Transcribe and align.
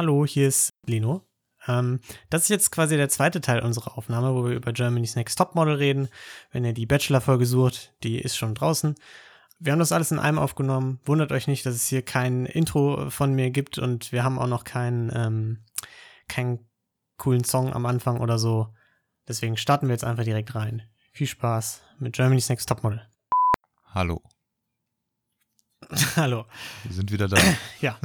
Hallo, 0.00 0.24
hier 0.24 0.48
ist 0.48 0.70
Lino. 0.86 1.28
Ähm, 1.68 2.00
das 2.30 2.44
ist 2.44 2.48
jetzt 2.48 2.72
quasi 2.72 2.96
der 2.96 3.10
zweite 3.10 3.42
Teil 3.42 3.60
unserer 3.60 3.98
Aufnahme, 3.98 4.34
wo 4.34 4.46
wir 4.46 4.56
über 4.56 4.72
Germany's 4.72 5.14
Next 5.14 5.36
Topmodel 5.36 5.74
reden. 5.74 6.08
Wenn 6.50 6.64
ihr 6.64 6.72
die 6.72 6.86
Bachelor-Folge 6.86 7.44
sucht, 7.44 7.92
die 8.02 8.18
ist 8.18 8.38
schon 8.38 8.54
draußen. 8.54 8.94
Wir 9.58 9.72
haben 9.72 9.78
das 9.78 9.92
alles 9.92 10.10
in 10.10 10.18
einem 10.18 10.38
aufgenommen. 10.38 11.00
Wundert 11.04 11.32
euch 11.32 11.48
nicht, 11.48 11.66
dass 11.66 11.74
es 11.74 11.86
hier 11.86 12.00
kein 12.00 12.46
Intro 12.46 13.10
von 13.10 13.34
mir 13.34 13.50
gibt 13.50 13.76
und 13.76 14.10
wir 14.10 14.24
haben 14.24 14.38
auch 14.38 14.46
noch 14.46 14.64
keinen, 14.64 15.12
ähm, 15.14 15.64
keinen 16.28 16.66
coolen 17.18 17.44
Song 17.44 17.70
am 17.74 17.84
Anfang 17.84 18.20
oder 18.20 18.38
so. 18.38 18.68
Deswegen 19.28 19.58
starten 19.58 19.88
wir 19.88 19.92
jetzt 19.92 20.04
einfach 20.04 20.24
direkt 20.24 20.54
rein. 20.54 20.80
Viel 21.12 21.26
Spaß 21.26 21.82
mit 21.98 22.14
Germany's 22.14 22.48
Next 22.48 22.70
Topmodel. 22.70 23.06
Hallo, 23.92 24.22
Hallo. 26.16 26.44
wir 26.84 26.92
sind 26.92 27.10
wieder 27.10 27.26
da. 27.28 27.36
Ja. 27.80 27.98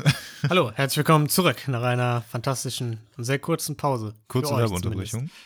Hallo, 0.49 0.71
herzlich 0.71 0.97
willkommen 0.97 1.29
zurück 1.29 1.67
nach 1.67 1.83
einer 1.83 2.23
fantastischen 2.23 2.99
und 3.17 3.25
sehr 3.25 3.37
kurzen 3.37 3.77
Pause. 3.77 4.15
Kurze 4.27 4.55
Werbeunterbrechung. 4.55 5.29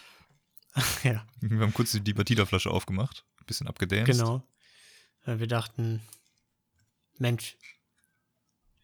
Ja, 1.03 1.25
Wir 1.41 1.59
haben 1.59 1.73
kurz 1.73 1.91
die 1.99 2.13
Batida-Flasche 2.13 2.69
aufgemacht, 2.69 3.25
ein 3.41 3.45
bisschen 3.47 3.67
abgedanced. 3.67 4.05
genau. 4.05 4.43
Weil 5.25 5.41
wir 5.41 5.47
dachten, 5.47 6.01
Mensch, 7.17 7.57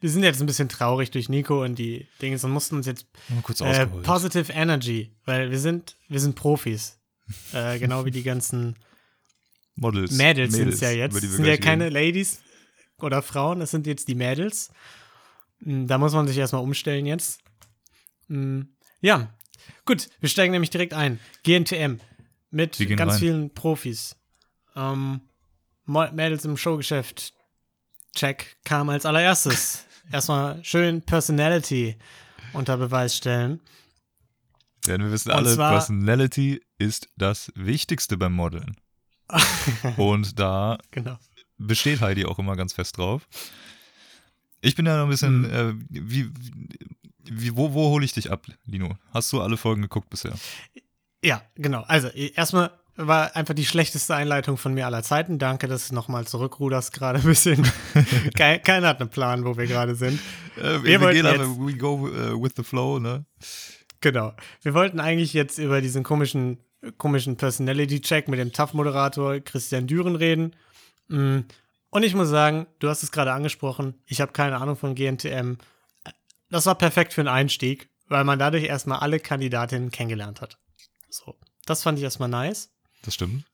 wir 0.02 0.10
sind 0.10 0.24
jetzt 0.24 0.42
ein 0.42 0.48
bisschen 0.48 0.68
traurig 0.68 1.12
durch 1.12 1.30
Nico 1.30 1.64
und 1.64 1.76
die 1.76 2.08
Dinge 2.22 2.38
und 2.42 2.52
mussten 2.52 2.76
uns 2.76 2.88
jetzt 2.88 3.06
äh. 3.62 3.86
Positive 3.86 4.52
Energy, 4.52 5.16
weil 5.24 5.52
wir 5.52 5.60
sind, 5.60 5.96
wir 6.10 6.20
sind 6.20 6.36
Profis. 6.36 7.00
Äh, 7.54 7.80
genau 7.80 8.04
wie 8.04 8.12
die 8.12 8.24
ganzen 8.24 8.76
Models. 9.76 10.12
Mädels 10.12 10.54
sind 10.54 10.74
es 10.74 10.82
ja 10.82 10.90
jetzt. 10.92 11.16
sind 11.16 11.46
ja 11.46 11.56
keine. 11.56 11.90
Ladies 11.90 12.42
oder 13.02 13.22
Frauen, 13.22 13.60
das 13.60 13.72
sind 13.72 13.88
jetzt 13.88 14.08
die 14.08 14.16
Mädels. 14.16 14.72
Mm, 15.60 15.88
Da 15.88 15.98
muss 15.98 16.14
man 16.14 16.28
sich 16.28 16.38
erstmal 16.38 16.62
umstellen 16.64 17.06
jetzt. 17.06 17.42
Mm, 18.28 18.62
Ja, 19.02 19.34
gut, 19.86 20.10
wir 20.20 20.30
steigen 20.30 20.52
nämlich 20.54 20.70
direkt 20.70 20.94
ein. 20.94 21.20
GNTM 21.44 22.00
mit 22.52 22.78
ganz 22.98 23.14
rein. 23.14 23.20
vielen 23.20 23.54
Profis. 23.54 24.16
Ähm, 24.76 25.22
Mädels 25.86 26.46
im 26.46 26.58
Showgeschäft. 26.58 27.34
Check 28.16 28.58
kam 28.64 28.90
als 28.90 29.06
allererstes. 29.06 29.86
Erstmal 30.12 30.64
schön 30.64 31.02
Personality 31.02 31.98
unter 32.54 32.78
Beweis 32.78 33.16
stellen. 33.18 33.60
Denn 34.88 35.02
wir 35.02 35.12
wissen 35.12 35.32
alle, 35.32 35.54
zwar- 35.54 35.72
Personality 35.74 36.62
ist 36.78 37.10
das 37.18 37.52
Wichtigste 37.56 38.18
beim 38.18 38.34
Modeln. 38.34 38.78
Und 39.98 40.40
da 40.40 40.78
Genau. 40.92 41.18
Besteht 41.58 42.02
Heidi 42.02 42.26
auch 42.26 42.40
immer 42.40 42.56
ganz 42.56 42.74
fest 42.74 42.98
drauf. 42.98 43.28
Ich 44.62 44.76
bin 44.76 44.86
ja 44.86 44.98
noch 44.98 45.04
ein 45.04 45.10
bisschen, 45.10 45.42
Mhm. 45.42 45.46
äh, 45.46 45.74
wie, 45.90 46.30
wie, 47.24 47.56
wo, 47.56 47.74
wo 47.74 47.90
hole 47.90 48.06
ich 48.06 48.14
dich 48.14 48.32
ab, 48.32 48.46
Lino? 48.66 48.98
Hast 49.14 49.32
du 49.34 49.42
alle 49.42 49.58
Folgen 49.58 49.82
geguckt 49.84 50.10
bisher? 50.10 50.34
Ja, 51.24 51.42
genau. 51.56 51.82
Also, 51.88 52.08
e- 52.10 52.32
erstmal 52.36 52.72
war 52.98 53.36
einfach 53.36 53.54
die 53.54 53.66
schlechteste 53.66 54.16
Einleitung 54.16 54.58
von 54.58 54.74
mir 54.74 54.86
aller 54.86 55.04
Zeiten. 55.04 55.38
Danke, 55.38 55.68
dass 55.68 55.90
du 55.90 55.96
nochmal 55.96 56.26
zurückruderst 56.26 56.94
gerade 56.94 57.20
ein 57.20 57.26
bisschen. 57.26 57.64
Kei- 58.36 58.60
Keiner 58.60 58.88
hat 58.90 59.02
einen 59.02 59.10
Plan, 59.10 59.44
wo 59.46 59.58
wir 59.58 59.68
gerade 59.68 59.96
sind. 59.96 60.20
Äh, 60.58 60.82
Wir 60.84 61.02
wollten 61.02 61.22
gehen 61.24 61.26
jetzt- 61.26 61.60
we 61.60 61.78
go 61.78 62.08
äh, 62.08 62.42
with 62.42 62.54
the 62.56 62.64
flow, 62.64 63.00
ne? 63.00 63.26
Genau. 64.02 64.34
Wir 64.62 64.74
wollten 64.74 65.00
eigentlich 65.00 65.34
jetzt 65.34 65.58
über 65.58 65.82
diesen 65.82 66.04
komischen, 66.04 66.60
komischen 66.98 67.38
Personality-Check 67.38 68.28
mit 68.30 68.40
dem 68.40 68.52
TAF-Moderator 68.54 69.40
Christian 69.42 69.88
Düren 69.88 70.16
reden. 70.16 70.56
Mm. 71.08 71.40
Und 71.90 72.04
ich 72.04 72.14
muss 72.14 72.30
sagen, 72.30 72.68
du 72.80 72.90
hast 72.90 73.04
es 73.04 73.12
gerade 73.12 73.32
angesprochen, 73.32 73.96
ich 74.06 74.20
habe 74.22 74.34
keine 74.34 74.58
Ahnung 74.58 74.76
von 74.76 74.96
GNTM. 74.96 75.56
Das 76.50 76.66
war 76.66 76.76
perfekt 76.76 77.14
für 77.14 77.22
einen 77.22 77.30
Einstieg, 77.30 77.90
weil 78.08 78.24
man 78.24 78.38
dadurch 78.40 78.66
erstmal 78.66 79.00
alle 79.00 79.20
Kandidatinnen 79.20 79.92
kennengelernt 79.92 80.42
hat. 80.42 80.58
So. 81.10 81.36
Das 81.66 81.84
fand 81.84 81.98
ich 81.98 82.04
erstmal 82.04 82.30
nice. 82.30 82.70
Das 83.04 83.14
stimmt. 83.14 83.46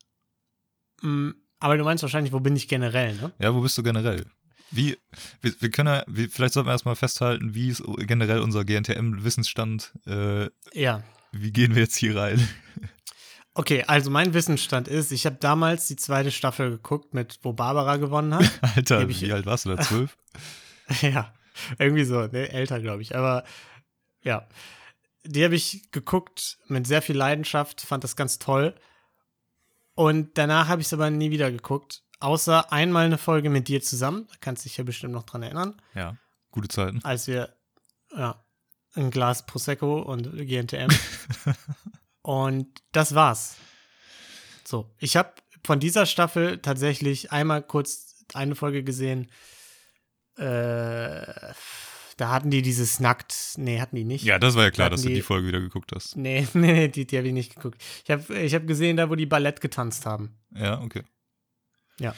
Mm, 1.02 1.32
Aber 1.60 1.78
du 1.78 1.84
meinst 1.84 2.02
wahrscheinlich, 2.04 2.34
wo 2.34 2.40
bin 2.40 2.56
ich 2.56 2.68
generell, 2.68 3.16
ne? 3.16 3.32
Ja, 3.40 3.54
wo 3.54 3.62
bist 3.62 3.78
du 3.78 3.84
generell? 3.84 4.26
Wie, 4.72 4.98
wir, 5.42 5.54
wir 5.60 5.70
können 5.70 5.90
ja, 5.94 6.04
wir, 6.08 6.30
vielleicht 6.30 6.54
sollten 6.54 6.68
wir 6.70 6.74
erstmal 6.74 6.96
festhalten, 6.96 7.54
wie 7.54 7.70
ist 7.70 7.84
generell 8.08 8.40
unser 8.40 8.64
GNTM-Wissensstand, 8.66 9.94
äh, 10.08 10.50
Ja. 10.74 11.04
wie 11.32 11.52
gehen 11.52 11.76
wir 11.76 11.84
jetzt 11.84 11.96
hier 11.98 12.16
rein? 12.16 12.48
Okay, 13.54 13.84
also 13.86 14.10
mein 14.10 14.34
Wissensstand 14.34 14.88
ist, 14.88 15.12
ich 15.12 15.26
habe 15.26 15.36
damals 15.36 15.88
die 15.88 15.98
zweite 15.98 16.32
Staffel 16.32 16.70
geguckt, 16.72 17.14
mit 17.14 17.40
wo 17.44 17.52
Barbara 17.54 17.98
gewonnen 17.98 18.34
hat. 18.36 18.50
Alter, 18.76 19.08
ich- 19.10 19.22
wie 19.22 19.34
alt 19.34 19.46
warst 19.46 19.66
du 19.66 19.76
da? 19.76 19.82
Zwölf? 19.84 20.18
ja, 21.02 21.34
irgendwie 21.78 22.06
so, 22.06 22.22
ne, 22.28 22.50
älter, 22.52 22.80
glaube 22.80 23.02
ich. 23.02 23.16
Aber 23.16 23.44
ja, 24.24 24.48
die 25.24 25.44
habe 25.44 25.56
ich 25.56 25.92
geguckt 25.92 26.58
mit 26.68 26.88
sehr 26.88 27.02
viel 27.02 27.18
Leidenschaft, 27.18 27.82
fand 27.82 28.04
das 28.04 28.16
ganz 28.16 28.40
toll. 28.40 28.74
Und 29.96 30.38
danach 30.38 30.68
habe 30.70 30.82
ich 30.82 30.88
es 30.88 30.94
aber 30.94 31.10
nie 31.10 31.32
wieder 31.32 31.52
geguckt. 31.52 32.04
Außer 32.22 32.72
einmal 32.72 33.06
eine 33.06 33.18
Folge 33.18 33.50
mit 33.50 33.68
dir 33.68 33.82
zusammen, 33.82 34.28
da 34.30 34.36
kannst 34.40 34.64
du 34.64 34.70
dich 34.70 34.78
ja 34.78 34.84
bestimmt 34.84 35.14
noch 35.14 35.24
dran 35.24 35.44
erinnern, 35.44 35.82
Ja, 35.96 36.16
gute 36.52 36.68
Zeiten. 36.70 37.04
als 37.04 37.28
wir 37.28 37.54
ja, 38.16 38.44
ein 38.96 39.10
Glas 39.12 39.46
Prosecco 39.46 40.00
und 40.02 40.32
GNTM. 40.38 40.90
und 42.22 42.68
das 42.92 43.16
war's. 43.16 43.58
So, 44.64 44.94
ich 45.00 45.16
habe 45.18 45.34
von 45.66 45.80
dieser 45.80 46.06
Staffel 46.06 46.60
tatsächlich 46.60 47.32
einmal 47.32 47.62
kurz 47.64 48.24
eine 48.34 48.56
Folge 48.56 48.84
gesehen. 48.84 49.30
Äh, 50.38 51.54
da 52.18 52.30
hatten 52.30 52.52
die 52.52 52.62
dieses 52.62 53.00
Nackt. 53.00 53.54
Nee, 53.58 53.80
hatten 53.82 53.96
die 53.96 54.04
nicht. 54.04 54.24
Ja, 54.24 54.40
das 54.40 54.56
war 54.56 54.64
ja 54.64 54.72
klar, 54.72 54.86
Hatten 54.86 54.96
dass 54.96 55.02
du 55.04 55.10
die- 55.10 55.16
die 55.16 55.22
Folge 55.22 55.48
wieder 55.48 55.60
geguckt 55.60 55.92
hast. 55.94 56.16
Nee, 56.16 56.48
nee, 56.54 56.74
nee, 56.74 56.88
die, 56.88 57.06
die 57.06 57.18
habe 57.18 57.28
ich 57.28 57.34
nicht 57.34 57.56
geguckt. 57.56 57.82
Ich 58.04 58.12
habe 58.12 58.38
ich 58.40 58.54
hab 58.56 58.68
gesehen, 58.68 58.98
da 58.98 59.10
wo 59.10 59.16
die 59.16 59.26
Ballett 59.26 59.62
getanzt 59.62 60.06
haben. 60.06 60.38
Ja, 60.56 60.80
okay. 60.82 61.04
Ja. 62.00 62.16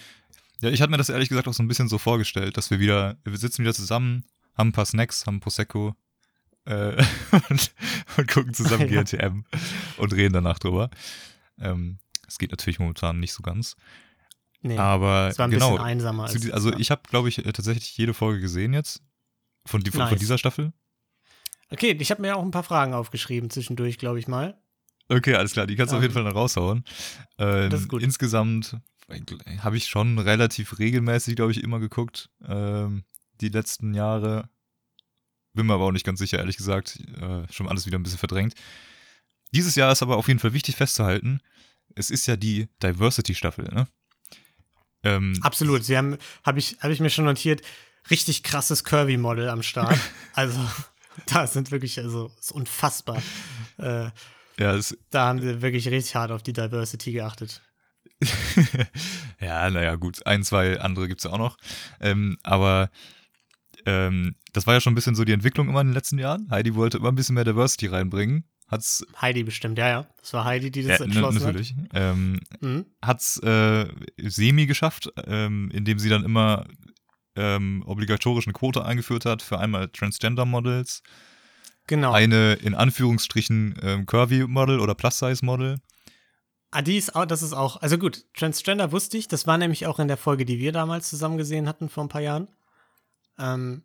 Ja, 0.61 0.69
ich 0.69 0.81
hatte 0.81 0.91
mir 0.91 0.97
das 0.97 1.09
ehrlich 1.09 1.29
gesagt 1.29 1.47
auch 1.47 1.53
so 1.53 1.63
ein 1.63 1.67
bisschen 1.67 1.89
so 1.89 1.97
vorgestellt, 1.97 2.55
dass 2.57 2.69
wir 2.71 2.79
wieder, 2.79 3.17
wir 3.25 3.37
sitzen 3.37 3.63
wieder 3.63 3.73
zusammen, 3.73 4.23
haben 4.57 4.69
ein 4.69 4.73
paar 4.73 4.85
Snacks, 4.85 5.25
haben 5.25 5.39
Prosecco 5.41 5.95
äh, 6.65 7.03
und, 7.49 7.73
und 8.17 8.27
gucken 8.27 8.53
zusammen 8.53 8.87
Ja. 8.91 9.03
GNTM 9.03 9.43
und 9.97 10.13
reden 10.13 10.33
danach 10.33 10.59
drüber. 10.59 10.89
Ähm, 11.59 11.99
Es 12.27 12.37
geht 12.37 12.51
natürlich 12.51 12.79
momentan 12.79 13.19
nicht 13.19 13.33
so 13.33 13.43
ganz. 13.43 13.75
Nee, 14.61 14.77
Aber 14.77 15.27
es 15.27 15.37
war 15.37 15.47
ein 15.47 15.51
genau, 15.51 15.71
bisschen 15.71 15.85
einsamer. 15.85 16.23
Als, 16.23 16.49
also 16.51 16.71
ja. 16.71 16.79
ich 16.79 16.89
habe, 16.89 17.01
glaube 17.09 17.27
ich, 17.29 17.45
äh, 17.45 17.51
tatsächlich 17.51 17.97
jede 17.97 18.13
Folge 18.13 18.39
gesehen 18.39 18.73
jetzt. 18.73 19.01
Von, 19.65 19.81
die, 19.81 19.91
von, 19.91 20.01
von 20.01 20.09
Nice. 20.11 20.19
dieser 20.19 20.37
Staffel. 20.37 20.73
Okay, 21.69 21.97
ich 21.99 22.11
habe 22.11 22.21
mir 22.21 22.35
auch 22.35 22.43
ein 22.43 22.51
paar 22.51 22.63
Fragen 22.63 22.93
aufgeschrieben 22.93 23.49
zwischendurch, 23.49 23.97
glaube 23.97 24.19
ich 24.19 24.27
mal. 24.27 24.57
Okay, 25.09 25.35
alles 25.35 25.51
klar, 25.53 25.67
die 25.67 25.75
kannst 25.75 25.91
du 25.91 25.97
auf 25.97 26.01
jeden 26.01 26.13
Fall 26.13 26.23
noch 26.23 26.35
raushauen. 26.35 26.85
Ähm, 27.37 27.69
Das 27.69 27.81
ist 27.81 27.89
gut. 27.89 28.01
Insgesamt 28.01 28.77
habe 29.59 29.77
ich 29.77 29.87
schon 29.87 30.17
relativ 30.17 30.79
regelmäßig, 30.79 31.35
glaube 31.35 31.51
ich, 31.51 31.61
immer 31.63 31.79
geguckt. 31.79 32.29
Ähm, 32.47 33.03
die 33.41 33.49
letzten 33.49 33.93
Jahre. 33.93 34.49
Bin 35.53 35.67
mir 35.67 35.73
aber 35.73 35.85
auch 35.85 35.91
nicht 35.91 36.05
ganz 36.05 36.19
sicher, 36.19 36.39
ehrlich 36.39 36.57
gesagt. 36.57 36.99
Äh, 37.19 37.51
schon 37.51 37.67
alles 37.67 37.85
wieder 37.85 37.97
ein 37.97 38.03
bisschen 38.03 38.19
verdrängt. 38.19 38.55
Dieses 39.53 39.75
Jahr 39.75 39.91
ist 39.91 40.01
aber 40.01 40.17
auf 40.17 40.27
jeden 40.27 40.39
Fall 40.39 40.53
wichtig 40.53 40.75
festzuhalten, 40.75 41.39
es 41.95 42.09
ist 42.09 42.25
ja 42.25 42.35
die 42.35 42.67
Diversity-Staffel, 42.81 43.65
ne? 43.65 43.87
Ähm, 45.03 45.37
Absolut. 45.41 45.83
Sie 45.83 45.97
haben, 45.97 46.17
habe 46.43 46.59
ich, 46.59 46.77
hab 46.79 46.89
ich 46.89 46.99
mir 46.99 47.09
schon 47.09 47.25
notiert, 47.25 47.61
richtig 48.09 48.41
krasses 48.43 48.83
Curvy-Model 48.83 49.49
am 49.49 49.61
Start. 49.61 49.99
also, 50.33 50.59
da 51.27 51.45
sind 51.45 51.71
wirklich, 51.71 51.99
also, 51.99 52.31
ist 52.39 52.51
unfassbar. 52.51 53.21
Äh, 53.77 54.09
ja, 54.59 54.75
es, 54.75 54.97
da 55.09 55.27
haben 55.27 55.41
sie 55.41 55.61
wirklich 55.61 55.87
richtig 55.89 56.15
hart 56.15 56.31
auf 56.31 56.43
die 56.43 56.53
Diversity 56.53 57.11
geachtet. 57.11 57.61
ja, 59.39 59.69
naja, 59.69 59.95
gut. 59.95 60.25
Ein, 60.25 60.43
zwei 60.43 60.79
andere 60.79 61.07
gibt 61.07 61.19
es 61.19 61.25
ja 61.25 61.31
auch 61.31 61.37
noch. 61.37 61.57
Ähm, 61.99 62.37
aber 62.43 62.89
ähm, 63.85 64.35
das 64.53 64.67
war 64.67 64.73
ja 64.73 64.81
schon 64.81 64.93
ein 64.93 64.95
bisschen 64.95 65.15
so 65.15 65.23
die 65.23 65.33
Entwicklung 65.33 65.69
immer 65.69 65.81
in 65.81 65.87
den 65.87 65.93
letzten 65.93 66.19
Jahren. 66.19 66.49
Heidi 66.49 66.75
wollte 66.75 66.97
immer 66.97 67.11
ein 67.11 67.15
bisschen 67.15 67.35
mehr 67.35 67.43
Diversity 67.43 67.87
reinbringen. 67.87 68.45
Hat's 68.67 69.05
Heidi 69.21 69.43
bestimmt, 69.43 69.77
ja, 69.77 69.89
ja. 69.89 70.07
Das 70.19 70.33
war 70.33 70.45
Heidi, 70.45 70.71
die 70.71 70.83
das 70.83 70.99
ja, 70.99 71.05
entschlossen 71.05 71.39
natürlich. 71.43 71.75
Ähm, 71.93 72.39
hat. 72.51 72.61
Mhm. 72.61 72.85
hat's 73.01 73.37
äh, 73.43 73.87
semi 74.17 74.65
geschafft, 74.65 75.11
ähm, 75.27 75.69
indem 75.71 75.99
sie 75.99 76.09
dann 76.09 76.23
immer 76.23 76.65
ähm, 77.35 77.83
obligatorisch 77.85 78.47
eine 78.47 78.53
Quote 78.53 78.85
eingeführt 78.85 79.25
hat 79.25 79.41
für 79.41 79.59
einmal 79.59 79.89
Transgender-Models, 79.89 81.03
Genau. 81.87 82.13
eine 82.13 82.53
in 82.53 82.75
Anführungsstrichen 82.75 83.77
ähm, 83.81 84.05
Curvy-Model 84.05 84.79
oder 84.79 84.95
Plus-Size-Model. 84.95 85.79
Ah, 86.71 86.81
die 86.81 86.97
ist 86.97 87.15
auch, 87.15 87.25
das 87.25 87.43
ist 87.43 87.53
auch, 87.53 87.81
also 87.81 87.97
gut, 87.97 88.25
Transgender 88.33 88.91
wusste 88.91 89.17
ich, 89.17 89.27
das 89.27 89.45
war 89.45 89.57
nämlich 89.57 89.85
auch 89.85 89.99
in 89.99 90.07
der 90.07 90.17
Folge, 90.17 90.45
die 90.45 90.59
wir 90.59 90.71
damals 90.71 91.09
zusammen 91.09 91.37
gesehen 91.37 91.67
hatten 91.67 91.89
vor 91.89 92.05
ein 92.05 92.09
paar 92.09 92.21
Jahren. 92.21 92.47
Ähm, 93.37 93.83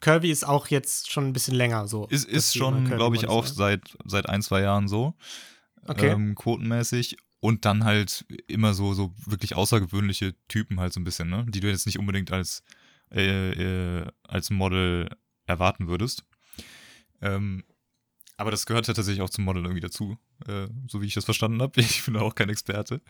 Curvy 0.00 0.30
ist 0.30 0.46
auch 0.46 0.68
jetzt 0.68 1.10
schon 1.10 1.26
ein 1.26 1.32
bisschen 1.32 1.54
länger 1.54 1.88
so. 1.88 2.06
Ist, 2.06 2.28
ist 2.28 2.56
schon, 2.56 2.84
glaube 2.84 3.16
ich, 3.16 3.28
auch 3.28 3.46
sind. 3.46 3.56
seit, 3.56 3.96
seit 4.04 4.28
ein, 4.28 4.42
zwei 4.42 4.60
Jahren 4.60 4.88
so. 4.88 5.14
Okay. 5.86 6.10
Ähm, 6.10 6.34
quotenmäßig. 6.34 7.16
Und 7.40 7.64
dann 7.64 7.84
halt 7.84 8.24
immer 8.46 8.74
so, 8.74 8.94
so 8.94 9.14
wirklich 9.24 9.54
außergewöhnliche 9.54 10.34
Typen 10.48 10.80
halt 10.80 10.92
so 10.92 11.00
ein 11.00 11.04
bisschen, 11.04 11.28
ne? 11.28 11.46
Die 11.48 11.60
du 11.60 11.68
jetzt 11.68 11.86
nicht 11.86 11.98
unbedingt 11.98 12.32
als, 12.32 12.62
äh, 13.10 14.00
äh, 14.00 14.06
als 14.24 14.50
Model 14.50 15.08
erwarten 15.46 15.86
würdest. 15.86 16.24
Ähm, 17.20 17.64
aber 18.36 18.50
das 18.50 18.66
gehört 18.66 18.88
ja 18.88 18.94
tatsächlich 18.94 19.22
auch 19.22 19.30
zum 19.30 19.44
Model 19.44 19.62
irgendwie 19.62 19.80
dazu, 19.80 20.18
äh, 20.46 20.66
so 20.88 21.00
wie 21.00 21.06
ich 21.06 21.14
das 21.14 21.24
verstanden 21.24 21.62
habe. 21.62 21.80
Ich 21.80 22.04
bin 22.04 22.16
auch 22.16 22.34
kein 22.34 22.48
Experte. 22.48 23.00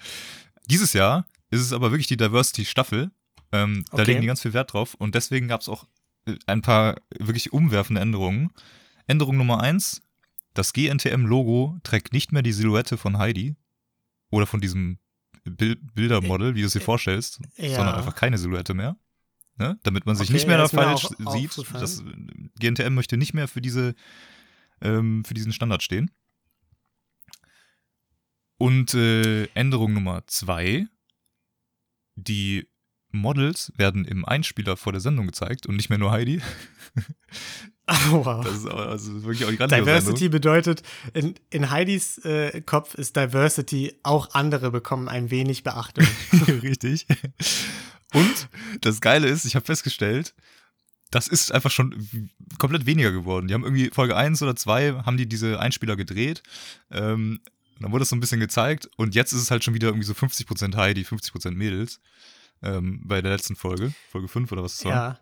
Dieses 0.67 0.93
Jahr 0.93 1.27
ist 1.51 1.61
es 1.61 1.73
aber 1.73 1.91
wirklich 1.91 2.07
die 2.07 2.17
Diversity-Staffel. 2.17 3.11
Ähm, 3.53 3.85
okay. 3.91 3.97
Da 3.97 4.03
legen 4.03 4.21
die 4.21 4.27
ganz 4.27 4.43
viel 4.43 4.53
Wert 4.53 4.73
drauf 4.73 4.95
und 4.95 5.15
deswegen 5.15 5.49
gab 5.49 5.61
es 5.61 5.69
auch 5.69 5.87
äh, 6.27 6.37
ein 6.47 6.63
paar 6.63 7.01
wirklich 7.19 7.53
umwerfende 7.53 8.01
Änderungen. 8.01 8.51
Änderung 9.07 9.37
Nummer 9.37 9.61
eins: 9.61 10.03
Das 10.55 10.73
GNTM-Logo 10.73 11.79
trägt 11.83 12.13
nicht 12.13 12.33
mehr 12.33 12.43
die 12.43 12.53
Silhouette 12.53 12.97
von 12.97 13.19
Heidi 13.19 13.57
oder 14.31 14.47
von 14.47 14.61
diesem 14.61 14.99
Bildermodel, 15.45 16.55
wie 16.55 16.61
du 16.61 16.67
es 16.67 16.73
dir 16.73 16.81
vorstellst, 16.81 17.41
ja. 17.57 17.77
sondern 17.77 17.95
einfach 17.95 18.15
keine 18.15 18.39
Silhouette 18.39 18.75
mehr. 18.75 18.97
Ne? 19.59 19.79
Damit 19.85 20.05
man 20.05 20.17
sich 20.17 20.29
okay, 20.29 20.35
nicht 20.35 20.47
mehr 20.47 20.59
da 20.59 20.69
falsch 20.69 21.09
sieht. 21.33 21.57
das 21.73 22.03
GNTM 22.59 22.95
möchte 22.95 23.17
nicht 23.17 23.33
mehr 23.33 23.49
für 23.49 23.63
diese 23.63 23.95
ähm, 24.83 25.25
für 25.25 25.35
diesen 25.35 25.53
Standard 25.53 25.83
stehen. 25.83 26.11
Und 28.59 28.95
äh, 28.95 29.47
Änderung 29.55 29.93
Nummer 29.93 30.27
zwei, 30.27 30.87
die 32.17 32.69
Models 33.17 33.73
werden 33.77 34.05
im 34.05 34.25
Einspieler 34.25 34.77
vor 34.77 34.93
der 34.93 35.01
Sendung 35.01 35.27
gezeigt 35.27 35.67
und 35.67 35.77
nicht 35.77 35.91
mehr 35.91 35.99
nur 35.99 36.11
Heidi. 36.11 36.41
Oh, 37.89 38.25
wow. 38.25 38.45
Das 38.45 38.57
ist 38.57 38.67
also 38.67 39.23
wirklich 39.23 39.45
auch 39.45 39.51
die 39.51 39.59
Diversity 39.59 40.19
Sendung. 40.19 40.31
bedeutet, 40.31 40.83
in, 41.15 41.35
in 41.51 41.71
Heidis 41.71 42.19
äh, 42.25 42.61
Kopf 42.63 42.95
ist 42.95 43.15
Diversity, 43.15 43.95
auch 44.03 44.35
andere 44.35 44.73
bekommen 44.73 45.09
ein 45.09 45.31
wenig 45.31 45.63
Beachtung. 45.63 46.05
Richtig. 46.49 47.07
Und 48.13 48.49
das 48.81 49.01
Geile 49.01 49.29
ist, 49.29 49.45
ich 49.45 49.55
habe 49.55 49.65
festgestellt, 49.67 50.35
das 51.13 51.29
ist 51.29 51.53
einfach 51.53 51.71
schon 51.71 52.31
komplett 52.59 52.87
weniger 52.87 53.13
geworden. 53.13 53.47
Die 53.47 53.55
haben 53.55 53.63
irgendwie 53.63 53.91
Folge 53.91 54.17
1 54.17 54.43
oder 54.43 54.57
2 54.57 55.05
haben 55.05 55.17
die 55.17 55.29
diese 55.29 55.61
Einspieler 55.61 55.95
gedreht. 55.95 56.43
Ähm, 56.91 57.41
dann 57.79 57.93
wurde 57.93 58.01
das 58.01 58.09
so 58.09 58.17
ein 58.17 58.21
bisschen 58.21 58.41
gezeigt 58.41 58.89
und 58.97 59.15
jetzt 59.15 59.33
ist 59.33 59.43
es 59.43 59.51
halt 59.51 59.63
schon 59.63 59.75
wieder 59.75 59.89
irgendwie 59.89 60.07
so 60.07 60.15
50% 60.15 60.75
Heidi, 60.77 61.03
50% 61.03 61.53
Mädels. 61.53 62.01
Ähm, 62.63 63.03
bei 63.05 63.21
der 63.21 63.33
letzten 63.33 63.57
Folge, 63.57 63.93
Folge 64.11 64.29
5 64.29 64.51
oder 64.53 64.63
was 64.63 64.75
ist 64.75 64.85
das 64.85 64.91
ja. 64.91 64.97
war. 64.97 65.21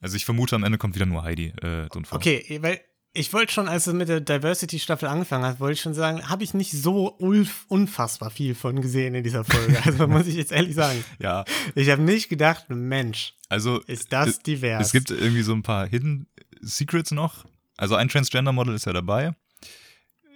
Also 0.00 0.16
ich 0.16 0.24
vermute, 0.24 0.56
am 0.56 0.64
Ende 0.64 0.78
kommt 0.78 0.94
wieder 0.94 1.06
nur 1.06 1.22
Heidi 1.22 1.48
äh, 1.62 1.88
drin 1.88 2.04
vor. 2.04 2.18
Okay, 2.18 2.58
weil 2.62 2.80
ich 3.12 3.32
wollte 3.32 3.52
schon, 3.52 3.68
als 3.68 3.86
es 3.86 3.92
mit 3.92 4.08
der 4.08 4.20
Diversity-Staffel 4.20 5.08
angefangen 5.08 5.44
hat, 5.44 5.58
wollte 5.58 5.74
ich 5.74 5.80
schon 5.80 5.94
sagen, 5.94 6.28
habe 6.28 6.44
ich 6.44 6.54
nicht 6.54 6.70
so 6.70 7.08
unfassbar 7.08 8.30
viel 8.30 8.54
von 8.54 8.80
gesehen 8.80 9.14
in 9.14 9.24
dieser 9.24 9.44
Folge. 9.44 9.78
Also 9.84 10.06
muss 10.06 10.26
ich 10.26 10.36
jetzt 10.36 10.52
ehrlich 10.52 10.74
sagen. 10.74 11.04
ja. 11.18 11.44
Ich 11.74 11.90
habe 11.90 12.02
nicht 12.02 12.28
gedacht, 12.28 12.66
Mensch, 12.68 13.34
also, 13.48 13.80
ist 13.80 14.12
das 14.12 14.28
es, 14.28 14.38
divers. 14.38 14.86
Es 14.86 14.92
gibt 14.92 15.10
irgendwie 15.10 15.42
so 15.42 15.52
ein 15.52 15.62
paar 15.62 15.88
Hidden 15.88 16.28
Secrets 16.60 17.10
noch. 17.10 17.46
Also 17.76 17.96
ein 17.96 18.08
Transgender-Model 18.08 18.74
ist 18.74 18.86
ja 18.86 18.92
dabei. 18.92 19.34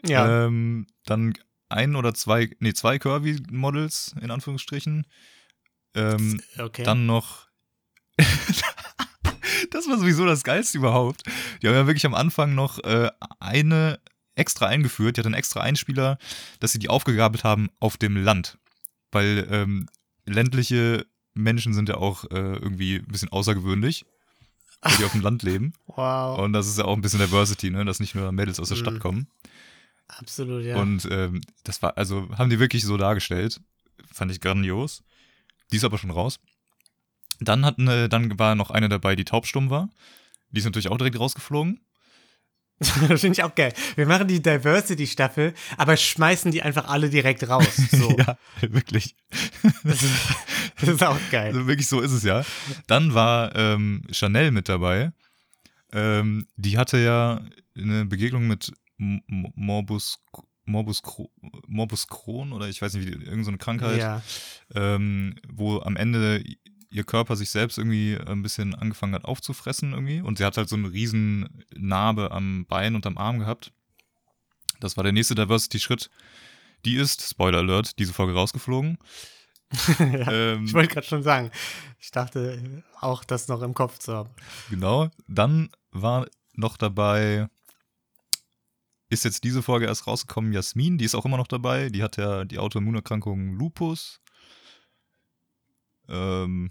Ja. 0.04 0.46
Ähm, 0.46 0.88
dann 1.06 1.34
ein 1.68 1.94
oder 1.94 2.12
zwei, 2.12 2.50
nee, 2.58 2.72
zwei 2.72 2.98
Curvy-Models, 2.98 4.16
in 4.20 4.30
Anführungsstrichen. 4.32 5.06
Ähm, 5.94 6.40
okay. 6.58 6.82
Dann 6.82 7.06
noch 7.06 7.44
das 9.70 9.88
war 9.88 9.98
sowieso 9.98 10.24
das 10.24 10.44
Geilste 10.44 10.78
überhaupt. 10.78 11.22
Die 11.60 11.68
haben 11.68 11.74
ja 11.74 11.86
wirklich 11.86 12.06
am 12.06 12.14
Anfang 12.14 12.54
noch 12.54 12.78
äh, 12.84 13.10
eine 13.40 13.98
extra 14.34 14.66
eingeführt, 14.66 15.16
die 15.16 15.20
hat 15.20 15.26
einen 15.26 15.34
extra 15.34 15.60
Einspieler, 15.60 16.18
dass 16.60 16.72
sie 16.72 16.78
die 16.78 16.88
aufgegabelt 16.88 17.44
haben 17.44 17.70
auf 17.80 17.96
dem 17.96 18.16
Land. 18.16 18.58
Weil 19.12 19.46
ähm, 19.50 19.86
ländliche 20.26 21.06
Menschen 21.34 21.74
sind 21.74 21.88
ja 21.88 21.96
auch 21.96 22.24
äh, 22.30 22.56
irgendwie 22.56 22.96
ein 22.96 23.06
bisschen 23.06 23.30
außergewöhnlich, 23.30 24.06
weil 24.82 24.96
die 24.96 25.04
auf 25.04 25.12
dem 25.12 25.20
Land 25.20 25.42
leben. 25.44 25.72
Wow. 25.86 26.38
Und 26.38 26.52
das 26.52 26.66
ist 26.66 26.78
ja 26.78 26.84
auch 26.84 26.96
ein 26.96 27.02
bisschen 27.02 27.20
Diversity, 27.20 27.70
ne? 27.70 27.84
dass 27.84 28.00
nicht 28.00 28.14
nur 28.14 28.30
Mädels 28.32 28.60
aus 28.60 28.68
der 28.68 28.76
Stadt 28.76 28.94
mhm. 28.94 29.00
kommen. 29.00 29.26
Absolut, 30.08 30.64
ja. 30.64 30.76
Und 30.76 31.08
ähm, 31.10 31.40
das 31.62 31.80
war, 31.82 31.96
also 31.96 32.28
haben 32.36 32.50
die 32.50 32.58
wirklich 32.58 32.84
so 32.84 32.96
dargestellt. 32.96 33.60
Fand 34.12 34.30
ich 34.30 34.40
grandios. 34.40 35.02
Die 35.72 35.76
ist 35.76 35.84
aber 35.84 35.98
schon 35.98 36.10
raus. 36.10 36.40
Dann, 37.40 37.64
hatten, 37.64 37.88
äh, 37.88 38.08
dann 38.08 38.38
war 38.38 38.54
noch 38.54 38.70
eine 38.70 38.88
dabei, 38.88 39.16
die 39.16 39.24
taubstumm 39.24 39.70
war. 39.70 39.88
Die 40.50 40.58
ist 40.58 40.64
natürlich 40.64 40.88
auch 40.88 40.98
direkt 40.98 41.18
rausgeflogen. 41.18 41.80
das 42.78 43.20
finde 43.20 43.32
ich 43.32 43.42
auch 43.42 43.54
geil. 43.54 43.72
Wir 43.94 44.06
machen 44.06 44.26
die 44.26 44.42
Diversity-Staffel, 44.42 45.54
aber 45.76 45.96
schmeißen 45.96 46.50
die 46.50 46.62
einfach 46.62 46.88
alle 46.88 47.08
direkt 47.10 47.48
raus. 47.48 47.64
So. 47.94 48.16
ja, 48.18 48.36
wirklich. 48.60 49.14
Das 49.84 50.02
ist, 50.02 50.12
das 50.80 50.88
ist, 50.88 51.02
auch 51.02 51.18
geil. 51.30 51.54
Also 51.54 51.66
wirklich 51.66 51.86
so 51.86 52.00
ist 52.00 52.10
es 52.10 52.24
ja. 52.24 52.44
Dann 52.86 53.14
war 53.14 53.54
ähm, 53.54 54.02
Chanel 54.10 54.50
mit 54.50 54.68
dabei. 54.68 55.12
Ähm, 55.92 56.48
die 56.56 56.76
hatte 56.76 56.98
ja 56.98 57.40
eine 57.76 58.04
Begegnung 58.04 58.48
mit 58.48 58.72
Morbus, 58.96 60.18
Morbus, 60.64 61.02
Morbus 61.66 62.08
Crohn 62.08 62.52
oder 62.52 62.68
ich 62.68 62.80
weiß 62.80 62.94
nicht, 62.94 63.06
wie 63.06 63.12
irgendeine 63.12 63.44
so 63.44 63.52
Krankheit, 63.58 63.98
ja. 63.98 64.22
ähm, 64.74 65.36
wo 65.48 65.80
am 65.80 65.96
Ende 65.96 66.42
ihr 66.90 67.04
Körper 67.04 67.34
sich 67.36 67.50
selbst 67.50 67.76
irgendwie 67.76 68.16
ein 68.16 68.42
bisschen 68.42 68.74
angefangen 68.74 69.14
hat 69.14 69.24
aufzufressen 69.24 69.92
irgendwie. 69.92 70.20
Und 70.20 70.38
sie 70.38 70.44
hat 70.44 70.56
halt 70.56 70.68
so 70.68 70.76
eine 70.76 70.92
riesen 70.92 71.64
Narbe 71.74 72.30
am 72.30 72.66
Bein 72.66 72.94
und 72.94 73.04
am 73.06 73.18
Arm 73.18 73.40
gehabt. 73.40 73.72
Das 74.80 74.96
war 74.96 75.02
der 75.04 75.12
nächste 75.12 75.34
Diversity-Schritt. 75.34 76.08
Die 76.84 76.96
ist, 76.96 77.28
Spoiler 77.28 77.58
Alert, 77.58 77.98
diese 77.98 78.12
Folge 78.12 78.34
rausgeflogen. 78.34 78.98
ja, 79.98 80.30
ähm, 80.30 80.66
ich 80.66 80.74
wollte 80.74 80.94
gerade 80.94 81.06
schon 81.06 81.22
sagen. 81.22 81.50
Ich 81.98 82.10
dachte 82.10 82.84
auch, 83.00 83.24
das 83.24 83.48
noch 83.48 83.62
im 83.62 83.74
Kopf 83.74 83.98
zu 83.98 84.14
haben. 84.14 84.30
Genau. 84.70 85.10
Dann 85.26 85.70
war 85.90 86.26
noch 86.52 86.76
dabei, 86.76 87.48
ist 89.14 89.24
jetzt 89.24 89.44
diese 89.44 89.62
Folge 89.62 89.86
erst 89.86 90.06
rausgekommen, 90.06 90.52
Jasmin, 90.52 90.98
die 90.98 91.04
ist 91.04 91.14
auch 91.14 91.24
immer 91.24 91.36
noch 91.36 91.46
dabei. 91.46 91.88
Die 91.88 92.02
hat 92.02 92.16
ja 92.16 92.44
die 92.44 92.58
Autoimmunerkrankung 92.58 93.54
Lupus. 93.54 94.20
Ähm, 96.08 96.70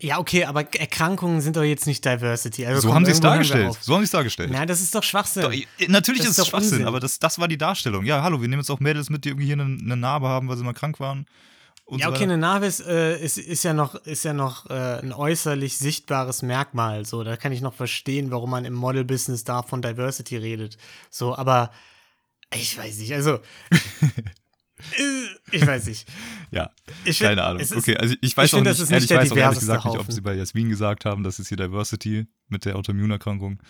ja, 0.00 0.18
okay, 0.18 0.44
aber 0.44 0.72
Erkrankungen 0.74 1.40
sind 1.40 1.56
doch 1.56 1.64
jetzt 1.64 1.86
nicht 1.86 2.04
Diversity. 2.04 2.64
Also 2.64 2.88
so 2.88 2.94
haben 2.94 3.04
sie 3.04 3.10
es 3.10 3.20
dargestellt. 3.20 3.76
So 3.80 3.94
haben 3.94 4.02
sie 4.02 4.04
es 4.04 4.10
dargestellt. 4.12 4.50
Nein, 4.50 4.68
das 4.68 4.80
ist 4.80 4.94
doch 4.94 5.02
Schwachsinn. 5.02 5.42
Doch, 5.42 5.52
natürlich 5.88 6.22
das 6.22 6.30
ist, 6.30 6.38
es 6.38 6.46
Schwachsinn, 6.46 6.72
Unsinn. 6.72 6.86
aber 6.86 7.00
das, 7.00 7.18
das 7.18 7.38
war 7.40 7.48
die 7.48 7.58
Darstellung. 7.58 8.04
Ja, 8.04 8.22
hallo, 8.22 8.40
wir 8.40 8.48
nehmen 8.48 8.62
jetzt 8.62 8.70
auch 8.70 8.78
Mädels 8.78 9.10
mit, 9.10 9.24
die 9.24 9.30
irgendwie 9.30 9.46
hier 9.46 9.54
eine, 9.54 9.64
eine 9.64 9.96
Narbe 9.96 10.28
haben, 10.28 10.48
weil 10.48 10.56
sie 10.56 10.62
mal 10.62 10.72
krank 10.72 11.00
waren. 11.00 11.26
Ja, 11.90 12.08
okay, 12.08 12.24
eine 12.24 12.36
Narbe 12.36 12.66
ist, 12.66 12.80
äh, 12.80 13.18
ist, 13.18 13.38
ist 13.38 13.62
ja 13.62 13.72
noch, 13.72 13.94
ist 13.94 14.24
ja 14.24 14.32
noch 14.32 14.68
äh, 14.68 15.00
ein 15.00 15.12
äußerlich 15.12 15.78
sichtbares 15.78 16.42
Merkmal. 16.42 17.06
So, 17.06 17.24
da 17.24 17.36
kann 17.36 17.52
ich 17.52 17.60
noch 17.60 17.74
verstehen, 17.74 18.30
warum 18.30 18.50
man 18.50 18.64
im 18.64 18.74
Model-Business 18.74 19.44
da 19.44 19.62
von 19.62 19.80
Diversity 19.80 20.36
redet. 20.36 20.76
So, 21.10 21.36
aber 21.36 21.70
ich 22.54 22.76
weiß 22.76 22.98
nicht, 22.98 23.14
also 23.14 23.38
Ich 25.50 25.66
weiß 25.66 25.86
nicht. 25.86 26.08
ja, 26.50 26.70
ich 27.04 27.18
keine 27.18 27.42
Ahnung. 27.42 27.60
Ist, 27.60 27.74
okay, 27.74 27.96
also 27.96 28.14
ich 28.20 28.36
weiß 28.36 28.46
ich 28.46 28.54
auch 28.54 28.58
find, 28.62 28.78
nicht, 28.78 28.90
ehrlich, 28.90 29.10
ich 29.10 29.16
weiß 29.16 29.32
auch 29.32 29.36
ehrlich 29.36 29.58
gesagt 29.58 29.84
Haufen. 29.84 29.98
nicht, 29.98 30.08
ob 30.08 30.12
sie 30.12 30.20
bei 30.20 30.34
Jasmin 30.34 30.68
gesagt 30.68 31.04
haben, 31.04 31.24
das 31.24 31.38
ist 31.38 31.48
hier 31.48 31.56
Diversity 31.56 32.26
mit 32.48 32.64
der 32.64 32.76
Autoimmunerkrankung. 32.76 33.60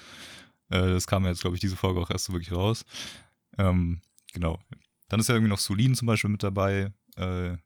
Äh, 0.71 0.81
das 0.81 1.07
kam 1.07 1.25
ja 1.25 1.31
jetzt, 1.31 1.41
glaube 1.41 1.57
ich, 1.57 1.61
diese 1.61 1.77
Folge 1.77 2.01
auch 2.01 2.11
erst 2.11 2.27
so 2.27 2.33
wirklich 2.33 2.53
raus. 2.53 2.85
Ähm, 3.57 4.03
genau. 4.33 4.59
Dann 5.09 5.21
ist 5.21 5.29
ja 5.29 5.35
irgendwie 5.35 5.51
noch 5.51 5.59
Sulin 5.59 5.95
zum 5.95 6.07
Beispiel 6.07 6.31
mit 6.31 6.43
dabei, 6.43 6.93
äh, 7.17 7.57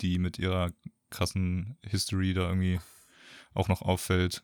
die 0.00 0.18
mit 0.18 0.38
ihrer 0.38 0.72
krassen 1.10 1.78
History 1.82 2.34
da 2.34 2.48
irgendwie 2.48 2.80
auch 3.54 3.68
noch 3.68 3.82
auffällt. 3.82 4.42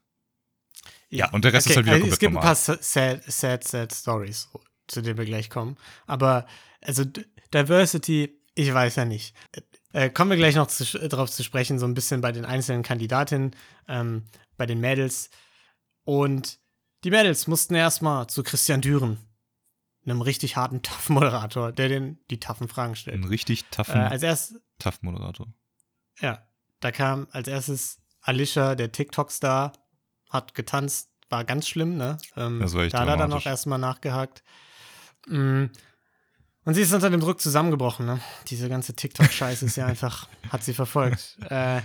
Ja, 1.09 1.31
und 1.31 1.45
der 1.45 1.53
Rest 1.53 1.67
okay, 1.67 1.73
ist 1.73 1.77
halt 1.77 1.87
wieder 1.87 1.95
also 1.97 2.09
komplett 2.09 2.33
normal. 2.33 2.53
Es 2.53 2.59
gibt 2.59 2.71
ein 2.71 2.77
paar 2.77 2.83
sad, 2.83 3.33
sad, 3.33 3.65
sad 3.65 3.95
Stories, 3.95 4.49
zu 4.89 5.03
denen 5.03 5.19
wir 5.19 5.25
gleich 5.25 5.51
kommen. 5.51 5.77
Aber 6.07 6.47
also 6.81 7.05
Diversity 7.53 8.45
ich 8.55 8.73
weiß 8.73 8.97
ja 8.97 9.05
nicht. 9.05 9.35
Äh, 9.93 10.11
kommen 10.11 10.31
wir 10.31 10.37
gleich 10.37 10.55
noch 10.55 10.67
zu, 10.69 10.85
drauf 11.09 11.31
zu 11.31 11.43
sprechen, 11.43 11.79
so 11.79 11.87
ein 11.87 11.95
bisschen 11.95 12.21
bei 12.21 12.33
den 12.33 12.45
einzelnen 12.45 12.83
Kandidatinnen, 12.83 13.55
ähm, 13.89 14.25
bei 14.57 14.67
den 14.67 14.81
Mädels. 14.81 15.31
Und 16.05 16.59
die 17.05 17.11
Mädels 17.11 17.47
mussten 17.47 17.75
erstmal 17.75 18.29
zu 18.29 18.43
Christian 18.43 18.81
Düren, 18.81 19.19
einem 20.05 20.21
richtig 20.21 20.57
harten 20.57 20.83
Tough-Moderator, 20.83 21.73
der 21.73 21.89
den 21.89 22.19
die 22.31 22.41
taffen 22.41 22.69
Fragen 22.69 22.95
stellt. 22.95 23.17
Ein 23.17 23.25
richtig 23.25 23.65
toughen, 23.67 24.01
äh, 24.01 24.05
als 24.05 24.23
erst, 24.23 24.55
Tough-Moderator. 24.79 25.47
Ja, 26.21 26.47
da 26.81 26.93
kam 26.93 27.29
als 27.33 27.49
erstes 27.49 28.01
Alicia, 28.21 28.75
der 28.75 28.93
TikTok-Star, 28.93 29.73
hat 30.31 30.55
getanzt, 30.55 31.11
war 31.29 31.45
ganz 31.45 31.69
schlimm, 31.69 31.97
ne? 31.97 32.19
Ähm, 32.37 32.61
das 32.61 32.75
war 32.75 32.85
echt 32.85 32.95
Da 32.95 33.01
hat 33.01 33.09
er 33.09 33.17
dann 33.17 33.33
auch 33.33 33.47
erstmal 33.47 33.79
nachgehakt. 33.79 34.43
Mhm. 35.27 35.71
Und 36.65 36.75
sie 36.75 36.83
ist 36.83 36.93
unter 36.93 37.11
dem 37.11 37.21
Druck 37.21 37.41
zusammengebrochen, 37.41 38.07
ne? 38.07 38.21
Diese 38.49 38.69
ganze 38.69 38.95
TikTok-Scheiße 38.95 39.67
ist 39.67 39.77
ja 39.77 39.87
einfach, 39.87 40.29
hat 40.51 40.65
sie 40.65 40.75
verfolgt. 40.75 41.39
Äh, 41.51 41.83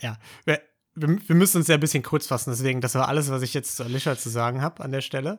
ja, 0.00 0.18
wir, 0.96 1.28
wir, 1.28 1.36
müssen 1.36 1.58
uns 1.58 1.68
ja 1.68 1.74
ein 1.74 1.80
bisschen 1.80 2.02
kurz 2.02 2.26
fassen, 2.26 2.50
deswegen, 2.50 2.80
das 2.80 2.94
war 2.94 3.08
alles, 3.08 3.30
was 3.30 3.42
ich 3.42 3.54
jetzt 3.54 3.76
zu 3.76 3.84
Alicia 3.84 4.16
zu 4.16 4.28
sagen 4.30 4.62
habe 4.62 4.82
an 4.82 4.92
der 4.92 5.00
Stelle. 5.02 5.38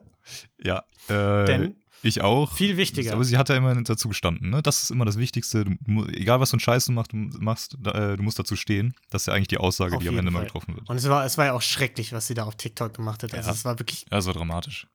Ja. 0.62 0.84
Äh, 1.08 1.44
Denn 1.44 1.76
Ich 2.02 2.22
auch. 2.22 2.52
Viel 2.54 2.76
wichtiger. 2.76 3.12
Aber 3.12 3.24
sie 3.24 3.36
hat 3.36 3.48
ja 3.48 3.56
immer 3.56 3.74
dazu 3.82 4.08
gestanden, 4.08 4.50
ne? 4.50 4.62
Das 4.62 4.82
ist 4.84 4.90
immer 4.90 5.04
das 5.04 5.18
Wichtigste. 5.18 5.64
Du, 5.64 6.06
egal, 6.06 6.38
was 6.40 6.50
für 6.50 6.56
ein 6.56 6.60
Scheiß 6.60 6.84
du 6.86 6.92
machst, 6.92 7.12
du, 7.12 7.16
machst, 7.16 7.76
äh, 7.86 8.16
du 8.16 8.22
musst 8.22 8.38
dazu 8.38 8.56
stehen. 8.56 8.94
Das 9.10 9.22
ist 9.22 9.26
ja 9.26 9.34
eigentlich 9.34 9.48
die 9.48 9.58
Aussage, 9.58 9.96
Auf 9.96 10.02
die 10.02 10.08
am 10.08 10.16
Ende 10.18 10.30
mal 10.30 10.44
getroffen 10.44 10.76
wird. 10.76 10.88
Und 10.88 10.96
es 10.96 11.08
war, 11.08 11.24
es 11.24 11.36
war 11.38 11.46
ja 11.46 11.52
auch 11.54 11.62
schrecklich, 11.62 12.12
was 12.12 12.26
sie 12.26 12.34
da 12.34 12.44
auf 12.44 12.54
TikTok 12.56 12.94
gemacht 12.94 13.22
hat. 13.22 13.34
Also 13.34 13.48
Ja. 13.48 13.54
es 13.54 13.64
war 13.64 13.78
wirklich, 13.78 14.02
Ja, 14.02 14.16
das 14.16 14.26
war 14.26 14.34
dramatisch. 14.34 14.86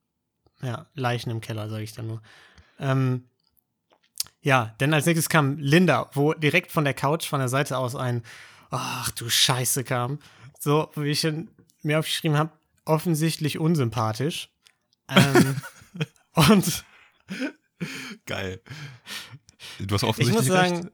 ja, 0.62 0.86
Leichen 0.94 1.30
im 1.30 1.40
Keller, 1.40 1.68
sage 1.68 1.82
ich 1.84 1.92
dann 1.92 2.06
nur. 2.06 2.22
Ähm, 2.78 3.24
ja, 4.40 4.74
denn 4.80 4.92
als 4.92 5.06
nächstes 5.06 5.28
kam 5.28 5.58
Linda, 5.58 6.10
wo 6.12 6.34
direkt 6.34 6.70
von 6.72 6.84
der 6.84 6.94
Couch 6.94 7.26
von 7.26 7.38
der 7.38 7.48
Seite 7.48 7.78
aus 7.78 7.94
ein 7.96 8.22
Ach 8.70 9.10
du 9.12 9.28
Scheiße 9.30 9.84
kam. 9.84 10.18
So, 10.64 10.90
wie 10.96 11.10
ich 11.10 11.26
mir 11.82 11.98
aufgeschrieben 11.98 12.38
habe, 12.38 12.50
offensichtlich 12.86 13.58
unsympathisch. 13.58 14.48
Ähm, 15.10 15.56
und 16.32 16.84
Geil. 18.24 18.62
Du 19.78 19.94
hast 19.94 20.02
ich 20.02 20.08
offensichtlich 20.08 20.36
muss 20.36 20.46
sagen, 20.46 20.76
recht. 20.76 20.90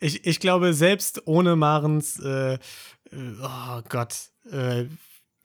ich, 0.00 0.26
ich 0.26 0.38
glaube, 0.38 0.74
selbst 0.74 1.26
ohne 1.26 1.56
Marens, 1.56 2.18
äh, 2.20 2.54
äh, 2.54 2.58
oh 3.40 3.80
Gott, 3.88 4.14
äh, 4.50 4.84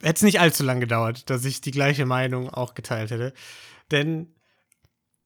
hätte 0.01 0.15
es 0.15 0.21
nicht 0.21 0.41
allzu 0.41 0.65
lang 0.65 0.81
gedauert, 0.81 1.29
dass 1.29 1.45
ich 1.45 1.61
die 1.61 1.71
gleiche 1.71 2.05
Meinung 2.05 2.49
auch 2.49 2.73
geteilt 2.73 3.09
hätte. 3.09 3.33
Denn, 3.89 4.35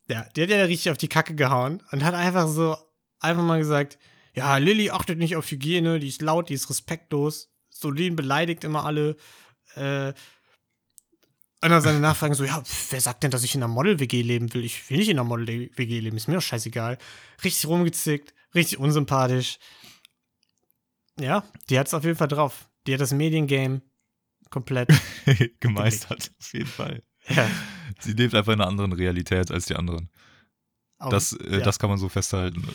ja, 0.08 0.24
die 0.36 0.44
hat 0.44 0.52
ja 0.52 0.64
richtig 0.66 0.92
auf 0.92 1.00
die 1.00 1.10
Kacke 1.10 1.34
gehauen 1.34 1.82
und 1.92 2.04
hat 2.04 2.14
einfach 2.14 2.48
so, 2.48 2.78
einfach 3.20 3.44
mal 3.44 3.58
gesagt, 3.58 3.98
ja, 4.36 4.58
Lilly 4.58 4.92
achtet 4.92 5.18
nicht 5.18 5.36
auf 5.36 5.50
Hygiene, 5.50 5.98
die 5.98 6.10
ist 6.10 6.22
laut, 6.22 6.50
die 6.50 6.54
ist 6.54 6.70
respektlos, 6.70 7.50
Solin 7.74 8.16
beleidigt 8.16 8.64
immer 8.64 8.86
alle, 8.86 9.16
äh, 9.76 10.14
und 11.62 11.70
dann 11.70 11.82
seine 11.82 12.02
Nachfragen 12.02 12.34
so, 12.34 12.44
ja, 12.44 12.62
wer 12.90 13.00
sagt 13.00 13.24
denn, 13.24 13.32
dass 13.32 13.46
ich 13.46 13.56
in 13.56 13.64
einer 13.64 13.72
Model-WG 13.74 14.22
leben 14.22 14.54
will? 14.54 14.66
Ich 14.66 14.90
will 14.90 14.98
nicht 14.98 15.08
in 15.08 15.18
einer 15.18 15.28
Model-WG 15.28 16.00
leben, 16.02 16.18
ist 16.18 16.28
mir 16.28 16.34
doch 16.36 16.42
scheißegal. 16.42 16.98
Richtig 17.42 17.68
rumgezickt, 17.68 18.34
richtig 18.54 18.80
unsympathisch. 18.80 19.60
Ja, 21.20 21.46
die 21.70 21.80
hat 21.80 21.88
es 21.88 21.94
auf 21.94 22.04
jeden 22.04 22.18
Fall 22.18 22.28
drauf. 22.28 22.68
Die 22.86 22.94
hat 22.94 23.00
das 23.00 23.14
Mediengame 23.14 23.82
komplett. 24.50 24.90
gemeistert. 25.62 26.32
Auf 26.40 26.54
jeden 26.54 26.68
Fall. 26.68 27.02
ja, 27.30 27.50
Sie 28.00 28.12
lebt 28.12 28.36
einfach 28.36 28.52
in 28.54 28.60
einer 28.60 28.68
anderen 28.70 28.92
Realität 28.92 29.50
als 29.50 29.66
die 29.68 29.76
anderen. 29.78 30.10
auf- 30.98 31.12
Das, 31.12 31.32
äh, 31.32 31.54
ja. 31.54 31.60
das 31.62 31.80
kann 31.80 31.90
man 31.90 31.98
so 32.00 32.10
festhalten. 32.10 32.68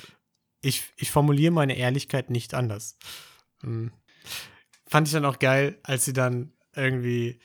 ich, 0.62 0.85
ich 0.97 1.11
formuliere 1.11 1.52
meine 1.52 1.76
Ehrlichkeit 1.76 2.31
nicht 2.31 2.55
anders. 2.55 2.97
Hm. 3.61 3.93
Fand 4.88 5.07
ich 5.09 5.12
dann 5.12 5.25
auch 5.25 5.38
geil, 5.38 5.78
als 5.83 6.04
sie 6.04 6.12
dann 6.12 6.52
irgendwie, 6.75 7.40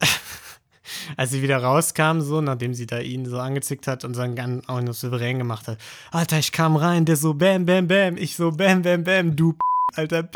als 1.16 1.30
sie 1.30 1.42
wieder 1.42 1.58
rauskam, 1.58 2.20
so, 2.20 2.40
nachdem 2.40 2.74
sie 2.74 2.86
da 2.86 2.98
ihn 2.98 3.26
so 3.26 3.38
angezickt 3.38 3.86
hat 3.86 4.04
und 4.04 4.16
dann 4.16 4.34
ganz 4.34 4.68
auch 4.68 4.80
noch 4.80 4.94
souverän 4.94 5.38
gemacht 5.38 5.68
hat. 5.68 5.78
Alter, 6.10 6.38
ich 6.38 6.52
kam 6.52 6.76
rein, 6.76 7.04
der 7.04 7.16
so 7.16 7.34
bam, 7.34 7.66
bam, 7.66 7.86
bam, 7.86 8.16
ich 8.16 8.36
so 8.36 8.50
bam, 8.50 8.82
bam, 8.82 9.04
bam, 9.04 9.36
du 9.36 9.54
alter 9.94 10.30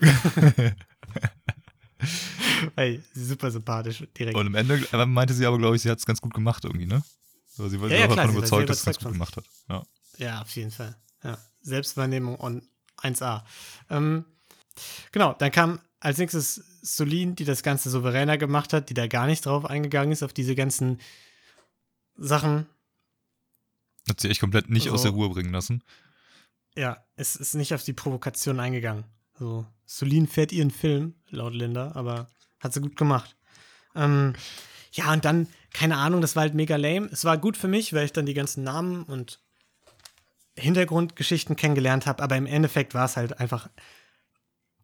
Ey, 2.76 3.02
super 3.14 3.50
sympathisch, 3.50 4.04
direkt. 4.18 4.36
Und 4.36 4.46
am 4.48 4.54
Ende 4.54 4.86
meinte 5.06 5.34
sie 5.34 5.46
aber, 5.46 5.58
glaube 5.58 5.76
ich, 5.76 5.82
sie 5.82 5.90
hat 5.90 5.98
es 5.98 6.06
ganz 6.06 6.20
gut 6.20 6.34
gemacht 6.34 6.64
irgendwie, 6.64 6.86
ne? 6.86 7.02
So, 7.48 7.68
sie 7.68 7.80
war 7.80 7.88
Ja, 7.88 7.96
ja, 7.96 8.02
davon 8.02 8.14
klar, 8.14 8.28
war 8.28 8.34
überzeugt, 8.36 8.68
dass 8.70 8.82
sie 8.82 8.90
es 8.90 8.96
ganz 8.96 9.04
gut 9.04 9.12
gemacht 9.12 9.36
hat. 9.36 9.44
Ja. 9.68 9.82
Ja, 10.18 10.42
auf 10.42 10.50
jeden 10.50 10.70
Fall. 10.70 10.96
Ja. 11.22 11.38
Selbstwahrnehmung 11.60 12.40
on 12.40 12.62
1A. 13.02 13.42
Ähm, 13.90 14.24
genau, 15.12 15.34
dann 15.34 15.50
kam 15.50 15.80
als 16.00 16.18
nächstes 16.18 16.64
Solin, 16.82 17.36
die 17.36 17.44
das 17.44 17.62
Ganze 17.62 17.90
souveräner 17.90 18.38
gemacht 18.38 18.72
hat, 18.72 18.90
die 18.90 18.94
da 18.94 19.06
gar 19.06 19.26
nicht 19.26 19.46
drauf 19.46 19.64
eingegangen 19.64 20.12
ist, 20.12 20.22
auf 20.22 20.32
diese 20.32 20.54
ganzen 20.54 21.00
Sachen. 22.16 22.66
Hat 24.08 24.20
sie 24.20 24.28
echt 24.28 24.40
komplett 24.40 24.68
nicht 24.68 24.90
aus 24.90 25.02
So. 25.02 25.08
der 25.08 25.12
Ruhe 25.16 25.30
bringen 25.30 25.52
lassen. 25.52 25.84
Ja, 26.76 27.04
es 27.16 27.36
ist 27.36 27.54
nicht 27.54 27.74
auf 27.74 27.84
die 27.84 27.92
Provokation 27.92 28.58
eingegangen. 28.58 29.04
So, 29.38 29.66
Solin 29.86 30.26
fährt 30.26 30.52
ihren 30.52 30.70
Film, 30.70 31.14
laut 31.28 31.54
Linda, 31.54 31.92
aber 31.94 32.28
hat 32.60 32.72
sie 32.72 32.80
gut 32.80 32.96
gemacht. 32.96 33.36
Ähm, 33.94 34.34
ja, 34.92 35.12
und 35.12 35.24
dann, 35.24 35.46
keine 35.72 35.96
Ahnung, 35.98 36.20
das 36.20 36.34
war 36.36 36.42
halt 36.42 36.54
mega 36.54 36.76
lame. 36.76 37.08
Es 37.12 37.24
war 37.24 37.38
gut 37.38 37.56
für 37.56 37.68
mich, 37.68 37.92
weil 37.92 38.04
ich 38.04 38.12
dann 38.12 38.26
die 38.26 38.34
ganzen 38.34 38.64
Namen 38.64 39.04
und 39.04 39.40
Hintergrundgeschichten 40.56 41.56
kennengelernt 41.56 42.06
habe, 42.06 42.22
aber 42.22 42.36
im 42.36 42.46
Endeffekt 42.46 42.94
war 42.94 43.06
es 43.06 43.16
halt 43.16 43.38
einfach 43.40 43.70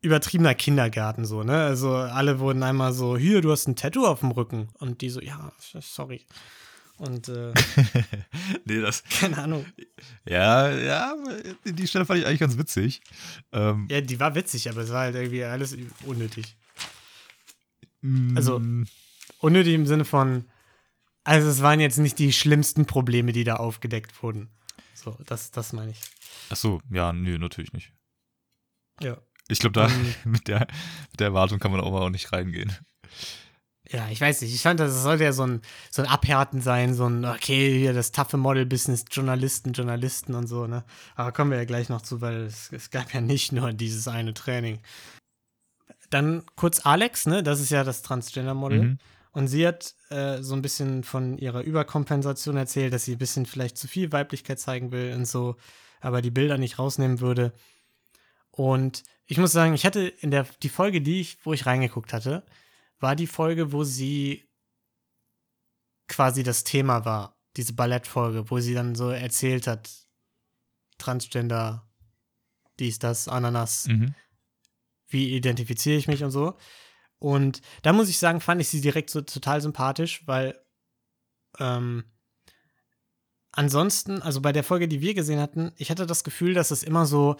übertriebener 0.00 0.54
Kindergarten 0.54 1.24
so, 1.24 1.42
ne? 1.42 1.64
Also 1.64 1.94
alle 1.94 2.38
wurden 2.38 2.62
einmal 2.62 2.92
so, 2.92 3.16
hier, 3.16 3.40
du 3.40 3.50
hast 3.50 3.66
ein 3.68 3.76
Tattoo 3.76 4.06
auf 4.06 4.20
dem 4.20 4.30
Rücken. 4.30 4.68
Und 4.78 5.00
die 5.00 5.10
so, 5.10 5.20
ja, 5.20 5.52
sorry. 5.80 6.24
Und 6.98 7.28
äh, 7.28 7.52
nee, 8.64 8.80
das. 8.80 9.04
keine 9.20 9.38
Ahnung. 9.38 9.64
Ja, 10.26 10.68
ja, 10.70 11.14
die 11.64 11.86
Stelle 11.86 12.04
fand 12.06 12.20
ich 12.20 12.26
eigentlich 12.26 12.40
ganz 12.40 12.58
witzig. 12.58 13.00
Ähm, 13.52 13.86
Ja, 13.90 14.00
die 14.00 14.18
war 14.18 14.34
witzig, 14.34 14.68
aber 14.68 14.80
es 14.82 14.90
war 14.90 15.02
halt 15.02 15.14
irgendwie 15.14 15.44
alles 15.44 15.76
unnötig. 16.04 16.56
also- 18.34 18.58
mm, 18.60 18.86
Unnötig 19.40 19.74
im 19.74 19.86
Sinne 19.86 20.04
von, 20.04 20.46
also 21.22 21.48
es 21.48 21.62
waren 21.62 21.78
jetzt 21.78 21.98
nicht 21.98 22.18
die 22.18 22.32
schlimmsten 22.32 22.86
Probleme, 22.86 23.30
die 23.32 23.44
da 23.44 23.54
aufgedeckt 23.56 24.20
wurden. 24.20 24.48
So, 24.94 25.16
das, 25.26 25.52
das 25.52 25.72
meine 25.72 25.92
ich. 25.92 26.00
Ach 26.50 26.56
so, 26.56 26.80
ja, 26.90 27.12
nö, 27.12 27.38
natürlich 27.38 27.72
nicht. 27.72 27.92
Ja. 29.00 29.16
Ich 29.48 29.58
glaube, 29.58 29.72
da 29.72 29.88
Ähm. 29.88 30.14
mit, 30.24 30.48
der, 30.48 30.66
mit 31.10 31.20
der 31.20 31.28
Erwartung 31.28 31.58
kann 31.58 31.72
man 31.72 31.80
auch 31.80 31.90
mal 31.90 32.02
auch 32.02 32.10
nicht 32.10 32.32
reingehen. 32.32 32.76
Ja, 33.90 34.06
ich 34.10 34.20
weiß 34.20 34.42
nicht. 34.42 34.54
Ich 34.54 34.60
fand, 34.60 34.80
das 34.80 35.02
sollte 35.02 35.24
ja 35.24 35.32
so 35.32 35.44
ein, 35.44 35.62
so 35.90 36.02
ein 36.02 36.08
Abhärten 36.08 36.60
sein, 36.60 36.92
so 36.92 37.06
ein, 37.06 37.24
okay, 37.24 37.78
hier 37.78 37.94
das 37.94 38.12
taffe 38.12 38.36
Model-Business, 38.36 39.06
Journalisten, 39.10 39.72
Journalisten 39.72 40.34
und 40.34 40.46
so, 40.46 40.66
ne? 40.66 40.84
Aber 41.14 41.32
kommen 41.32 41.50
wir 41.50 41.58
ja 41.58 41.64
gleich 41.64 41.88
noch 41.88 42.02
zu, 42.02 42.20
weil 42.20 42.42
es, 42.42 42.70
es 42.70 42.90
gab 42.90 43.14
ja 43.14 43.22
nicht 43.22 43.52
nur 43.52 43.72
dieses 43.72 44.06
eine 44.06 44.34
Training. 44.34 44.80
Dann 46.10 46.42
kurz 46.54 46.84
Alex, 46.84 47.26
ne? 47.26 47.42
Das 47.42 47.60
ist 47.60 47.70
ja 47.70 47.82
das 47.82 48.02
Transgender-Model. 48.02 48.82
Mhm. 48.82 48.98
Und 49.32 49.48
sie 49.48 49.66
hat 49.66 49.94
äh, 50.10 50.42
so 50.42 50.54
ein 50.54 50.62
bisschen 50.62 51.02
von 51.02 51.38
ihrer 51.38 51.62
Überkompensation 51.62 52.56
erzählt, 52.56 52.92
dass 52.92 53.06
sie 53.06 53.12
ein 53.12 53.18
bisschen 53.18 53.46
vielleicht 53.46 53.78
zu 53.78 53.88
viel 53.88 54.12
Weiblichkeit 54.12 54.58
zeigen 54.58 54.92
will 54.92 55.14
und 55.14 55.26
so, 55.26 55.56
aber 56.00 56.20
die 56.20 56.30
Bilder 56.30 56.58
nicht 56.58 56.78
rausnehmen 56.78 57.20
würde. 57.20 57.54
Und 58.58 59.04
ich 59.26 59.38
muss 59.38 59.52
sagen, 59.52 59.72
ich 59.72 59.86
hatte 59.86 60.00
in 60.08 60.32
der 60.32 60.42
die 60.64 60.68
Folge, 60.68 61.00
die 61.00 61.20
ich, 61.20 61.38
wo 61.46 61.52
ich 61.52 61.64
reingeguckt 61.64 62.12
hatte, 62.12 62.44
war 62.98 63.14
die 63.14 63.28
Folge, 63.28 63.70
wo 63.70 63.84
sie 63.84 64.50
quasi 66.08 66.42
das 66.42 66.64
Thema 66.64 67.04
war, 67.04 67.40
diese 67.56 67.74
Ballettfolge, 67.74 68.50
wo 68.50 68.58
sie 68.58 68.74
dann 68.74 68.96
so 68.96 69.10
erzählt 69.10 69.68
hat, 69.68 69.88
Transgender, 70.98 71.88
dies, 72.80 72.98
das, 72.98 73.28
Ananas, 73.28 73.86
Mhm. 73.86 74.12
wie 75.06 75.36
identifiziere 75.36 75.96
ich 75.96 76.08
mich 76.08 76.24
und 76.24 76.32
so. 76.32 76.58
Und 77.20 77.60
da 77.82 77.92
muss 77.92 78.08
ich 78.08 78.18
sagen, 78.18 78.40
fand 78.40 78.60
ich 78.60 78.70
sie 78.70 78.80
direkt 78.80 79.10
so 79.10 79.20
total 79.20 79.60
sympathisch, 79.60 80.26
weil 80.26 80.58
ähm, 81.60 82.02
ansonsten, 83.52 84.20
also 84.20 84.40
bei 84.40 84.50
der 84.50 84.64
Folge, 84.64 84.88
die 84.88 85.00
wir 85.00 85.14
gesehen 85.14 85.38
hatten, 85.38 85.70
ich 85.76 85.92
hatte 85.92 86.06
das 86.06 86.24
Gefühl, 86.24 86.54
dass 86.54 86.72
es 86.72 86.82
immer 86.82 87.06
so, 87.06 87.36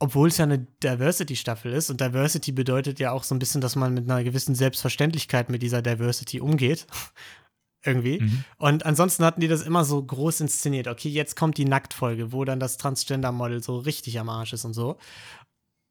obwohl 0.00 0.28
es 0.28 0.38
ja 0.38 0.44
eine 0.44 0.66
Diversity-Staffel 0.82 1.72
ist 1.72 1.90
und 1.90 2.00
Diversity 2.00 2.52
bedeutet 2.52 2.98
ja 2.98 3.12
auch 3.12 3.22
so 3.22 3.34
ein 3.34 3.38
bisschen, 3.38 3.60
dass 3.60 3.76
man 3.76 3.94
mit 3.94 4.10
einer 4.10 4.24
gewissen 4.24 4.54
Selbstverständlichkeit 4.54 5.50
mit 5.50 5.62
dieser 5.62 5.82
Diversity 5.82 6.40
umgeht. 6.40 6.86
Irgendwie. 7.84 8.20
Mhm. 8.20 8.44
Und 8.58 8.84
ansonsten 8.84 9.24
hatten 9.24 9.40
die 9.40 9.48
das 9.48 9.62
immer 9.62 9.84
so 9.84 10.02
groß 10.02 10.40
inszeniert. 10.40 10.86
Okay, 10.86 11.08
jetzt 11.08 11.34
kommt 11.34 11.56
die 11.56 11.64
Nacktfolge, 11.64 12.30
wo 12.32 12.44
dann 12.44 12.60
das 12.60 12.76
Transgender-Model 12.76 13.62
so 13.62 13.78
richtig 13.78 14.18
am 14.18 14.28
Arsch 14.28 14.52
ist 14.52 14.66
und 14.66 14.74
so. 14.74 14.98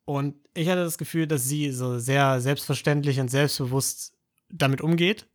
Und 0.05 0.35
ich 0.53 0.69
hatte 0.69 0.83
das 0.83 0.99
Gefühl, 0.99 1.25
dass 1.25 1.45
sie 1.45 1.71
so 1.71 1.97
sehr 1.97 2.41
selbstverständlich 2.41 3.19
und 3.19 3.29
selbstbewusst 3.29 4.13
damit 4.49 4.81
umgeht. 4.81 5.27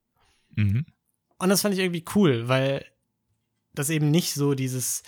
Mhm. 0.55 0.85
Und 1.39 1.49
das 1.49 1.63
fand 1.63 1.75
ich 1.75 1.81
irgendwie 1.81 2.05
cool, 2.15 2.49
weil 2.49 2.85
das 3.73 3.91
eben 3.91 4.11
nicht 4.11 4.35
so 4.35 4.55
dieses 4.55 5.03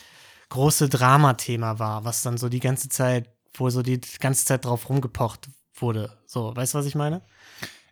große 0.48 0.88
Dramathema 0.88 1.78
war, 1.78 2.04
was 2.04 2.22
dann 2.22 2.38
so 2.38 2.48
die 2.48 2.60
ganze 2.60 2.88
Zeit, 2.88 3.35
wo 3.58 3.70
so 3.70 3.82
die 3.82 4.00
ganze 4.20 4.44
Zeit 4.44 4.64
drauf 4.64 4.88
rumgepocht 4.88 5.48
wurde. 5.74 6.18
So, 6.26 6.54
weißt 6.54 6.74
du, 6.74 6.78
was 6.78 6.86
ich 6.86 6.94
meine? 6.94 7.22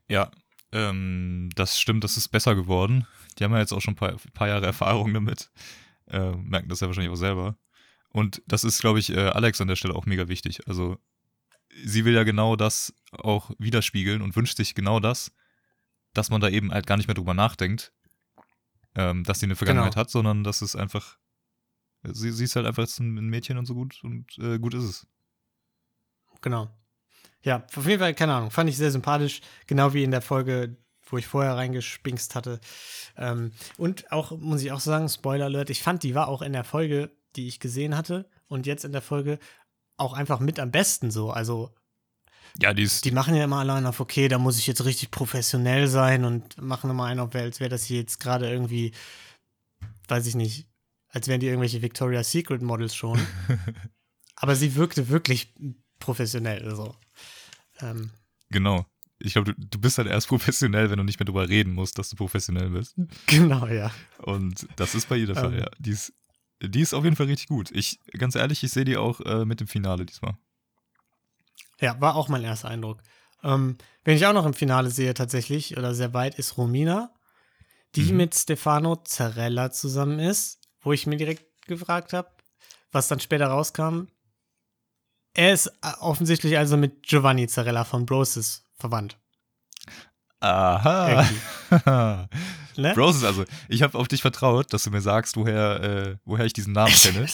Ja, 0.08 0.30
ähm, 0.72 1.50
das 1.54 1.80
stimmt, 1.80 2.04
das 2.04 2.16
ist 2.16 2.28
besser 2.28 2.54
geworden. 2.54 3.06
Die 3.38 3.44
haben 3.44 3.52
ja 3.52 3.58
jetzt 3.60 3.72
auch 3.72 3.80
schon 3.80 3.92
ein 3.94 3.96
paar, 3.96 4.16
paar 4.32 4.48
Jahre 4.48 4.66
Erfahrung 4.66 5.12
damit. 5.14 5.50
Äh, 6.06 6.32
merken 6.32 6.68
das 6.68 6.80
ja 6.80 6.86
wahrscheinlich 6.86 7.12
auch 7.12 7.16
selber. 7.16 7.56
Und 8.10 8.42
das 8.46 8.64
ist, 8.64 8.80
glaube 8.80 8.98
ich, 8.98 9.10
äh, 9.10 9.28
Alex 9.28 9.60
an 9.60 9.68
der 9.68 9.76
Stelle 9.76 9.94
auch 9.94 10.06
mega 10.06 10.28
wichtig. 10.28 10.68
Also, 10.68 10.98
sie 11.84 12.04
will 12.04 12.14
ja 12.14 12.22
genau 12.22 12.54
das 12.56 12.94
auch 13.12 13.50
widerspiegeln 13.58 14.22
und 14.22 14.36
wünscht 14.36 14.56
sich 14.56 14.74
genau 14.74 15.00
das, 15.00 15.32
dass 16.12 16.30
man 16.30 16.40
da 16.40 16.48
eben 16.48 16.70
halt 16.72 16.86
gar 16.86 16.96
nicht 16.96 17.08
mehr 17.08 17.14
drüber 17.14 17.34
nachdenkt, 17.34 17.92
ähm, 18.94 19.24
dass 19.24 19.40
sie 19.40 19.46
eine 19.46 19.56
Vergangenheit 19.56 19.94
Genau. 19.94 20.00
hat, 20.00 20.10
sondern 20.10 20.44
dass 20.44 20.62
es 20.62 20.76
einfach, 20.76 21.18
sie, 22.04 22.30
sie 22.30 22.44
ist 22.44 22.54
halt 22.54 22.66
einfach 22.66 22.84
jetzt 22.84 23.00
ein 23.00 23.14
Mädchen 23.14 23.58
und 23.58 23.66
so 23.66 23.74
gut 23.74 23.98
und 24.04 24.38
äh, 24.38 24.58
gut 24.60 24.74
ist 24.74 24.84
es. 24.84 25.06
Genau. 26.44 26.68
Ja, 27.42 27.64
auf 27.74 27.86
jeden 27.86 28.00
Fall, 28.00 28.14
keine 28.14 28.34
Ahnung, 28.34 28.50
fand 28.50 28.68
ich 28.68 28.76
sehr 28.76 28.90
sympathisch, 28.90 29.40
genau 29.66 29.94
wie 29.94 30.04
in 30.04 30.10
der 30.10 30.20
Folge, 30.20 30.76
wo 31.08 31.16
ich 31.16 31.26
vorher 31.26 31.56
reingespinkst 31.56 32.34
hatte. 32.34 32.60
Ähm, 33.16 33.52
und 33.78 34.12
auch, 34.12 34.30
muss 34.38 34.62
ich 34.62 34.70
auch 34.70 34.80
sagen, 34.80 35.08
Spoiler 35.08 35.46
Alert, 35.46 35.70
ich 35.70 35.82
fand, 35.82 36.02
die 36.02 36.14
war 36.14 36.28
auch 36.28 36.42
in 36.42 36.52
der 36.52 36.64
Folge, 36.64 37.10
die 37.34 37.48
ich 37.48 37.60
gesehen 37.60 37.96
hatte 37.96 38.28
und 38.46 38.66
jetzt 38.66 38.84
in 38.84 38.92
der 38.92 39.00
Folge 39.00 39.38
auch 39.96 40.12
einfach 40.12 40.38
mit 40.38 40.60
am 40.60 40.70
besten 40.70 41.10
so. 41.10 41.30
Also 41.30 41.70
Ja, 42.60 42.74
die 42.74 42.88
die 43.04 43.10
machen 43.10 43.34
ja 43.34 43.44
immer 43.44 43.60
allein 43.60 43.86
auf, 43.86 44.00
okay, 44.00 44.28
da 44.28 44.38
muss 44.38 44.58
ich 44.58 44.66
jetzt 44.66 44.84
richtig 44.84 45.10
professionell 45.10 45.88
sein 45.88 46.26
und 46.26 46.60
machen 46.60 46.90
immer 46.90 47.06
einen 47.06 47.20
auf, 47.20 47.34
als 47.34 47.58
wäre 47.58 47.70
das 47.70 47.84
hier 47.84 48.00
jetzt 48.00 48.20
gerade 48.20 48.50
irgendwie, 48.50 48.92
weiß 50.08 50.26
ich 50.26 50.34
nicht, 50.34 50.66
als 51.08 51.26
wären 51.26 51.40
die 51.40 51.46
irgendwelche 51.46 51.80
Victoria's 51.80 52.30
Secret 52.30 52.60
Models 52.60 52.94
schon. 52.94 53.18
Aber 54.36 54.56
sie 54.56 54.74
wirkte 54.74 55.08
wirklich 55.08 55.54
professionell. 56.04 56.62
Also, 56.68 56.94
ähm, 57.80 58.10
genau. 58.50 58.86
Ich 59.18 59.32
glaube, 59.34 59.54
du, 59.54 59.66
du 59.66 59.78
bist 59.80 59.98
halt 59.98 60.08
erst 60.08 60.28
professionell, 60.32 60.90
wenn 60.90 60.98
du 60.98 61.04
nicht 61.04 61.18
mehr 61.18 61.24
drüber 61.26 61.48
reden 61.48 61.72
musst, 61.72 61.98
dass 61.98 62.08
du 62.10 62.16
professionell 62.16 62.70
bist. 62.70 62.94
genau, 63.26 63.66
ja. 63.66 63.90
Und 64.18 64.66
das 64.76 64.94
ist 64.94 65.08
bei 65.08 65.16
ihr 65.16 65.26
der 65.26 65.36
Fall, 65.36 65.52
Ähm. 65.54 65.60
ja. 65.60 65.66
Die 65.78 65.90
ist, 65.90 66.12
die 66.62 66.80
ist 66.80 66.94
auf 66.94 67.04
jeden 67.04 67.16
Fall 67.16 67.26
richtig 67.26 67.48
gut. 67.48 67.70
Ich, 67.72 67.98
ganz 68.18 68.34
ehrlich, 68.34 68.62
ich 68.62 68.70
sehe 68.72 68.84
die 68.84 68.96
auch 68.96 69.20
äh, 69.20 69.44
mit 69.44 69.60
dem 69.60 69.66
Finale 69.66 70.04
diesmal. 70.06 70.36
Ja, 71.80 72.00
war 72.00 72.14
auch 72.16 72.28
mein 72.28 72.44
erster 72.44 72.68
Eindruck. 72.68 73.02
Ähm, 73.42 73.76
wenn 74.04 74.16
ich 74.16 74.26
auch 74.26 74.32
noch 74.32 74.46
im 74.46 74.54
Finale 74.54 74.90
sehe, 74.90 75.12
tatsächlich, 75.14 75.76
oder 75.76 75.94
sehr 75.94 76.14
weit, 76.14 76.38
ist 76.38 76.56
Romina, 76.56 77.12
die 77.94 78.10
Mhm. 78.12 78.16
mit 78.16 78.34
Stefano 78.34 78.96
Zarella 78.96 79.70
zusammen 79.70 80.18
ist, 80.18 80.60
wo 80.80 80.92
ich 80.92 81.06
mir 81.06 81.16
direkt 81.16 81.44
gefragt 81.66 82.12
habe, 82.12 82.28
was 82.92 83.08
dann 83.08 83.20
später 83.20 83.46
rauskam. 83.48 84.06
Er 85.34 85.52
ist 85.52 85.66
äh, 85.66 85.92
offensichtlich 86.00 86.56
also 86.56 86.76
mit 86.76 87.02
Giovanni 87.02 87.46
Zarella 87.46 87.84
von 87.84 88.06
Broses 88.06 88.64
verwandt. 88.78 89.18
Aha. 90.40 91.28
Ne? 92.76 92.92
Roses, 92.96 93.22
also, 93.22 93.44
ich 93.68 93.82
habe 93.82 93.96
auf 93.96 94.08
dich 94.08 94.20
vertraut, 94.20 94.72
dass 94.72 94.84
du 94.84 94.90
mir 94.90 95.00
sagst, 95.00 95.36
woher, 95.36 95.80
äh, 95.80 96.16
woher 96.24 96.44
ich 96.44 96.52
diesen 96.52 96.72
Namen 96.72 96.92
kenne. 97.02 97.26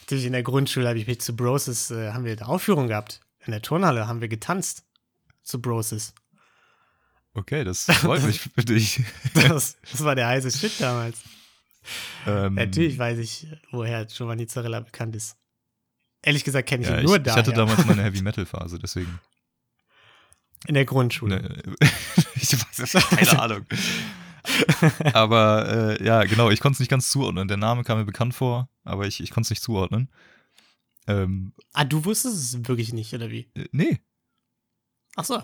Natürlich 0.00 0.26
in 0.26 0.32
der 0.32 0.42
Grundschule 0.42 0.88
habe 0.88 0.98
ich 0.98 1.06
mich 1.06 1.20
zu 1.20 1.34
Broses, 1.34 1.90
äh, 1.90 2.12
haben 2.12 2.24
wir 2.24 2.32
eine 2.32 2.46
Aufführung 2.46 2.88
gehabt. 2.88 3.20
In 3.44 3.52
der 3.52 3.62
Turnhalle 3.62 4.06
haben 4.06 4.20
wir 4.20 4.28
getanzt 4.28 4.84
zu 5.42 5.60
Broses. 5.60 6.14
Okay, 7.34 7.64
das 7.64 7.84
freut 7.84 8.22
mich 8.24 8.40
für 8.40 8.64
dich. 8.64 9.02
Das, 9.34 9.76
das 9.90 10.04
war 10.04 10.14
der 10.14 10.28
heiße 10.28 10.50
Shit 10.50 10.80
damals. 10.80 11.18
Ähm, 12.26 12.54
Natürlich 12.54 12.98
weiß 12.98 13.18
ich, 13.18 13.46
woher 13.70 14.04
Giovanni 14.04 14.46
Zarella 14.46 14.80
bekannt 14.80 15.16
ist. 15.16 15.37
Ehrlich 16.28 16.44
gesagt 16.44 16.68
kenne 16.68 16.82
ich 16.84 16.88
ja, 16.90 16.96
ihn 16.96 17.00
ich, 17.00 17.06
nur 17.06 17.16
ich 17.16 17.22
daher. 17.22 17.36
hatte 17.38 17.52
damals 17.52 17.84
meine 17.86 18.02
Heavy 18.04 18.20
Metal 18.22 18.44
Phase, 18.46 18.78
deswegen. 18.78 19.18
in 20.66 20.74
der 20.74 20.84
Grundschule. 20.84 21.40
Ne, 21.42 21.76
ich 22.34 22.52
weiß 22.52 22.78
es 22.80 22.92
keine 23.08 23.40
Ahnung. 23.42 23.66
aber 25.12 25.96
äh, 26.00 26.04
ja, 26.04 26.24
genau, 26.24 26.50
ich 26.50 26.60
konnte 26.60 26.74
es 26.76 26.80
nicht 26.80 26.90
ganz 26.90 27.10
zuordnen. 27.10 27.48
Der 27.48 27.56
Name 27.56 27.84
kam 27.84 27.98
mir 27.98 28.04
bekannt 28.04 28.34
vor, 28.34 28.68
aber 28.84 29.06
ich, 29.06 29.20
ich 29.20 29.30
konnte 29.30 29.46
es 29.46 29.50
nicht 29.50 29.62
zuordnen. 29.62 30.10
Ähm, 31.06 31.54
Ah, 31.72 31.84
du 31.84 32.04
wusstest 32.04 32.36
es 32.36 32.68
wirklich 32.68 32.92
nicht, 32.92 33.12
oder 33.14 33.30
wie? 33.30 33.50
äh, 33.54 33.68
nee, 33.72 34.00
Ach 35.16 35.24
so. 35.24 35.42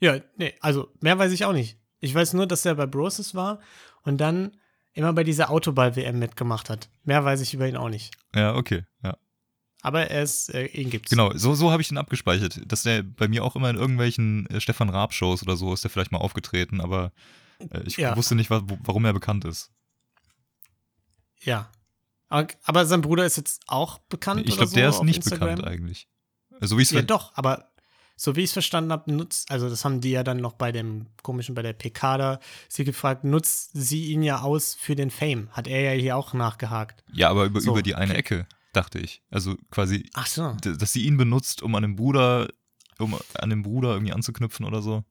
Ja, 0.00 0.18
nee, 0.36 0.54
also 0.60 0.92
mehr 1.00 1.18
weiß 1.18 1.32
ich 1.32 1.44
auch 1.44 1.52
nicht. 1.52 1.78
Ich 2.00 2.14
weiß 2.14 2.32
nur, 2.34 2.46
dass 2.46 2.64
er 2.64 2.74
bei 2.74 2.86
Broses 2.86 3.34
war 3.34 3.60
und 4.02 4.18
dann 4.18 4.56
immer 4.94 5.12
bei 5.12 5.24
dieser 5.24 5.50
Autoball-WM 5.50 6.18
mitgemacht 6.18 6.70
hat. 6.70 6.88
Mehr 7.04 7.24
weiß 7.24 7.40
ich 7.40 7.54
über 7.54 7.68
ihn 7.68 7.76
auch 7.76 7.88
nicht. 7.88 8.14
ja, 8.34 8.54
okay, 8.54 8.84
ja. 9.02 9.16
Aber 9.82 10.10
er 10.10 10.22
ist, 10.22 10.52
äh, 10.54 10.66
ihn 10.66 10.90
gibt's. 10.90 11.10
Genau, 11.10 11.32
so, 11.36 11.54
so 11.54 11.70
habe 11.70 11.82
ich 11.82 11.90
ihn 11.90 11.98
abgespeichert. 11.98 12.60
Dass 12.66 12.82
der 12.82 13.02
bei 13.04 13.28
mir 13.28 13.44
auch 13.44 13.54
immer 13.56 13.70
in 13.70 13.76
irgendwelchen 13.76 14.46
äh, 14.46 14.60
Stefan 14.60 14.88
Raab-Shows 14.90 15.42
oder 15.42 15.56
so 15.56 15.72
ist 15.72 15.84
der 15.84 15.90
vielleicht 15.90 16.10
mal 16.12 16.18
aufgetreten, 16.18 16.80
aber 16.80 17.12
äh, 17.70 17.82
ich 17.84 17.96
Ja. 17.96 18.16
wusste 18.16 18.34
nicht, 18.34 18.50
wa 18.50 18.62
warum 18.82 19.04
er 19.04 19.12
bekannt 19.12 19.44
ist. 19.44 19.70
Ja. 21.42 21.70
Aber, 22.28 22.48
aber 22.64 22.86
sein 22.86 23.00
Bruder 23.00 23.24
ist 23.24 23.36
jetzt 23.36 23.62
auch 23.68 23.98
bekannt. 23.98 24.42
Ich 24.46 24.52
oder 24.54 24.62
glaube, 24.66 24.74
der 24.74 24.84
so 24.90 24.96
ist 24.96 25.00
auf 25.00 25.04
nicht 25.06 25.16
Instagram? 25.18 25.56
bekannt 25.56 25.66
eigentlich. 25.68 26.08
So 26.60 26.76
wie 26.76 26.82
es 26.82 26.90
Ja, 26.90 27.02
doch, 27.02 27.32
aber 27.36 27.70
so 28.16 28.34
wie 28.34 28.40
ich 28.40 28.46
es 28.46 28.52
verstanden 28.52 28.90
habe, 28.90 29.12
nutzt, 29.12 29.50
also 29.50 29.68
das 29.70 29.84
haben 29.84 30.00
die 30.00 30.10
ja 30.10 30.24
dann 30.24 30.38
noch 30.38 30.54
bei 30.54 30.72
dem 30.72 31.06
komischen, 31.22 31.54
bei 31.54 31.62
der 31.62 31.72
PK 31.72 32.18
da, 32.18 32.40
sie 32.68 32.84
gefragt, 32.84 33.22
nutzt 33.22 33.70
sie 33.74 34.06
ihn 34.06 34.24
ja 34.24 34.40
aus 34.40 34.74
für 34.74 34.96
den 34.96 35.10
Fame? 35.10 35.48
Hat 35.52 35.68
er 35.68 35.80
ja 35.80 35.92
hier 35.92 36.16
auch 36.16 36.32
nachgehakt. 36.34 37.04
Ja, 37.12 37.30
aber 37.30 37.44
über, 37.44 37.60
So, 37.60 37.70
über 37.70 37.82
die 37.82 37.94
eine. 37.94 38.14
Ecke, 38.14 38.46
dachte 38.78 38.98
ich. 38.98 39.22
Also 39.30 39.56
quasi, 39.70 40.08
Ach 40.14 40.26
so. 40.26 40.52
dass 40.62 40.92
sie 40.92 41.04
ihn 41.04 41.16
benutzt, 41.16 41.62
um 41.62 41.74
an 41.74 41.82
dem 41.82 41.96
Bruder, 41.96 42.48
um 42.98 43.18
an 43.34 43.50
dem 43.50 43.62
Bruder 43.62 43.92
irgendwie 43.92 44.12
anzuknüpfen 44.12 44.64
oder 44.64 44.82
so. 44.82 45.04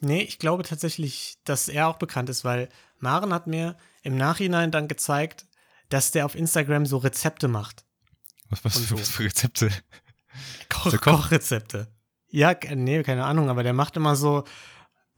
Nee, 0.00 0.22
ich 0.22 0.38
glaube 0.38 0.62
tatsächlich, 0.62 1.38
dass 1.44 1.68
er 1.68 1.88
auch 1.88 1.98
bekannt 1.98 2.28
ist, 2.28 2.44
weil 2.44 2.68
Maren 2.98 3.32
hat 3.32 3.46
mir 3.46 3.76
im 4.02 4.16
Nachhinein 4.16 4.70
dann 4.70 4.88
gezeigt, 4.88 5.46
dass 5.88 6.10
der 6.10 6.26
auf 6.26 6.34
Instagram 6.34 6.86
so 6.86 6.98
Rezepte 6.98 7.48
macht. 7.48 7.84
Was, 8.50 8.64
was, 8.64 8.74
so. 8.74 8.98
was 8.98 9.10
für 9.10 9.24
Rezepte? 9.24 9.70
Koch? 10.68 11.00
Kochrezepte. 11.00 11.88
Ja, 12.28 12.54
nee, 12.74 13.02
keine 13.02 13.24
Ahnung, 13.24 13.48
aber 13.48 13.62
der 13.62 13.72
macht 13.72 13.96
immer 13.96 14.16
so 14.16 14.44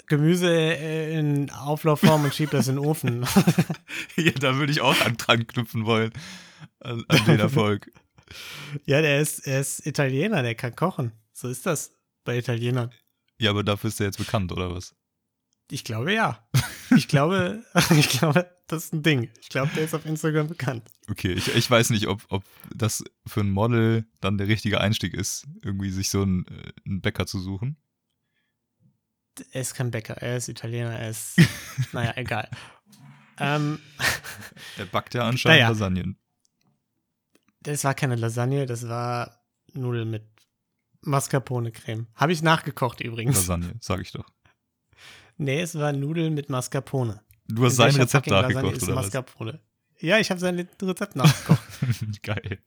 Gemüse 0.06 0.50
äh, 0.50 1.18
in 1.18 1.50
Auflaufform 1.50 2.24
und 2.24 2.34
schiebt 2.34 2.54
das 2.54 2.68
in 2.68 2.76
den 2.76 2.84
Ofen. 2.84 3.26
ja, 4.16 4.32
da 4.32 4.56
würde 4.56 4.72
ich 4.72 4.80
auch 4.80 5.00
an, 5.04 5.16
dran 5.16 5.46
knüpfen 5.46 5.84
wollen. 5.86 6.12
An, 6.80 7.04
an 7.08 7.24
den 7.26 7.40
Erfolg. 7.40 7.90
ja, 8.84 9.00
der 9.00 9.20
ist, 9.20 9.46
er 9.46 9.60
ist 9.60 9.86
Italiener, 9.86 10.42
der 10.42 10.54
kann 10.54 10.76
kochen. 10.76 11.12
So 11.32 11.48
ist 11.48 11.66
das 11.66 11.92
bei 12.24 12.38
Italienern. 12.38 12.92
Ja, 13.38 13.50
aber 13.50 13.64
dafür 13.64 13.88
ist 13.88 14.00
er 14.00 14.06
jetzt 14.06 14.18
bekannt, 14.18 14.52
oder 14.52 14.74
was? 14.74 14.94
Ich 15.70 15.84
glaube 15.84 16.12
ja. 16.12 16.46
Ich 16.94 17.08
glaube, 17.08 17.64
ich 17.90 18.08
glaube, 18.08 18.48
das 18.68 18.86
ist 18.86 18.94
ein 18.94 19.02
Ding. 19.02 19.30
Ich 19.40 19.48
glaube, 19.48 19.70
der 19.74 19.84
ist 19.84 19.94
auf 19.94 20.06
Instagram 20.06 20.48
bekannt. 20.48 20.88
Okay, 21.08 21.32
ich, 21.32 21.54
ich 21.54 21.70
weiß 21.70 21.90
nicht, 21.90 22.06
ob, 22.06 22.24
ob 22.28 22.44
das 22.74 23.04
für 23.26 23.40
ein 23.40 23.50
Model 23.50 24.06
dann 24.20 24.38
der 24.38 24.48
richtige 24.48 24.80
Einstieg 24.80 25.14
ist, 25.14 25.46
irgendwie 25.62 25.90
sich 25.90 26.10
so 26.10 26.22
einen, 26.22 26.46
äh, 26.46 26.72
einen 26.86 27.00
Bäcker 27.00 27.26
zu 27.26 27.40
suchen. 27.40 27.76
Er 29.52 29.60
ist 29.60 29.74
kein 29.74 29.90
Bäcker, 29.90 30.14
er 30.14 30.36
ist 30.36 30.48
Italiener, 30.48 30.98
er 30.98 31.10
ist, 31.10 31.36
naja, 31.92 32.12
egal. 32.16 32.48
Ähm, 33.38 33.78
Er 34.78 34.86
backt 34.86 35.14
ja 35.14 35.28
anscheinend 35.28 35.58
Naja. 35.60 35.68
Lasagnen. 35.68 36.16
das 37.60 37.84
war 37.84 37.94
keine 37.94 38.16
Lasagne, 38.16 38.64
das 38.66 38.88
war 38.88 39.42
Nudeln 39.74 40.10
mit 40.10 40.22
Mascarpone-Creme. 41.02 42.06
Habe 42.14 42.32
ich 42.32 42.42
nachgekocht 42.42 43.00
übrigens. 43.00 43.36
Lasagne, 43.36 43.74
sag 43.80 44.00
ich 44.00 44.12
doch. 44.12 44.26
Nee, 45.36 45.60
es 45.60 45.74
war 45.74 45.92
Nudeln 45.92 46.32
mit 46.34 46.48
Mascarpone. 46.48 47.20
Du 47.48 47.64
hast 47.64 47.74
In 47.74 47.76
sein 47.76 47.94
Rezept 47.96 48.26
nachgekocht, 48.28 48.82
oder 48.82 48.96
was? 48.96 49.04
Mascarpone? 49.04 49.60
Ja, 50.00 50.18
ich 50.18 50.30
habe 50.30 50.40
sein 50.40 50.66
Rezept 50.82 51.14
nachgekocht. 51.16 51.62
Geil. 52.22 52.58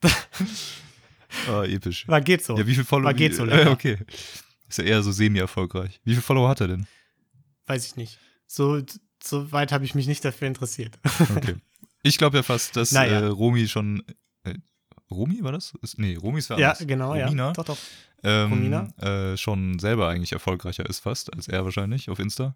oh, 1.52 1.62
episch. 1.64 2.08
War 2.08 2.22
geht 2.22 2.44
so. 2.46 2.56
Ja, 2.58 2.66
wie 2.66 2.76
viel 2.76 2.84
Follower? 2.86 3.06
War 3.08 3.14
geht 3.16 3.36
so 3.36 3.44
lecker. 3.46 3.70
äh, 3.70 3.74
okay. 3.74 3.98
Ist 4.70 4.78
ja 4.78 4.84
eher 4.86 5.04
so 5.04 5.12
semi-erfolgreich. 5.12 6.00
Wie 6.04 6.12
viele 6.12 6.22
Follower 6.22 6.48
hat 6.50 6.62
er 6.62 6.68
denn? 6.68 6.88
Weiß 7.66 7.86
ich 7.86 7.96
nicht. 7.96 8.18
So, 8.48 8.82
so 9.24 9.52
weit 9.52 9.72
habe 9.72 9.84
ich 9.84 9.96
mich 9.96 10.08
nicht 10.08 10.24
dafür 10.24 10.48
interessiert. 10.48 10.98
Okay. 11.36 11.56
Ich 12.02 12.18
glaube 12.18 12.38
ja 12.38 12.44
fast, 12.44 12.76
dass 12.78 12.92
Naja. 12.94 13.20
äh, 13.20 13.26
Romy 13.26 13.68
schon. 13.68 14.04
Äh, 14.44 14.54
Romy 15.12 15.44
war 15.44 15.52
das? 15.52 15.74
Ist, 15.82 16.00
nee, 16.00 16.16
Romy 16.16 16.40
ist 16.40 16.50
ja, 16.50 16.56
anders. 16.56 16.80
genau, 16.88 17.14
Romina, 17.14 17.48
ja. 17.48 17.54
Doch, 17.54 17.66
doch. 17.66 17.78
ähm, 18.24 18.50
Romina? 18.54 18.88
Äh, 19.02 19.36
schon 19.38 19.80
selber 19.80 20.08
eigentlich 20.08 20.32
erfolgreicher 20.32 20.86
ist 20.86 21.00
fast 21.00 21.34
als 21.34 21.48
er 21.48 21.66
wahrscheinlich 21.66 22.10
auf 22.10 22.20
Insta. 22.20 22.56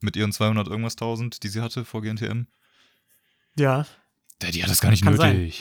Mit 0.00 0.16
ihren 0.16 0.32
200 0.32 0.66
irgendwas 0.66 0.96
tausend, 0.96 1.42
die 1.42 1.48
sie 1.48 1.60
hatte 1.60 1.84
vor 1.84 2.02
GNTM. 2.02 2.46
Ja. 3.56 3.86
Der, 4.40 4.50
die 4.50 4.62
hat 4.62 4.70
das 4.70 4.80
gar 4.80 4.90
nicht 4.90 5.04
Kann 5.04 5.16
sein. 5.16 5.52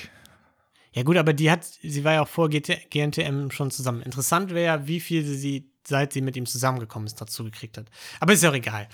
Ja, 0.93 1.04
gut, 1.04 1.17
aber 1.17 1.34
die 1.34 1.52
hat, 1.52 1.65
sie 1.65 2.04
war 2.04 2.13
ja 2.13 2.21
auch 2.23 2.28
vor 2.28 2.49
GT, 2.49 2.89
GNTM 2.89 3.52
schon 3.52 3.71
zusammen. 3.71 4.02
Interessant 4.02 4.52
wäre 4.52 4.65
ja, 4.65 4.88
wie 4.88 4.99
viel 4.99 5.23
sie, 5.23 5.71
seit 5.86 6.13
sie 6.13 6.21
mit 6.21 6.36
ihm 6.36 6.45
zusammengekommen 6.45 7.06
ist, 7.06 7.21
dazu 7.21 7.43
gekriegt 7.43 7.78
hat. 7.78 7.86
Aber 8.19 8.34
ist 8.34 8.43
ja 8.43 8.49
auch 8.49 8.56
egal. 8.56 8.88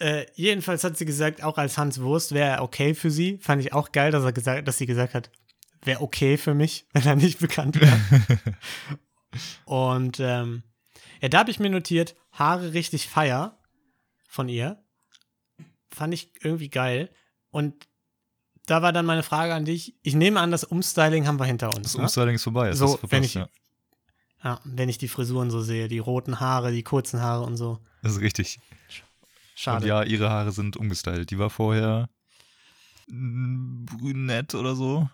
Äh, 0.00 0.26
jedenfalls 0.34 0.84
hat 0.84 0.96
sie 0.96 1.04
gesagt, 1.04 1.42
auch 1.42 1.58
als 1.58 1.78
Hans 1.78 2.00
Wurst 2.00 2.32
wäre 2.32 2.56
er 2.56 2.62
okay 2.62 2.94
für 2.94 3.10
sie. 3.10 3.38
Fand 3.38 3.62
ich 3.62 3.72
auch 3.72 3.92
geil, 3.92 4.10
dass, 4.10 4.24
er 4.24 4.32
gesagt, 4.32 4.66
dass 4.66 4.78
sie 4.78 4.86
gesagt 4.86 5.14
hat, 5.14 5.30
wäre 5.82 6.00
okay 6.00 6.36
für 6.36 6.54
mich, 6.54 6.86
wenn 6.92 7.06
er 7.06 7.16
nicht 7.16 7.38
bekannt 7.38 7.80
wäre. 7.80 7.98
Und 9.64 10.18
ähm, 10.20 10.62
ja, 11.20 11.28
da 11.28 11.38
habe 11.38 11.50
ich 11.50 11.60
mir 11.60 11.70
notiert, 11.70 12.16
Haare 12.32 12.72
richtig 12.72 13.08
feier 13.08 13.58
von 14.28 14.48
ihr. 14.48 14.82
Fand 15.90 16.14
ich 16.14 16.32
irgendwie 16.42 16.70
geil. 16.70 17.10
Und 17.50 17.87
da 18.70 18.82
war 18.82 18.92
dann 18.92 19.06
meine 19.06 19.22
Frage 19.22 19.54
an 19.54 19.64
dich. 19.64 19.94
Ich 20.02 20.14
nehme 20.14 20.40
an, 20.40 20.50
das 20.50 20.64
Umstyling 20.64 21.26
haben 21.26 21.38
wir 21.38 21.46
hinter 21.46 21.68
uns. 21.68 21.82
Das 21.82 21.94
ne? 21.96 22.02
Umstyling 22.02 22.34
ist 22.36 22.42
vorbei. 22.44 22.68
Das 22.70 22.78
So, 22.78 22.88
verpasst, 22.88 23.12
wenn 23.12 23.24
ich- 23.24 23.34
ja. 23.34 23.48
Ja, 24.44 24.60
wenn 24.64 24.88
ich 24.88 24.98
die 24.98 25.08
Frisuren 25.08 25.50
so 25.50 25.60
sehe, 25.60 25.88
die 25.88 25.98
roten 25.98 26.38
Haare, 26.38 26.70
die 26.70 26.84
kurzen 26.84 27.20
Haare 27.20 27.44
und 27.44 27.56
so. 27.56 27.80
Das 28.02 28.12
ist 28.12 28.20
richtig. 28.20 28.60
Schade. 29.56 29.82
Und 29.84 29.88
ja, 29.88 30.04
ihre 30.04 30.30
Haare 30.30 30.52
sind 30.52 30.76
umgestylt. 30.76 31.30
Die 31.30 31.38
war 31.40 31.50
vorher 31.50 32.08
brünett 33.08 34.54
oder 34.54 34.76
so. 34.76 35.08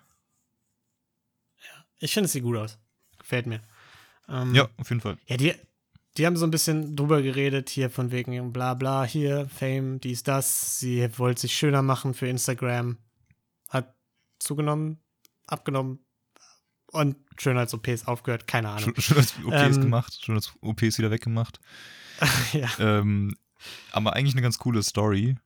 Ich 2.01 2.13
finde, 2.13 2.27
es 2.27 2.33
sieht 2.33 2.43
gut 2.43 2.57
aus. 2.57 2.79
Gefällt 3.19 3.47
mir. 3.47 3.63
Ähm, 4.29 4.55
Ja, 4.55 4.69
auf 4.77 4.91
jeden 4.91 5.01
Fall. 5.01 5.17
Ja, 5.27 5.37
die, 5.39 5.55
die 6.19 6.27
haben 6.27 6.37
so 6.37 6.45
ein 6.45 6.51
bisschen 6.51 6.95
drüber 6.97 7.23
geredet, 7.23 7.71
hier 7.71 7.89
von 7.89 8.11
wegen 8.11 8.53
bla 8.53 8.75
bla, 8.75 9.05
hier, 9.05 9.49
Fame, 9.49 10.01
dies, 10.01 10.23
das. 10.23 10.79
Sie 10.79 11.09
wollte 11.19 11.43
sich 11.43 11.57
schöner 11.57 11.81
machen 11.83 12.13
für 12.13 12.27
Instagram. 12.29 12.99
Zugenommen, 14.45 15.01
abgenommen 15.47 15.99
und 16.95 17.17
Schönheits-OPs 17.39 18.07
aufgehört, 18.07 18.47
keine 18.47 18.71
Ahnung. 18.71 18.95
Schönheits-OPs 18.97 19.77
ähm, 19.77 19.81
gemacht, 19.81 20.21
Schönheits-OPs 20.23 20.99
wieder 20.99 21.11
weggemacht. 21.11 21.61
ja. 22.53 22.69
Ähm, 22.79 23.37
aber 23.91 24.15
eigentlich 24.15 24.35
eine 24.35 24.43
ganz 24.43 24.59
coole 24.59 24.83
Story. 24.83 25.37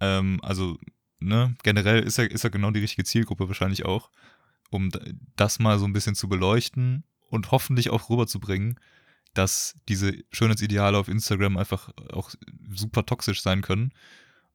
Ähm, 0.00 0.40
also, 0.42 0.78
ne, 1.18 1.54
generell 1.62 2.02
ist 2.02 2.18
er, 2.18 2.30
ist 2.30 2.44
er 2.44 2.50
genau 2.50 2.70
die 2.70 2.80
richtige 2.80 3.04
Zielgruppe 3.04 3.48
wahrscheinlich 3.48 3.84
auch, 3.84 4.10
um 4.70 4.90
das 5.36 5.58
mal 5.58 5.78
so 5.78 5.84
ein 5.84 5.92
bisschen 5.92 6.14
zu 6.14 6.28
beleuchten 6.28 7.04
und 7.28 7.50
hoffentlich 7.50 7.90
auch 7.90 8.08
rüberzubringen, 8.08 8.80
dass 9.34 9.76
diese 9.88 10.14
Schönheitsideale 10.32 10.96
auf 10.96 11.08
Instagram 11.08 11.56
einfach 11.56 11.90
auch 12.12 12.30
super 12.72 13.04
toxisch 13.04 13.42
sein 13.42 13.60
können 13.60 13.92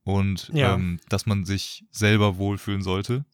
und 0.06 0.50
ja. 0.54 0.76
ähm, 0.76 1.00
dass 1.10 1.26
man 1.26 1.44
sich 1.44 1.84
selber 1.92 2.38
wohlfühlen 2.38 2.84
sollte 2.84 3.26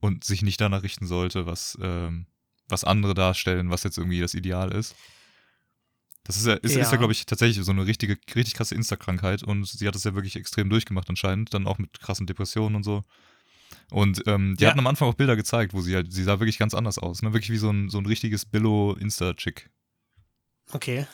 und 0.00 0.24
sich 0.24 0.42
nicht 0.42 0.60
danach 0.60 0.82
richten 0.82 1.06
sollte, 1.06 1.46
was, 1.46 1.78
ähm, 1.80 2.26
was 2.68 2.84
andere 2.84 3.14
darstellen, 3.14 3.70
was 3.70 3.84
jetzt 3.84 3.96
irgendwie 3.96 4.20
das 4.20 4.34
Ideal 4.34 4.72
ist. 4.72 4.96
Das 6.24 6.36
ist 6.36 6.46
ja, 6.46 6.54
ist, 6.54 6.74
ja. 6.74 6.82
ist 6.82 6.92
ja 6.92 6.98
glaube 6.98 7.12
ich, 7.12 7.26
tatsächlich 7.26 7.64
so 7.64 7.72
eine 7.72 7.86
richtige, 7.86 8.18
richtig 8.34 8.54
krasse 8.54 8.74
Insta-Krankheit 8.74 9.44
und 9.44 9.66
sie 9.66 9.86
hat 9.86 9.94
es 9.94 10.04
ja 10.04 10.14
wirklich 10.14 10.36
extrem 10.36 10.68
durchgemacht 10.68 11.08
anscheinend, 11.08 11.54
dann 11.54 11.66
auch 11.66 11.78
mit 11.78 12.00
krassen 12.00 12.26
Depressionen 12.26 12.76
und 12.76 12.82
so. 12.82 13.04
Und 13.90 14.22
ähm, 14.26 14.56
die 14.56 14.64
ja. 14.64 14.70
hatten 14.70 14.80
am 14.80 14.86
Anfang 14.86 15.08
auch 15.08 15.14
Bilder 15.14 15.36
gezeigt, 15.36 15.74
wo 15.74 15.80
sie 15.80 15.94
halt, 15.94 16.12
sie 16.12 16.24
sah 16.24 16.40
wirklich 16.40 16.58
ganz 16.58 16.74
anders 16.74 16.98
aus, 16.98 17.22
ne? 17.22 17.32
Wirklich 17.32 17.50
wie 17.50 17.58
so 17.58 17.70
ein, 17.70 17.88
so 17.88 17.98
ein 17.98 18.06
richtiges 18.06 18.44
Billo-Insta-Chick. 18.44 19.70
Okay. 20.72 21.06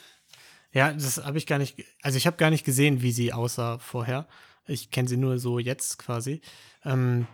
Ja, 0.79 0.93
das 0.93 1.25
habe 1.25 1.39
ich 1.39 1.47
gar 1.49 1.59
nicht, 1.59 1.85
also 2.03 2.19
ich 2.19 2.29
habe 2.29 2.37
gar 2.37 2.51
nicht 2.51 2.65
gesehen, 2.65 3.03
wie 3.03 3.11
sie 3.11 3.33
aussah 3.33 3.81
vorher. 3.81 4.29
Ich 4.69 4.93
kenne 4.93 5.09
sie 5.09 5.17
nur 5.17 5.41
so 5.41 5.59
jetzt 5.59 5.99
quasi. 5.99 6.41
Ähm, 6.85 7.27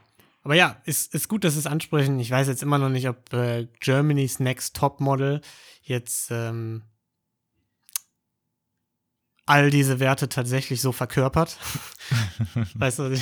aber 0.42 0.54
ja, 0.54 0.80
ist, 0.86 1.12
ist 1.14 1.28
gut, 1.28 1.44
dass 1.44 1.54
es 1.54 1.66
ansprechen. 1.66 2.18
Ich 2.20 2.30
weiß 2.30 2.48
jetzt 2.48 2.62
immer 2.62 2.78
noch 2.78 2.88
nicht, 2.88 3.06
ob 3.06 3.30
äh, 3.34 3.68
Germany's 3.80 4.40
Next 4.40 4.74
Top 4.76 4.98
Model 4.98 5.42
jetzt 5.82 6.30
ähm, 6.30 6.84
all 9.44 9.68
diese 9.68 10.00
Werte 10.00 10.30
tatsächlich 10.30 10.80
so 10.80 10.92
verkörpert. 10.92 11.58
weißt 12.76 13.00
du, 13.00 13.14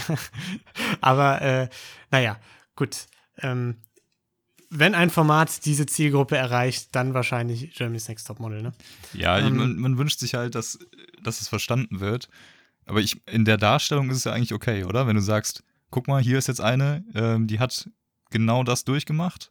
aber 1.00 1.42
äh, 1.42 1.68
naja, 2.12 2.38
gut. 2.76 3.06
Ähm, 3.38 3.82
wenn 4.74 4.94
ein 4.94 5.10
Format 5.10 5.66
diese 5.66 5.84
Zielgruppe 5.84 6.36
erreicht, 6.36 6.88
dann 6.92 7.12
wahrscheinlich 7.12 7.74
Germany's 7.74 8.08
Next 8.08 8.26
Top 8.26 8.40
Model, 8.40 8.62
ne? 8.62 8.72
Ja, 9.12 9.38
ähm, 9.38 9.56
man, 9.56 9.76
man, 9.76 9.98
wünscht 9.98 10.18
sich 10.18 10.34
halt, 10.34 10.54
dass, 10.54 10.78
dass 11.22 11.42
es 11.42 11.48
verstanden 11.48 12.00
wird. 12.00 12.28
Aber 12.86 13.00
ich, 13.00 13.20
in 13.28 13.44
der 13.44 13.58
Darstellung 13.58 14.10
ist 14.10 14.16
es 14.16 14.24
ja 14.24 14.32
eigentlich 14.32 14.54
okay, 14.54 14.84
oder? 14.84 15.06
Wenn 15.06 15.16
du 15.16 15.22
sagst, 15.22 15.62
guck 15.90 16.08
mal, 16.08 16.22
hier 16.22 16.38
ist 16.38 16.48
jetzt 16.48 16.62
eine, 16.62 17.04
ähm, 17.14 17.46
die 17.46 17.60
hat 17.60 17.90
genau 18.30 18.64
das 18.64 18.84
durchgemacht, 18.84 19.50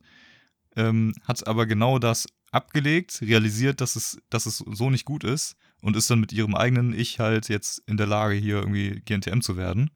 ähm, 0.75 1.13
hat 1.23 1.45
aber 1.45 1.67
genau 1.67 1.99
das 1.99 2.27
abgelegt, 2.51 3.21
realisiert, 3.21 3.79
dass 3.79 3.95
es, 3.95 4.19
dass 4.31 4.47
es 4.47 4.57
so 4.57 4.89
nicht 4.89 5.05
gut 5.05 5.23
ist 5.23 5.55
und 5.81 5.95
ist 5.95 6.09
dann 6.09 6.19
mit 6.19 6.33
ihrem 6.33 6.55
eigenen 6.55 6.93
Ich 6.93 7.19
halt 7.19 7.47
jetzt 7.47 7.83
in 7.85 7.97
der 7.97 8.07
Lage, 8.07 8.33
hier 8.33 8.57
irgendwie 8.57 9.01
GNTM 9.05 9.41
zu 9.41 9.55
werden. 9.55 9.91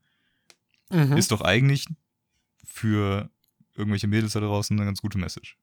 Mhm. 0.92 1.18
Ist 1.18 1.32
doch 1.32 1.42
eigentlich 1.42 1.88
für 2.64 3.32
irgendwelche 3.76 4.08
Mädels 4.08 4.34
da 4.34 4.40
draußen 4.40 4.78
eine 4.78 4.86
ganz 4.86 5.02
gute 5.02 5.18
Message. 5.18 5.58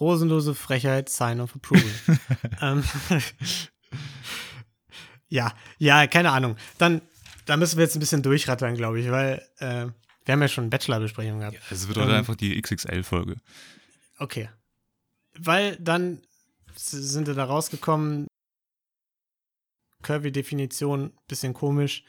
Rosenlose 0.00 0.54
Frechheit, 0.54 1.08
Sign 1.08 1.40
of 1.40 1.54
Approval. 1.54 1.90
ähm, 2.60 2.84
ja, 5.28 5.52
ja, 5.78 6.06
keine 6.06 6.30
Ahnung. 6.30 6.56
Dann, 6.78 7.02
da 7.46 7.56
müssen 7.56 7.78
wir 7.78 7.84
jetzt 7.84 7.96
ein 7.96 8.00
bisschen 8.00 8.22
durchrattern, 8.22 8.74
glaube 8.74 9.00
ich, 9.00 9.10
weil 9.10 9.42
äh, 9.58 9.86
wir 10.24 10.32
haben 10.32 10.42
ja 10.42 10.48
schon 10.48 10.70
Bachelor-Besprechung 10.70 11.40
gehabt. 11.40 11.56
Ja, 11.56 11.60
es 11.70 11.88
wird 11.88 11.98
heute 11.98 12.10
ähm, 12.10 12.16
einfach 12.16 12.36
die 12.36 12.60
XXL-Folge. 12.60 13.36
Okay. 14.18 14.50
Weil 15.36 15.76
dann 15.76 16.22
sind 16.74 17.26
wir 17.26 17.34
da 17.34 17.44
rausgekommen, 17.44 18.28
Curvy-Definition, 20.02 21.12
bisschen 21.26 21.54
komisch 21.54 22.04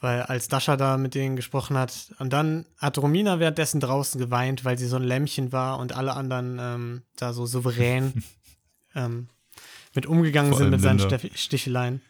weil 0.00 0.22
als 0.22 0.48
Dasha 0.48 0.76
da 0.76 0.96
mit 0.96 1.14
denen 1.14 1.36
gesprochen 1.36 1.76
hat, 1.76 2.14
und 2.18 2.32
dann 2.32 2.66
hat 2.78 2.98
Romina 2.98 3.38
währenddessen 3.38 3.80
draußen 3.80 4.20
geweint, 4.20 4.64
weil 4.64 4.78
sie 4.78 4.86
so 4.86 4.96
ein 4.96 5.02
Lämmchen 5.02 5.52
war 5.52 5.78
und 5.78 5.94
alle 5.94 6.14
anderen 6.14 6.58
ähm, 6.60 7.02
da 7.16 7.32
so 7.32 7.46
souverän 7.46 8.24
ähm, 8.94 9.28
mit 9.94 10.06
umgegangen 10.06 10.50
Vor 10.52 10.58
sind 10.58 10.70
mit 10.70 10.80
seinen 10.80 10.98
Linda. 10.98 11.18
Sticheleien. 11.34 12.02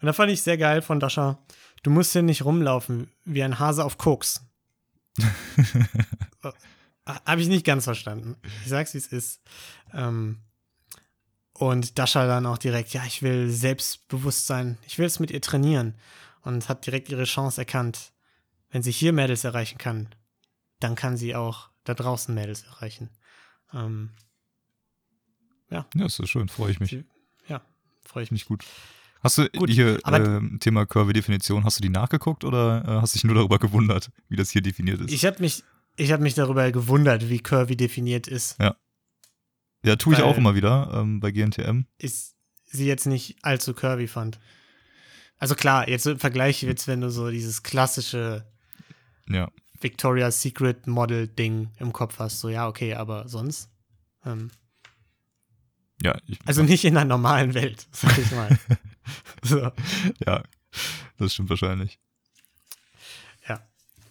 Und 0.00 0.06
da 0.06 0.12
fand 0.12 0.30
ich 0.30 0.42
sehr 0.42 0.58
geil 0.58 0.82
von 0.82 1.00
Dasha. 1.00 1.38
Du 1.82 1.90
musst 1.90 2.12
hier 2.12 2.22
nicht 2.22 2.44
rumlaufen 2.44 3.10
wie 3.24 3.42
ein 3.42 3.58
Hase 3.58 3.84
auf 3.84 3.98
Koks. 3.98 4.42
Habe 7.06 7.40
ich 7.40 7.48
nicht 7.48 7.64
ganz 7.64 7.84
verstanden. 7.84 8.36
Ich 8.62 8.68
sag's, 8.68 8.94
wie 8.94 8.98
es 8.98 9.06
ist. 9.06 9.40
Ähm, 9.92 10.38
und 11.52 11.98
Dasha 11.98 12.26
dann 12.26 12.46
auch 12.46 12.58
direkt, 12.58 12.92
ja, 12.92 13.02
ich 13.06 13.22
will 13.22 13.50
Selbstbewusstsein, 13.50 14.78
ich 14.86 14.98
will 14.98 15.06
es 15.06 15.18
mit 15.18 15.30
ihr 15.30 15.40
trainieren 15.40 15.94
und 16.48 16.68
hat 16.70 16.86
direkt 16.86 17.10
ihre 17.10 17.24
Chance 17.24 17.60
erkannt. 17.60 18.12
Wenn 18.70 18.82
sie 18.82 18.90
hier 18.90 19.12
Mädels 19.12 19.44
erreichen 19.44 19.76
kann, 19.76 20.08
dann 20.80 20.94
kann 20.94 21.18
sie 21.18 21.34
auch 21.34 21.68
da 21.84 21.92
draußen 21.92 22.34
Mädels 22.34 22.62
erreichen. 22.62 23.10
Ähm, 23.74 24.10
ja. 25.70 25.86
Ja, 25.94 26.06
ist 26.06 26.16
so 26.16 26.24
schön, 26.24 26.48
freue 26.48 26.70
ich 26.70 26.80
mich. 26.80 27.04
Ja, 27.48 27.60
freue 28.02 28.22
ich 28.22 28.30
mich. 28.30 28.46
Gut. 28.46 28.64
Hast 29.20 29.36
du 29.36 29.48
gut, 29.50 29.68
hier 29.68 29.98
äh, 30.06 30.58
Thema 30.58 30.86
Curve-Definition, 30.86 31.64
hast 31.64 31.78
du 31.78 31.82
die 31.82 31.90
nachgeguckt 31.90 32.44
oder 32.44 32.82
äh, 32.82 33.00
hast 33.02 33.14
dich 33.14 33.24
nur 33.24 33.34
darüber 33.34 33.58
gewundert, 33.58 34.10
wie 34.28 34.36
das 34.36 34.50
hier 34.50 34.62
definiert 34.62 35.00
ist? 35.00 35.12
Ich 35.12 35.26
habe 35.26 35.40
mich, 35.40 35.64
hab 36.00 36.20
mich 36.20 36.34
darüber 36.34 36.70
gewundert, 36.72 37.28
wie 37.28 37.40
Curvy 37.40 37.76
definiert 37.76 38.26
ist. 38.26 38.58
Ja. 38.58 38.74
Ja, 39.84 39.96
tue 39.96 40.14
ich 40.14 40.22
auch 40.22 40.36
immer 40.38 40.54
wieder 40.54 40.90
ähm, 40.94 41.20
bei 41.20 41.30
GNTM. 41.30 41.82
Ist 41.98 42.36
sie 42.64 42.86
jetzt 42.86 43.06
nicht 43.06 43.36
allzu 43.42 43.74
curvy 43.74 44.08
fand. 44.08 44.40
Also 45.38 45.54
klar, 45.54 45.88
jetzt 45.88 46.06
im 46.06 46.18
Vergleich 46.18 46.62
jetzt, 46.62 46.88
wenn 46.88 47.00
du 47.00 47.10
so 47.10 47.30
dieses 47.30 47.62
klassische 47.62 48.44
ja. 49.28 49.50
Victoria's 49.80 50.42
Secret 50.42 50.86
Model 50.86 51.28
Ding 51.28 51.70
im 51.78 51.92
Kopf 51.92 52.18
hast, 52.18 52.40
so 52.40 52.48
ja, 52.48 52.66
okay, 52.66 52.94
aber 52.94 53.28
sonst. 53.28 53.70
Ähm, 54.24 54.50
ja, 56.02 56.16
ich, 56.26 56.38
also 56.44 56.62
nicht 56.62 56.84
in 56.84 56.96
einer 56.96 57.06
normalen 57.06 57.54
Welt, 57.54 57.86
sag 57.92 58.16
ich 58.18 58.30
mal. 58.32 58.58
so. 59.42 59.70
Ja, 60.26 60.42
das 61.18 61.34
stimmt 61.34 61.50
wahrscheinlich. 61.50 61.98
Ja. 63.48 63.60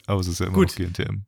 Aber 0.05 0.21
es 0.21 0.27
ist 0.27 0.39
ja 0.39 0.47
immer 0.47 0.55
gut. 0.55 0.69
noch 0.69 0.75
GNTM. 0.75 1.23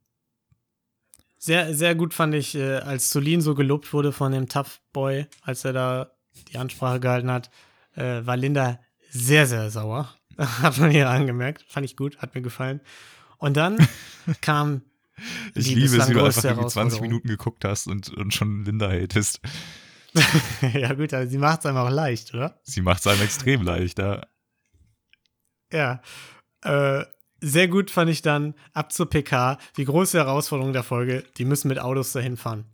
Sehr, 1.38 1.74
sehr 1.74 1.94
gut 1.94 2.12
fand 2.12 2.34
ich, 2.34 2.54
äh, 2.54 2.76
als 2.76 3.10
Solin 3.10 3.40
so 3.40 3.54
gelobt 3.54 3.92
wurde 3.92 4.12
von 4.12 4.32
dem 4.32 4.48
Tough 4.48 4.80
Boy, 4.92 5.26
als 5.40 5.64
er 5.64 5.72
da 5.72 6.10
die 6.48 6.58
Ansprache 6.58 7.00
gehalten 7.00 7.30
hat, 7.30 7.50
äh, 7.94 8.24
war 8.26 8.36
Linda 8.36 8.78
sehr, 9.10 9.46
sehr 9.46 9.70
sauer. 9.70 10.14
Hat 10.38 10.78
man 10.78 10.90
hier 10.90 11.10
angemerkt. 11.10 11.64
Fand 11.68 11.84
ich 11.84 11.96
gut, 11.96 12.18
hat 12.18 12.34
mir 12.34 12.42
gefallen. 12.42 12.80
Und 13.38 13.56
dann 13.56 13.76
kam. 14.40 14.82
ich 15.54 15.68
liebe 15.68 15.84
es, 15.84 16.08
wie 16.08 16.14
du 16.14 16.24
einfach 16.24 16.44
irgendwie 16.44 16.68
20 16.68 17.00
Minuten 17.00 17.28
geguckt 17.28 17.64
hast 17.64 17.86
und, 17.86 18.08
und 18.10 18.32
schon 18.32 18.64
Linda 18.64 18.90
hatest. 18.90 19.40
ja, 20.74 20.92
gut, 20.94 21.12
aber 21.14 21.26
sie 21.26 21.38
macht 21.38 21.60
es 21.60 21.66
einem 21.66 21.78
auch 21.78 21.90
leicht, 21.90 22.34
oder? 22.34 22.58
Sie 22.64 22.80
macht 22.80 23.00
es 23.00 23.06
einem 23.06 23.22
extrem 23.22 23.62
leicht, 23.62 23.98
ja. 23.98 24.26
Ja. 25.72 26.02
Äh, 26.62 27.04
sehr 27.42 27.68
gut 27.68 27.90
fand 27.90 28.10
ich 28.10 28.22
dann 28.22 28.54
ab 28.72 28.92
zur 28.92 29.08
PK 29.08 29.58
die 29.76 29.84
große 29.84 30.18
Herausforderung 30.18 30.72
der 30.72 30.82
Folge, 30.82 31.24
die 31.38 31.44
müssen 31.44 31.68
mit 31.68 31.78
Autos 31.78 32.12
dahin 32.12 32.36
fahren. 32.36 32.66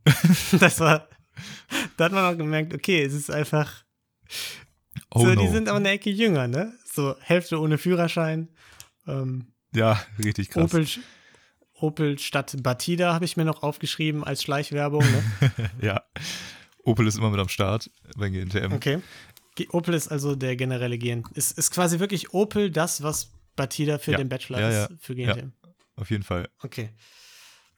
das 0.59 0.81
war, 0.81 1.09
da 1.97 2.07
hat 2.07 2.13
man 2.13 2.35
auch 2.35 2.37
gemerkt, 2.37 2.75
okay, 2.75 3.03
es 3.03 3.13
ist 3.13 3.31
einfach, 3.31 3.85
Oh 5.11 5.21
so, 5.21 5.27
no. 5.27 5.41
die 5.41 5.49
sind 5.49 5.69
auch 5.69 5.77
eine 5.77 5.91
Ecke 5.91 6.11
jünger, 6.11 6.49
ne? 6.49 6.73
So 6.85 7.15
Hälfte 7.21 7.61
ohne 7.61 7.79
Führerschein. 7.79 8.49
Ähm, 9.07 9.53
ja, 9.75 10.01
richtig 10.23 10.51
krass. 10.51 10.65
Opel, 10.65 10.87
Opel 11.75 12.19
statt 12.19 12.57
Batida 12.63 13.15
habe 13.15 13.25
ich 13.25 13.37
mir 13.37 13.45
noch 13.45 13.63
aufgeschrieben 13.63 14.25
als 14.25 14.43
Schleichwerbung. 14.43 15.05
Ne? 15.05 15.51
ja, 15.81 16.03
Opel 16.85 17.07
ist 17.07 17.19
immer 17.19 17.31
mit 17.31 17.41
am 17.41 17.49
Start 17.49 17.91
bei 18.17 18.31
GNTM. 18.31 18.73
Okay. 18.73 19.01
Opel 19.71 19.95
ist 19.95 20.09
also 20.09 20.37
der 20.37 20.57
generelle 20.57 20.99
GNTM. 20.99 21.33
Ist, 21.35 21.57
ist 21.57 21.71
quasi 21.71 21.99
wirklich 21.99 22.35
Opel 22.35 22.71
das, 22.71 23.03
was 23.03 23.33
Batida 23.55 23.99
für 23.99 24.13
ja. 24.13 24.19
den 24.19 24.29
Bachelor 24.29 24.61
ja, 24.61 24.85
ist 24.85 24.93
für 25.01 25.15
GNTM? 25.15 25.53
Ja, 25.65 25.71
auf 25.97 26.11
jeden 26.11 26.23
Fall. 26.23 26.49
Okay. 26.63 26.91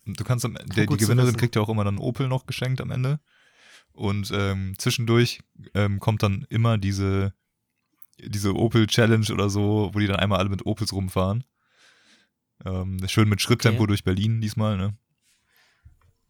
Du 0.05 0.25
kannst 0.25 0.45
am, 0.45 0.55
der, 0.55 0.87
die 0.87 0.97
Gewinnerin 0.97 1.37
kriegt 1.37 1.55
ja 1.55 1.63
auch 1.63 1.69
immer 1.69 1.85
dann 1.85 1.99
Opel 1.99 2.29
noch 2.29 2.47
geschenkt 2.47 2.81
am 2.81 2.91
Ende. 2.91 3.21
Und 3.99 4.31
ähm, 4.33 4.75
zwischendurch 4.79 5.41
ähm, 5.75 5.99
kommt 5.99 6.23
dann 6.23 6.47
immer 6.51 6.79
diese, 6.79 7.35
diese 8.17 8.55
Opel 8.55 8.87
Challenge 8.87 9.27
oder 9.33 9.51
so, 9.51 9.91
wo 9.93 9.99
die 9.99 10.07
dann 10.07 10.21
einmal 10.21 10.39
alle 10.39 10.51
mit 10.51 10.65
Opels 10.65 10.93
rumfahren. 10.93 11.43
Ähm, 12.65 13.01
schön 13.09 13.29
mit 13.29 13.43
Schritttempo 13.43 13.83
okay. 13.83 13.89
durch 13.89 14.05
Berlin 14.05 14.41
diesmal, 14.41 14.77
ne? 14.77 14.97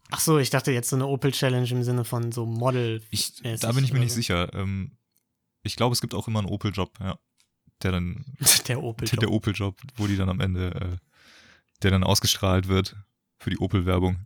Ach 0.09 0.19
so, 0.19 0.39
ich 0.39 0.49
dachte 0.49 0.71
jetzt 0.71 0.89
so 0.89 0.95
eine 0.95 1.05
Opel 1.05 1.31
Challenge 1.31 1.69
im 1.69 1.83
Sinne 1.83 2.05
von 2.05 2.31
so 2.31 2.47
Model. 2.47 3.03
Ich, 3.11 3.35
da 3.59 3.71
bin 3.71 3.83
ich 3.83 3.93
mir 3.93 3.99
nicht 3.99 4.09
so. 4.09 4.15
sicher. 4.15 4.51
Ähm, 4.55 4.97
ich 5.61 5.75
glaube, 5.75 5.93
es 5.93 6.01
gibt 6.01 6.15
auch 6.15 6.27
immer 6.27 6.39
einen 6.39 6.49
Opel-Job, 6.49 6.97
ja. 6.99 7.19
Der 7.83 7.91
dann, 7.91 8.25
Der 8.67 8.81
Opel. 8.81 9.07
der, 9.07 9.19
der 9.19 9.31
Opel-Job, 9.31 9.79
wo 9.95 10.07
die 10.07 10.17
dann 10.17 10.29
am 10.29 10.39
Ende, 10.39 10.73
äh, 10.73 10.97
der 11.83 11.91
dann 11.91 12.03
ausgestrahlt 12.03 12.67
wird 12.67 12.95
für 13.37 13.51
die 13.51 13.59
Opel-Werbung. 13.59 14.25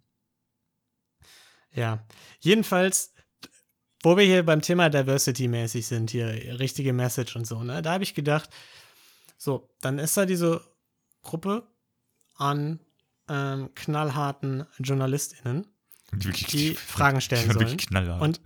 Ja. 1.73 2.05
Jedenfalls, 2.39 3.12
wo 4.03 4.17
wir 4.17 4.25
hier 4.25 4.45
beim 4.45 4.61
Thema 4.61 4.89
Diversity-mäßig 4.89 5.87
sind, 5.87 6.11
hier 6.11 6.59
richtige 6.59 6.93
Message 6.93 7.35
und 7.35 7.47
so, 7.47 7.63
ne, 7.63 7.81
da 7.81 7.93
habe 7.93 8.03
ich 8.03 8.13
gedacht, 8.13 8.49
so, 9.37 9.69
dann 9.81 9.97
ist 9.97 10.15
da 10.15 10.25
diese 10.25 10.61
Gruppe 11.23 11.67
an 12.35 12.79
ähm, 13.29 13.69
knallharten 13.75 14.65
JournalistInnen, 14.79 15.65
Die, 16.13 16.25
wirklich, 16.25 16.47
die 16.47 16.73
Fragen 16.75 17.21
stellen 17.21 17.47
die 17.47 17.53
sollen. 17.53 17.77
knallhart. 17.77 18.21
Und, 18.21 18.41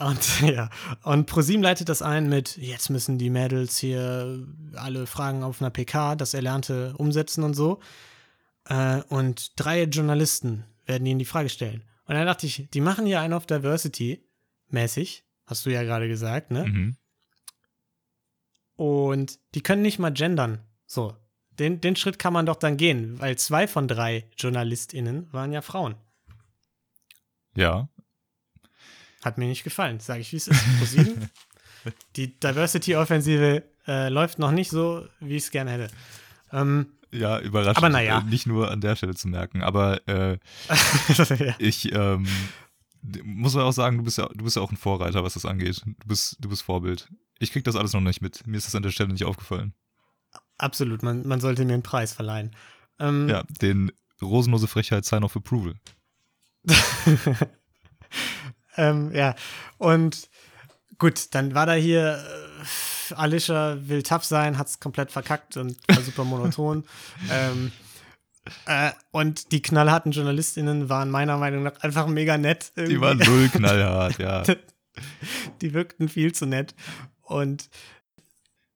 und 0.00 0.40
ja, 0.42 0.68
und 1.04 1.26
ProSieben 1.26 1.62
leitet 1.62 1.88
das 1.88 2.02
ein 2.02 2.28
mit, 2.28 2.56
jetzt 2.56 2.90
müssen 2.90 3.18
die 3.18 3.30
Mädels 3.30 3.78
hier 3.78 4.44
alle 4.74 5.06
Fragen 5.06 5.44
auf 5.44 5.62
einer 5.62 5.70
PK, 5.70 6.16
das 6.16 6.34
Erlernte 6.34 6.94
umsetzen 6.96 7.44
und 7.44 7.54
so. 7.54 7.80
Äh, 8.64 9.02
und 9.08 9.52
drei 9.56 9.84
Journalisten 9.84 10.64
werden 10.86 11.06
ihnen 11.06 11.20
die 11.20 11.24
Frage 11.24 11.48
stellen. 11.48 11.82
Und 12.06 12.14
dann 12.14 12.26
dachte 12.26 12.46
ich, 12.46 12.68
die 12.70 12.80
machen 12.80 13.06
hier 13.06 13.20
einen 13.20 13.32
auf 13.32 13.46
Diversity 13.46 14.25
mäßig, 14.68 15.24
hast 15.46 15.66
du 15.66 15.70
ja 15.70 15.82
gerade 15.82 16.08
gesagt, 16.08 16.50
ne? 16.50 16.64
mhm. 16.66 16.96
Und 18.76 19.38
die 19.54 19.62
können 19.62 19.82
nicht 19.82 19.98
mal 19.98 20.12
gendern. 20.12 20.60
So. 20.86 21.16
Den, 21.58 21.80
den 21.80 21.96
Schritt 21.96 22.18
kann 22.18 22.34
man 22.34 22.44
doch 22.44 22.56
dann 22.56 22.76
gehen, 22.76 23.18
weil 23.18 23.38
zwei 23.38 23.66
von 23.66 23.88
drei 23.88 24.28
JournalistInnen 24.36 25.32
waren 25.32 25.52
ja 25.52 25.62
Frauen. 25.62 25.94
Ja, 27.56 27.88
Hat 29.24 29.38
mir 29.38 29.46
nicht 29.46 29.64
gefallen, 29.64 29.98
sage 29.98 30.20
ich, 30.20 30.32
wie 30.32 30.36
es 30.36 30.48
ist. 30.48 30.62
ProSieben, 30.78 31.30
die 32.16 32.38
Diversity-Offensive 32.38 33.62
äh, 33.86 34.08
läuft 34.10 34.38
noch 34.38 34.50
nicht 34.50 34.70
so, 34.70 35.06
wie 35.20 35.36
ich 35.36 35.44
es 35.44 35.50
gerne 35.50 35.70
hätte. 35.70 35.88
Ähm, 36.52 36.92
ja, 37.10 37.38
überraschend. 37.40 37.78
Aber 37.78 37.88
naja. 37.88 38.18
äh, 38.18 38.24
Nicht 38.24 38.46
nur 38.46 38.70
an 38.70 38.82
der 38.82 38.96
Stelle 38.96 39.14
zu 39.14 39.28
merken, 39.28 39.62
aber 39.62 40.06
äh, 40.06 40.38
ja. 41.38 41.54
ich 41.58 41.90
ähm, 41.92 42.26
muss 43.22 43.54
man 43.54 43.64
auch 43.64 43.72
sagen, 43.72 43.98
du 43.98 44.04
bist 44.04 44.18
ja, 44.18 44.28
du 44.34 44.44
bist 44.44 44.56
ja 44.56 44.62
auch 44.62 44.70
ein 44.70 44.76
Vorreiter, 44.76 45.22
was 45.24 45.34
das 45.34 45.44
angeht. 45.44 45.82
Du 45.84 46.06
bist, 46.06 46.36
du 46.40 46.48
bist 46.48 46.62
Vorbild. 46.62 47.08
Ich 47.38 47.52
krieg 47.52 47.64
das 47.64 47.76
alles 47.76 47.92
noch 47.92 48.00
nicht 48.00 48.22
mit. 48.22 48.46
Mir 48.46 48.56
ist 48.56 48.66
das 48.66 48.74
an 48.74 48.82
der 48.82 48.90
Stelle 48.90 49.12
nicht 49.12 49.24
aufgefallen. 49.24 49.74
Absolut, 50.58 51.02
man, 51.02 51.26
man 51.26 51.40
sollte 51.40 51.64
mir 51.64 51.74
einen 51.74 51.82
Preis 51.82 52.12
verleihen. 52.12 52.54
Ähm, 52.98 53.28
Ja, 53.28 53.42
den 53.60 53.92
rosenlose 54.22 54.66
Frechheit 54.68 55.04
Sign 55.04 55.24
of 55.24 55.36
Approval. 55.36 55.74
ähm, 58.76 59.12
ja, 59.14 59.34
und 59.78 60.28
gut, 60.98 61.34
dann 61.34 61.54
war 61.54 61.66
da 61.66 61.74
hier, 61.74 62.24
äh, 63.10 63.14
Alicia 63.14 63.76
will 63.86 64.02
tough 64.02 64.24
sein, 64.24 64.58
hat 64.58 64.68
es 64.68 64.80
komplett 64.80 65.12
verkackt 65.12 65.56
und 65.56 65.76
war 65.88 66.02
super 66.02 66.24
monoton. 66.24 66.84
ähm, 67.30 67.70
äh, 68.66 68.92
und 69.10 69.52
die 69.52 69.62
knallharten 69.62 70.12
JournalistInnen 70.12 70.88
waren 70.88 71.10
meiner 71.10 71.36
Meinung 71.36 71.62
nach 71.62 71.80
einfach 71.80 72.06
mega 72.06 72.38
nett. 72.38 72.72
Die 72.76 72.80
irgendwie. 72.80 73.00
waren 73.00 73.18
null 73.18 73.48
knallhart, 73.52 74.18
ja. 74.18 74.42
die 75.60 75.74
wirkten 75.74 76.08
viel 76.08 76.32
zu 76.32 76.46
nett. 76.46 76.74
Und 77.22 77.68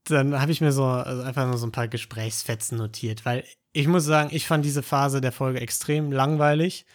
dann 0.05 0.41
habe 0.41 0.53
ich 0.53 0.61
mir 0.61 0.73
so 0.73 0.85
also 0.85 1.23
einfach 1.23 1.47
nur 1.47 1.59
so 1.59 1.67
ein 1.67 1.73
paar 1.73 1.89
Gesprächsfetzen 1.89 2.79
notiert, 2.79 3.25
weil 3.25 3.45
ich 3.73 3.87
muss 3.87 4.05
sagen, 4.05 4.31
ich 4.33 4.47
fand 4.47 4.65
diese 4.65 4.83
Phase 4.83 5.21
der 5.21 5.33
Folge 5.33 5.61
extrem 5.61 6.11
langweilig, 6.11 6.87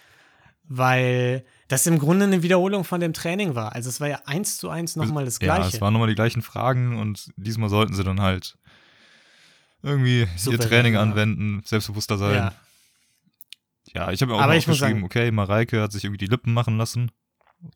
weil 0.63 1.45
das 1.67 1.87
im 1.87 1.99
Grunde 1.99 2.25
eine 2.25 2.43
Wiederholung 2.43 2.83
von 2.83 2.99
dem 2.99 3.13
Training 3.13 3.55
war. 3.55 3.73
Also 3.73 3.89
es 3.89 4.01
war 4.01 4.09
ja 4.09 4.19
eins 4.25 4.57
zu 4.57 4.69
eins 4.69 4.95
nochmal 4.95 5.25
das 5.25 5.39
Ja, 5.39 5.55
Gleiche. 5.55 5.75
es 5.75 5.81
waren 5.81 5.93
nochmal 5.93 6.09
die 6.09 6.15
gleichen 6.15 6.41
Fragen 6.41 6.99
und 6.99 7.31
diesmal 7.37 7.69
sollten 7.69 7.93
sie 7.93 8.03
dann 8.03 8.21
halt 8.21 8.57
irgendwie 9.81 10.21
ihr 10.21 10.27
Souverän, 10.35 10.69
Training 10.69 10.93
ja. 10.95 11.01
anwenden, 11.01 11.61
selbstbewusster 11.63 12.17
sein. 12.17 12.35
ja. 12.35 12.53
Ja, 13.95 14.11
ich 14.11 14.21
habe 14.21 14.31
mir 14.33 14.37
auch 14.37 14.41
Aber 14.43 14.55
ich 14.55 14.65
sagen- 14.65 15.03
okay, 15.03 15.31
Mareike 15.31 15.81
hat 15.81 15.91
sich 15.91 16.03
irgendwie 16.03 16.17
die 16.25 16.27
Lippen 16.31 16.53
machen 16.53 16.77
lassen. 16.77 17.11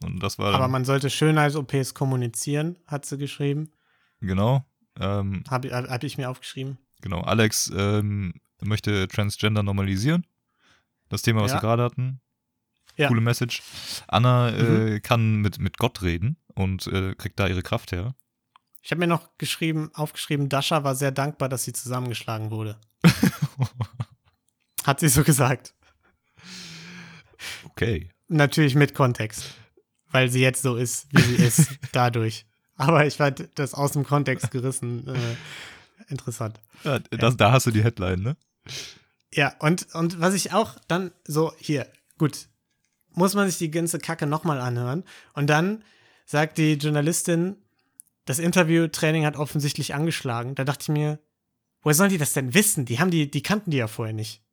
Und 0.03 0.21
das 0.21 0.37
war 0.37 0.53
Aber 0.53 0.67
man 0.67 0.85
sollte 0.85 1.09
schön 1.09 1.37
als 1.37 1.55
OPs 1.55 1.93
kommunizieren, 1.93 2.77
hat 2.85 3.05
sie 3.05 3.17
geschrieben. 3.17 3.71
genau. 4.19 4.65
Ähm, 4.99 5.43
Habe 5.49 5.71
hab 5.71 6.03
ich 6.03 6.17
mir 6.17 6.29
aufgeschrieben. 6.29 6.77
genau, 7.01 7.21
Alex 7.21 7.71
ähm, 7.73 8.33
möchte 8.61 9.07
Transgender 9.07 9.63
normalisieren. 9.63 10.25
Das 11.07 11.21
Thema, 11.21 11.41
was 11.41 11.51
Ja. 11.51 11.57
wir 11.57 11.61
gerade 11.61 11.83
hatten. 11.83 12.19
Ja. 12.97 13.07
Coole 13.07 13.21
Message. 13.21 13.63
Anna 14.09 14.49
äh, 14.49 14.61
Mhm. 14.95 15.01
kann 15.01 15.35
mit, 15.37 15.57
mit 15.59 15.77
Gott 15.77 16.01
reden 16.01 16.35
und 16.53 16.85
äh, 16.87 17.15
kriegt 17.15 17.39
da 17.39 17.47
ihre 17.47 17.61
Kraft 17.63 17.93
her. 17.93 18.13
Ich 18.81 18.91
habe 18.91 18.99
mir 18.99 19.07
noch 19.07 19.37
geschrieben, 19.37 19.89
aufgeschrieben, 19.93 20.49
Dasha 20.49 20.83
war 20.83 20.95
sehr 20.95 21.11
dankbar, 21.11 21.47
dass 21.47 21.63
sie 21.63 21.71
zusammengeschlagen 21.73 22.51
wurde. 22.51 22.77
Hat 24.85 24.99
sie 24.99 25.07
so 25.09 25.23
gesagt. 25.23 25.73
Okay. 27.79 28.09
Natürlich 28.27 28.75
mit 28.75 28.93
Kontext. 28.93 29.53
Weil 30.11 30.29
sie 30.29 30.41
jetzt 30.41 30.63
so 30.63 30.75
ist, 30.75 31.07
wie 31.11 31.21
sie 31.21 31.41
ist, 31.41 31.69
dadurch. 31.93 32.45
Aber 32.75 33.05
ich 33.05 33.15
fand 33.15 33.47
das 33.55 33.73
aus 33.73 33.93
dem 33.93 34.03
Kontext 34.03 34.51
gerissen 34.51 35.07
äh, 35.07 36.11
interessant. 36.11 36.59
Ja, 36.83 36.99
das, 36.99 37.37
Da 37.37 37.53
hast 37.53 37.67
du 37.67 37.71
die 37.71 37.81
Headline, 37.81 38.21
ne? 38.21 38.37
Ja, 39.33 39.55
und, 39.59 39.87
und 39.95 40.19
was 40.19 40.33
ich 40.33 40.51
auch 40.51 40.75
dann 40.89 41.11
so, 41.23 41.53
hier, 41.57 41.87
gut, 42.17 42.47
muss 43.11 43.33
man 43.33 43.47
sich 43.47 43.59
die 43.59 43.71
ganze 43.71 43.99
Kacke 43.99 44.27
nochmal 44.27 44.59
anhören. 44.59 45.05
Und 45.33 45.47
dann 45.47 45.81
sagt 46.25 46.57
die 46.57 46.73
Journalistin, 46.73 47.55
das 48.25 48.39
Interviewtraining 48.39 49.25
hat 49.25 49.37
offensichtlich 49.37 49.93
angeschlagen. 49.95 50.53
Da 50.55 50.65
dachte 50.65 50.83
ich 50.83 50.89
mir, 50.89 51.19
woher 51.81 51.95
sollen 51.95 52.09
die 52.09 52.17
das 52.17 52.33
denn 52.33 52.53
wissen? 52.53 52.83
Die 52.83 52.99
haben 52.99 53.09
die, 53.09 53.31
die 53.31 53.41
kannten 53.41 53.71
die 53.71 53.77
ja 53.77 53.87
vorher 53.87 54.13
nicht. 54.13 54.43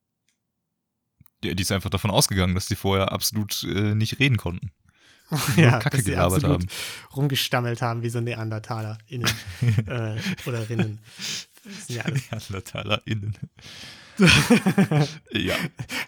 Die, 1.44 1.54
die 1.54 1.62
ist 1.62 1.72
einfach 1.72 1.90
davon 1.90 2.10
ausgegangen, 2.10 2.54
dass 2.54 2.66
die 2.66 2.76
vorher 2.76 3.12
absolut 3.12 3.62
äh, 3.64 3.94
nicht 3.94 4.18
reden 4.18 4.36
konnten. 4.36 4.70
Nur 5.30 5.40
ja, 5.56 5.78
Kacke 5.78 5.96
dass 5.96 6.04
sie 6.04 6.12
gelabert 6.12 6.44
haben. 6.44 6.66
rumgestammelt 7.16 7.82
haben 7.82 8.02
wie 8.02 8.10
so 8.10 8.20
Neandertaler 8.20 8.98
innen 9.08 9.28
äh, 9.86 10.16
oder 10.46 10.68
Rinnen. 10.68 11.00
Das 11.64 11.88
ja 11.88 12.02
alles 12.04 12.22
NeandertalerInnen. 12.30 13.36
ja, 15.32 15.54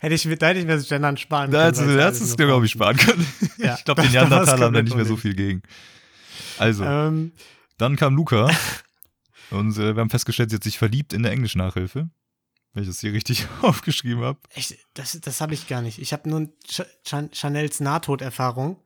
Hätte 0.01 0.15
ich, 0.15 0.23
da 0.39 0.47
hätte 0.47 0.61
ich 0.61 0.67
mir 0.67 0.77
das 0.77 0.89
Gendern 0.89 1.17
sparen 1.17 1.51
können. 1.51 1.75
da 1.75 2.07
hättest 2.07 2.21
du 2.21 2.25
es, 2.25 2.37
glaube 2.37 2.65
ich, 2.65 2.73
sparen 2.73 2.97
können. 2.97 3.27
Ja, 3.59 3.75
ich 3.75 3.85
glaube, 3.85 4.03
die 4.03 4.09
Neandertaler 4.09 4.67
haben 4.67 4.75
da 4.75 4.83
nicht 4.83 4.97
mehr 4.97 5.05
so 5.05 5.17
viel 5.17 5.35
gegen. 5.35 5.63
Also. 6.59 6.85
Ähm, 6.85 7.33
dann 7.77 7.97
kam 7.97 8.17
Luca 8.17 8.51
und 9.51 9.77
äh, 9.79 9.95
wir 9.95 10.01
haben 10.01 10.11
festgestellt, 10.11 10.51
sie 10.51 10.57
hat 10.57 10.65
sich 10.65 10.79
verliebt 10.79 11.13
in 11.13 11.23
der 11.23 11.33
Englischnachhilfe. 11.33 12.09
Wenn 12.75 12.83
ich 12.83 12.89
das 12.89 13.01
hier 13.01 13.13
richtig 13.13 13.47
aufgeschrieben 13.63 14.23
habe. 14.23 14.39
ich, 14.55 14.79
das 14.95 15.19
das 15.21 15.41
habe 15.41 15.55
ich 15.55 15.67
gar 15.69 15.83
nicht. 15.83 15.99
Ich 15.99 16.13
habe 16.13 16.29
nur 16.29 16.49
Ch 16.67 16.83
Chan 17.05 17.31
Chanels 17.33 17.81
Nahtoderfahrung 17.81 18.81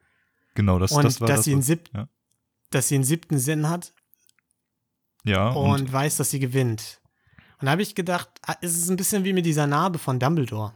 Genau, 0.54 0.78
das, 0.78 0.92
und 0.92 1.04
das 1.04 1.20
war 1.20 1.28
dass, 1.28 1.38
das. 1.38 1.44
sie 1.46 1.52
einen 1.52 1.60
was- 1.60 1.66
sieb 1.66 1.90
ja. 1.94 2.08
dass 2.70 2.88
sie 2.88 2.94
einen 2.96 3.04
siebten 3.04 3.38
Sinn 3.38 3.68
hat 3.68 3.92
ja, 5.24 5.48
und, 5.50 5.82
und, 5.82 5.92
weiß, 5.92 6.16
dass 6.16 6.30
sie 6.30 6.40
gewinnt. 6.40 7.00
Und 7.60 7.66
da 7.66 7.72
habe 7.72 7.82
ich 7.82 7.94
gedacht, 7.94 8.28
ah, 8.44 8.56
es 8.60 8.76
ist 8.76 8.88
ein 8.90 8.96
bisschen 8.96 9.22
wie 9.24 9.32
mit 9.32 9.46
dieser 9.46 9.66
Narbe 9.68 9.98
von 10.00 10.18
Dumbledore. 10.18 10.74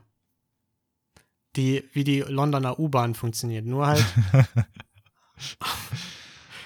Die, 1.56 1.82
wie 1.94 2.04
die 2.04 2.20
Londoner 2.20 2.78
U-Bahn 2.78 3.14
funktioniert. 3.16 3.64
Nur 3.66 3.86
halt, 3.88 4.04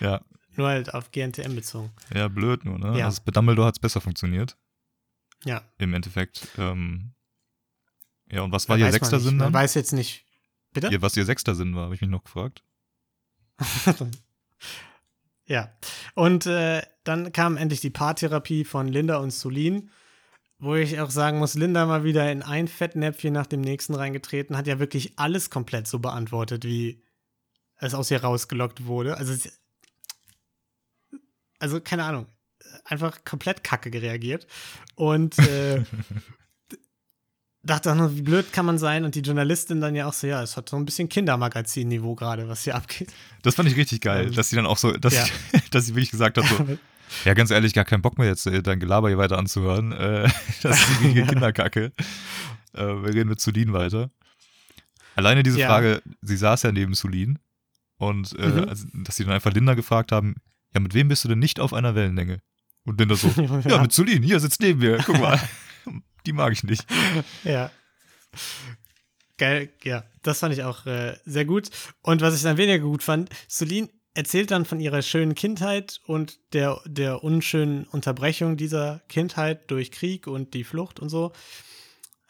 ja, 0.01 0.21
nur 0.57 0.69
halt 0.69 0.93
auf 0.95 1.11
GNTM 1.11 1.55
bezogen. 1.55 1.91
ja, 2.15 2.29
blöd 2.29 2.65
nur, 2.65 2.79
ne? 2.79 2.99
Ja. 2.99 3.07
Also 3.07 3.23
bei 3.25 3.33
Dumbledore 3.33 3.69
hat 3.69 3.77
es 3.77 3.81
besser 3.81 4.01
funktioniert, 4.01 4.57
Ja. 5.45 5.63
im 5.79 5.95
Endeffekt. 5.95 6.49
Ähm, 6.59 7.13
ja, 8.31 8.43
und 8.43 8.53
was 8.53 8.69
war 8.69 8.77
weiß 8.77 8.81
ihr 8.81 8.85
man 8.87 8.93
sechster. 8.93 9.21
Sinn 9.21 9.37
Man 9.37 9.47
dann? 9.47 9.55
weiß 9.55 9.75
jetzt 9.75 9.93
nicht. 9.93 10.25
Bitte? 10.73 10.89
Ihr, 10.89 11.03
was 11.03 11.17
ihr 11.17 11.25
sechster 11.25 11.55
Sinn 11.55 11.75
war, 11.75 11.85
habe 11.85 11.95
ich 11.95 12.01
mich 12.01 12.11
noch 12.11 12.25
gefragt. 12.25 12.63
Ja. 15.51 15.69
Und 16.15 16.47
äh, 16.47 16.81
dann 17.03 17.33
kam 17.33 17.57
endlich 17.57 17.81
die 17.81 17.91
Paartherapie 17.91 18.65
von 18.65 18.87
Linda 18.87 19.17
und 19.17 19.33
Solin, 19.33 19.91
wo 20.61 20.77
ich 20.77 21.01
auch 21.01 21.11
sagen 21.11 21.39
muss, 21.41 21.55
Linda 21.55 21.87
mal 21.87 22.05
wieder 22.05 22.31
in 22.31 22.45
ein 22.45 22.69
Fettnäpfchen 22.69 23.33
nach 23.35 23.49
dem 23.49 23.61
nächsten 23.61 23.97
reingetreten, 23.97 24.57
hat 24.57 24.69
ja 24.69 24.79
wirklich 24.79 25.19
alles 25.19 25.51
komplett 25.51 25.89
so 25.89 25.99
beantwortet, 25.99 26.63
wie 26.65 27.03
es 27.79 27.95
aus 27.95 28.13
ihr 28.13 28.23
rausgelockt 28.23 28.87
wurde. 28.87 29.17
Also, 29.17 29.49
also 31.59 31.81
keine 31.81 32.05
Ahnung, 32.05 32.27
einfach 32.85 33.25
komplett 33.25 33.65
kacke 33.65 33.91
gereagiert. 33.91 34.47
Und 34.97 35.39
äh, 35.39 35.83
dachte 37.63 37.93
auch 37.93 37.97
nur, 37.97 38.17
wie 38.17 38.23
blöd 38.23 38.53
kann 38.53 38.67
man 38.67 38.79
sein? 38.79 39.05
Und 39.05 39.15
die 39.15 39.21
Journalistin 39.21 39.81
dann 39.81 39.95
ja 39.95 40.07
auch 40.07 40.13
so, 40.13 40.27
ja, 40.27 40.43
es 40.43 40.57
hat 40.57 40.69
so 40.69 40.77
ein 40.77 40.85
bisschen 40.85 41.09
Kindermagazin-Niveau 41.09 42.15
gerade, 42.15 42.49
was 42.49 42.65
hier 42.65 42.75
abgeht. 42.75 43.13
Das 43.43 43.55
fand 43.55 43.69
ich 43.69 43.77
richtig 43.77 44.01
geil, 44.01 44.29
Ähm, 44.29 44.35
dass 44.35 44.49
sie 44.51 44.57
dann 44.57 44.67
auch 44.67 44.79
so, 44.79 44.93
dass, 44.93 45.15
ja. 45.15 45.25
dass 45.71 45.87
sie 45.87 45.95
wirklich 45.95 46.11
gesagt 46.11 46.39
hat, 46.39 46.47
so, 46.47 46.79
ja, 47.25 47.35
ganz 47.35 47.51
ehrlich, 47.51 47.75
gar 47.75 47.85
keinen 47.85 48.03
Bock 48.03 48.19
mehr 48.19 48.29
jetzt 48.29 48.47
äh, 48.47 48.63
dein 48.63 48.81
Gelaber 48.81 49.09
hier 49.09 49.19
weiter 49.19 49.39
anzuhören. 49.39 49.93
Äh, 49.93 50.29
das 50.63 50.81
ist 50.81 50.89
die. 51.03 51.23
Kinderkacke. 51.23 51.93
Äh, 52.73 52.81
wir 52.83 53.09
reden 53.15 53.29
mit 53.29 53.41
Zulin 53.41 53.73
weiter. 53.73 54.11
Alleine 55.17 55.43
diese 55.43 55.59
Ja. 55.59 55.67
Frage, 55.69 56.03
sie 56.23 56.37
saß 56.37 56.63
ja 56.63 56.73
neben 56.73 56.95
Sulin 56.95 57.39
und 57.99 58.33
äh, 58.39 58.47
Mhm. 58.49 58.69
also, 58.69 58.87
dass 58.95 59.17
sie 59.17 59.25
dann 59.25 59.35
einfach 59.35 59.53
Linda 59.53 59.75
gefragt 59.75 60.13
haben, 60.13 60.37
ja, 60.73 60.81
mit 60.81 60.95
wem 60.95 61.09
bist 61.09 61.25
du 61.25 61.29
denn 61.29 61.41
nicht 61.41 61.61
auf 61.61 61.75
einer 61.75 61.95
Wellenlänge? 61.95 62.41
Und 62.85 62.99
Linda 62.99 63.15
so, 63.15 63.29
ja, 63.69 63.81
mit 63.83 63.93
Sulin, 63.93 64.23
hier 64.23 64.41
sitzt 64.41 64.61
neben 64.61 64.81
mir, 64.81 64.99
guck 65.05 65.19
mal. 65.19 65.41
Die 66.27 66.33
mag 66.33 66.53
ich 66.53 66.65
nicht. 66.65 66.85
Ja. 67.45 67.71
Geil, 69.39 69.73
ja, 69.85 70.05
das 70.23 70.41
fand 70.41 70.53
ich 70.53 70.63
auch 70.65 70.85
äh, 70.87 71.17
sehr 71.25 71.47
gut. 71.47 71.71
Und 72.03 72.21
was 72.21 72.37
ich 72.37 72.43
dann 72.43 72.59
weniger 72.59 72.81
gut 72.81 73.03
fand, 73.03 73.31
Celine 73.49 73.89
erzählt 74.13 74.51
dann 74.51 74.67
von 74.67 74.81
ihrer 74.81 75.01
schönen 75.03 75.35
Kindheit 75.35 76.01
und 76.05 76.39
der, 76.53 76.79
der 76.85 77.25
unschönen 77.25 77.85
Unterbrechung 77.85 78.57
dieser 78.59 79.01
Kindheit 79.09 79.71
durch 79.71 79.93
Krieg 79.93 80.27
und 80.27 80.53
die 80.53 80.65
Flucht 80.65 81.01
und 81.01 81.09
so. 81.09 81.33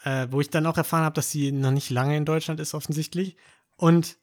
Äh, 0.04 0.28
wo 0.30 0.40
ich 0.40 0.50
dann 0.50 0.66
auch 0.66 0.76
erfahren 0.76 1.04
habe, 1.04 1.14
dass 1.14 1.30
sie 1.30 1.50
noch 1.52 1.72
nicht 1.72 1.90
lange 1.90 2.16
in 2.16 2.24
Deutschland 2.24 2.60
ist, 2.60 2.74
offensichtlich. 2.74 3.36
Und 3.76 4.16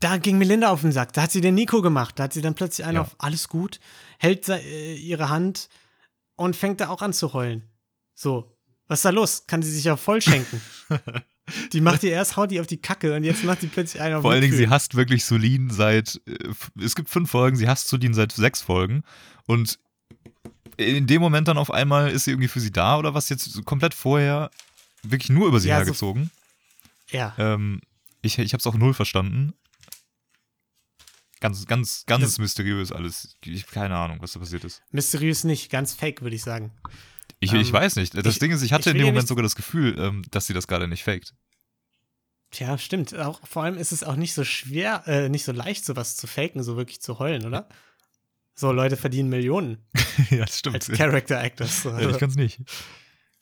da 0.00 0.16
ging 0.16 0.38
Melinda 0.38 0.70
auf 0.70 0.80
den 0.80 0.92
Sack. 0.92 1.12
Da 1.12 1.22
hat 1.22 1.30
sie 1.30 1.40
den 1.40 1.54
Nico 1.54 1.82
gemacht. 1.82 2.18
Da 2.18 2.24
hat 2.24 2.32
sie 2.32 2.42
dann 2.42 2.54
plötzlich 2.54 2.86
einen 2.86 2.96
Ja. 2.96 3.02
auf 3.02 3.14
alles 3.18 3.48
gut, 3.48 3.80
hält 4.20 4.48
äh, 4.48 4.94
ihre 4.94 5.28
Hand 5.30 5.68
und 6.36 6.54
fängt 6.54 6.80
da 6.80 6.88
auch 6.90 7.00
an 7.02 7.12
zu 7.12 7.32
heulen. 7.32 7.62
So, 8.14 8.54
was 8.86 8.98
ist 9.00 9.04
da 9.06 9.10
los? 9.10 9.46
Kann 9.46 9.62
sie 9.62 9.70
sich 9.72 9.90
auch 9.90 9.98
voll 9.98 10.20
schenken? 10.20 10.60
die 11.72 11.80
macht 11.80 12.02
ihr 12.02 12.12
erst, 12.12 12.36
haut 12.36 12.50
die 12.50 12.60
auf 12.60 12.66
die 12.66 12.80
Kacke 12.80 13.14
und 13.16 13.24
jetzt 13.24 13.44
macht 13.44 13.62
die 13.62 13.66
plötzlich 13.66 14.02
einen 14.02 14.16
auf 14.16 14.22
Vor 14.22 14.32
allen 14.32 14.42
Dingen, 14.42 14.54
sie 14.56 14.68
hasst 14.68 14.94
wirklich 14.94 15.24
Sulin 15.24 15.70
seit, 15.70 16.20
äh, 16.26 16.52
es 16.82 16.94
gibt 16.94 17.08
fünf 17.08 17.30
Folgen, 17.30 17.56
sie 17.56 17.66
hasst 17.68 17.88
Sulin 17.88 18.12
seit 18.14 18.32
sechs 18.32 18.60
Folgen 18.60 19.02
und 19.46 19.78
in 20.76 21.06
dem 21.06 21.20
Moment 21.20 21.48
dann 21.48 21.58
auf 21.58 21.70
einmal 21.70 22.10
ist 22.10 22.24
sie 22.24 22.30
irgendwie 22.32 22.48
für 22.48 22.60
sie 22.60 22.70
da 22.72 22.98
oder 22.98 23.14
was 23.14 23.28
jetzt 23.28 23.44
so 23.44 23.62
komplett 23.62 23.94
vorher 23.94 24.50
wirklich 25.02 25.30
nur 25.30 25.48
über 25.48 25.60
sie 25.60 25.68
Ja, 25.68 25.76
so- 25.78 25.84
hergezogen. 25.84 26.30
Ja, 27.10 27.34
Ähm, 27.38 27.80
ich 28.22 28.38
ich 28.38 28.52
habe 28.52 28.60
es 28.60 28.66
auch 28.66 28.74
null 28.76 28.94
verstanden. 28.94 29.52
Ganz, 31.40 31.66
ganz, 31.66 32.04
ganz 32.06 32.22
Das- 32.24 32.38
mysteriös 32.38 32.92
alles. 32.92 33.36
Ich, 33.44 33.66
keine 33.66 33.96
Ahnung, 33.96 34.18
was 34.20 34.32
da 34.32 34.40
passiert 34.40 34.64
ist. 34.64 34.82
mysteriös 34.90 35.44
nicht, 35.44 35.70
ganz 35.70 35.94
fake, 35.94 36.20
würde 36.22 36.36
ich 36.36 36.42
sagen. 36.42 36.72
Ich, 37.40 37.52
Ähm, 37.52 37.60
ich 37.60 37.72
weiß 37.72 37.96
nicht. 37.96 38.14
Das 38.14 38.26
ich- 38.34 38.38
Ding 38.38 38.50
ist, 38.50 38.60
ich 38.60 38.66
ich 38.66 38.72
hatte 38.74 38.90
in 38.90 38.96
will 38.96 39.02
dem 39.04 39.06
Moment 39.14 39.26
sogar 39.28 39.42
das 39.42 39.56
Gefühl, 39.56 39.98
ähm, 39.98 40.22
dass 40.30 40.46
sie 40.46 40.52
das 40.54 40.66
gerade 40.66 40.86
nicht 40.86 41.02
faked. 41.04 41.34
Tja, 42.50 42.76
stimmt. 42.78 43.14
Auch, 43.14 43.40
vor 43.46 43.62
allem 43.62 43.78
ist 43.78 43.92
es 43.92 44.02
auch 44.04 44.16
nicht 44.16 44.34
so 44.34 44.44
schwer, 44.44 45.04
äh, 45.06 45.28
nicht 45.28 45.44
so 45.44 45.52
leicht, 45.52 45.84
sowas 45.84 46.16
zu 46.16 46.26
faken, 46.26 46.62
so 46.62 46.76
wirklich 46.76 47.00
zu 47.00 47.18
heulen, 47.18 47.46
oder? 47.46 47.68
So, 48.54 48.72
Leute 48.72 48.96
verdienen 48.98 49.28
Millionen 49.30 49.78
ja, 50.30 50.44
das 50.44 50.58
stimmt. 50.58 50.74
als 50.76 50.88
Character 50.88 51.40
Actors. 51.42 51.82
So. 51.84 51.90
ja, 51.90 52.10
ich 52.10 52.18
kann's 52.18 52.34
nicht. 52.36 52.60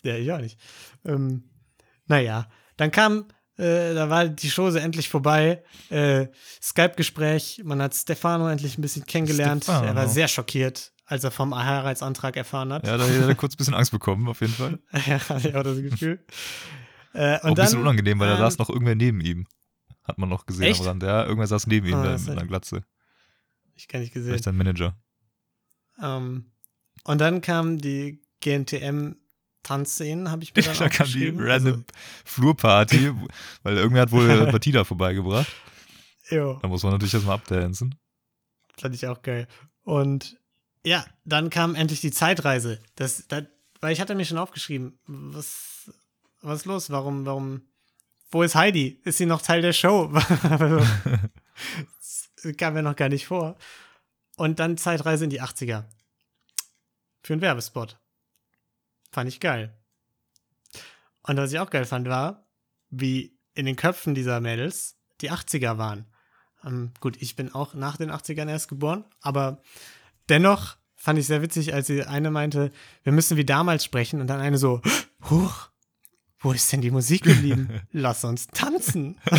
Ja, 0.05 0.15
ich 0.17 0.31
auch 0.31 0.41
nicht. 0.41 0.61
Ähm, 1.05 1.43
naja, 2.07 2.49
dann 2.77 2.91
kam, 2.93 3.27
äh, 3.59 3.94
da 3.94 4.09
war 4.09 4.29
die 4.29 4.51
Show 4.51 4.71
so 4.71 4.79
endlich 4.79 5.09
vorbei. 5.09 5.62
Äh, 5.90 6.29
Skype-Gespräch, 6.62 7.62
man 7.64 7.83
hat 7.83 7.94
Stefano 7.94 8.49
endlich 8.49 8.79
ein 8.79 8.83
bisschen 8.83 9.05
kennengelernt. 9.05 9.64
Stefano. 9.64 9.87
Er 9.87 9.94
war 9.94 10.09
sehr 10.09 10.29
schockiert, 10.29 10.92
als 11.05 11.25
er 11.25 11.31
vom 11.31 11.55
Heiratsantrag 11.55 12.37
erfahren 12.37 12.73
hat. 12.73 12.87
Ja, 12.87 12.97
da 12.97 13.05
hat 13.05 13.11
er 13.29 13.35
kurz 13.35 13.55
ein 13.55 13.59
bisschen 13.59 13.75
Angst 13.75 13.90
bekommen, 13.90 14.29
auf 14.29 14.40
jeden 14.40 14.55
Fall. 14.55 14.79
Ja, 15.07 15.29
hatte 15.29 15.49
ich 15.49 15.55
auch 15.55 15.62
das 15.64 15.81
Gefühl. 15.83 16.25
äh, 17.14 17.37
auch 17.38 17.44
und 17.44 17.51
ein 17.59 17.64
bisschen 17.64 17.81
unangenehm, 17.81 18.18
weil 18.21 18.29
da 18.29 18.37
saß 18.38 18.59
noch 18.59 18.71
irgendwer 18.71 18.94
neben 18.94 19.21
ihm. 19.21 19.47
Hat 20.05 20.16
man 20.18 20.29
noch 20.31 20.47
gesehen 20.47 20.64
Echt? 20.64 20.81
am 20.81 20.87
Rand. 20.87 21.03
Ja, 21.03 21.25
irgendwer 21.25 21.47
saß 21.47 21.66
neben 21.66 21.87
ihm 21.87 21.94
Ah, 21.94 22.16
mit 22.16 22.29
einer 22.31 22.47
Glatze. 22.47 22.85
Ich 23.75 23.88
kann 23.88 24.01
nicht 24.01 24.14
gesehen. 24.14 24.31
Vielleicht 24.31 24.44
sein 24.44 24.57
Manager. 24.57 24.97
Ähm, 26.03 26.53
und 27.05 27.21
dann 27.21 27.40
kam 27.40 27.79
die 27.79 28.23
GNTM-Tanzszenen, 29.62 30.31
habe 30.31 30.42
ich 30.42 30.55
mir 30.55 30.62
dann 30.62 30.77
da 30.77 30.88
kam 30.88 31.07
die 31.07 31.33
random 31.37 31.85
Flurparty, 32.25 33.12
weil 33.62 33.77
irgendwer 33.77 34.03
hat 34.03 34.11
wohl 34.11 34.47
Batida 34.53 34.85
vorbeigebracht. 34.85 35.51
Also, 36.25 36.37
jo. 36.37 36.59
Da 36.61 36.68
muss 36.68 36.83
man 36.83 36.92
natürlich 36.92 37.14
erstmal 37.14 37.37
abdancen. 37.37 37.94
Fand 38.77 38.94
ich 38.94 39.07
auch 39.07 39.23
geil. 39.23 39.49
Und 39.83 40.38
ja, 40.85 41.05
dann 41.25 41.51
kam 41.51 41.75
endlich 41.75 42.01
die 42.01 42.11
Zeitreise. 42.11 42.81
Das, 42.94 43.27
das, 43.29 43.44
weil 43.81 43.92
ich 43.92 44.01
hatte 44.01 44.14
mir 44.14 44.25
schon 44.25 44.38
aufgeschrieben, 44.38 44.99
was, 45.07 45.90
was 46.40 46.61
ist 46.61 46.66
los? 46.66 46.90
Warum, 46.90 47.27
warum, 47.27 47.62
wo 48.31 48.42
ist 48.42 48.55
Heidi? 48.55 49.01
Ist 49.05 49.18
sie 49.18 49.27
noch 49.27 49.42
Teil 49.42 49.62
der 49.62 49.73
Show? 49.73 50.12
Also, 50.42 50.87
das 51.99 52.57
kam 52.57 52.75
mir 52.75 52.83
noch 52.83 52.97
gar 52.97 53.09
nicht 53.09 53.27
vor. 53.27 53.57
Und 54.37 54.61
dann 54.61 54.77
Zeitreise 54.77 55.25
in 55.25 55.31
die 55.31 55.42
80er. 55.42 55.85
Für 57.23 57.33
einen 57.33 57.42
Werbespot. 57.42 57.99
Fand 59.11 59.29
ich 59.29 59.40
geil. 59.40 59.75
Und 61.23 61.37
was 61.37 61.53
ich 61.53 61.59
auch 61.59 61.71
geil 61.71 61.85
fand, 61.85 62.09
war, 62.09 62.47
wie 62.90 63.37
in 63.55 63.66
den 63.66 63.77
Köpfen 63.77 64.14
dieser 64.14 64.40
Mädels 64.40 64.97
die 65.21 65.31
80er 65.31 65.79
waren. 65.79 66.07
Ähm, 66.64 66.92
gut, 67.01 67.21
ich 67.21 67.37
bin 67.37 67.55
auch 67.55 67.75
nach 67.75 67.97
den 67.97 68.11
80ern 68.11 68.49
erst 68.49 68.68
geboren, 68.68 69.05
aber 69.21 69.61
dennoch 70.29 70.77
fand 70.94 71.18
ich 71.18 71.27
sehr 71.27 71.42
witzig, 71.42 71.75
als 71.75 71.87
sie 71.87 72.03
eine 72.03 72.31
meinte, 72.31 72.73
wir 73.03 73.12
müssen 73.12 73.37
wie 73.37 73.44
damals 73.44 73.85
sprechen 73.85 74.21
und 74.21 74.27
dann 74.27 74.40
eine 74.40 74.59
so, 74.59 74.81
huch, 75.31 75.68
wo 76.40 76.53
ist 76.53 76.73
denn 76.73 76.81
die 76.81 76.90
Musik 76.90 77.23
geblieben? 77.23 77.83
Lass 77.92 78.25
uns 78.25 78.47
tanzen. 78.49 79.18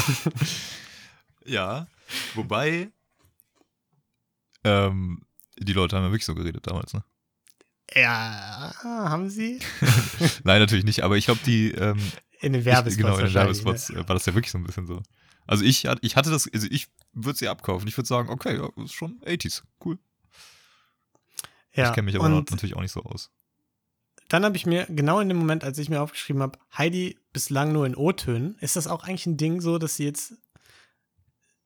Ja, 1.45 1.87
wobei 2.35 2.91
ähm, 4.63 5.25
die 5.57 5.73
Leute 5.73 5.95
haben 5.95 6.03
ja 6.03 6.11
wirklich 6.11 6.25
so 6.25 6.35
geredet 6.35 6.67
damals, 6.67 6.93
ne? 6.93 7.03
Ja, 7.95 8.73
haben 8.83 9.29
sie? 9.29 9.59
Nein, 10.43 10.59
natürlich 10.59 10.85
nicht, 10.85 11.03
aber 11.03 11.17
ich 11.17 11.25
glaube, 11.25 11.41
die 11.45 11.71
ähm, 11.71 11.99
In 12.41 12.53
den 12.53 12.61
ich, 12.61 12.65
Werbespots. 12.65 12.97
genau, 12.97 13.17
in 13.17 13.25
den 13.25 13.33
Werbespots 13.33 13.89
ne? 13.89 13.99
äh, 13.99 14.07
war 14.07 14.15
das 14.15 14.25
ja 14.25 14.33
wirklich 14.35 14.51
so 14.51 14.57
ein 14.57 14.63
bisschen 14.63 14.85
so. 14.85 15.01
Also 15.47 15.63
ich, 15.63 15.87
ich 16.01 16.15
hatte 16.15 16.29
das, 16.29 16.47
also 16.53 16.67
ich 16.69 16.87
würde 17.13 17.37
sie 17.37 17.47
abkaufen. 17.47 17.87
Ich 17.87 17.97
würde 17.97 18.07
sagen, 18.07 18.29
okay, 18.29 18.57
ja, 18.57 18.69
ist 18.83 18.93
schon 18.93 19.19
80s, 19.21 19.63
cool. 19.83 19.97
Ja, 21.73 21.89
ich 21.89 21.95
kenne 21.95 22.05
mich 22.05 22.15
aber 22.15 22.29
natürlich 22.29 22.75
auch 22.75 22.81
nicht 22.81 22.91
so 22.91 23.01
aus. 23.03 23.31
dann 24.27 24.43
habe 24.45 24.57
ich 24.57 24.65
mir, 24.65 24.85
genau 24.89 25.19
in 25.19 25.29
dem 25.29 25.37
Moment, 25.37 25.63
als 25.63 25.77
ich 25.77 25.89
mir 25.89 26.01
aufgeschrieben 26.01 26.41
habe, 26.41 26.59
Heidi 26.77 27.17
bislang 27.33 27.71
nur 27.71 27.85
in 27.85 27.95
O-Tönen, 27.95 28.57
ist 28.59 28.75
das 28.75 28.87
auch 28.87 29.03
eigentlich 29.03 29.25
ein 29.25 29.37
Ding 29.37 29.61
so, 29.61 29.77
dass 29.79 29.95
sie 29.95 30.05
jetzt, 30.05 30.33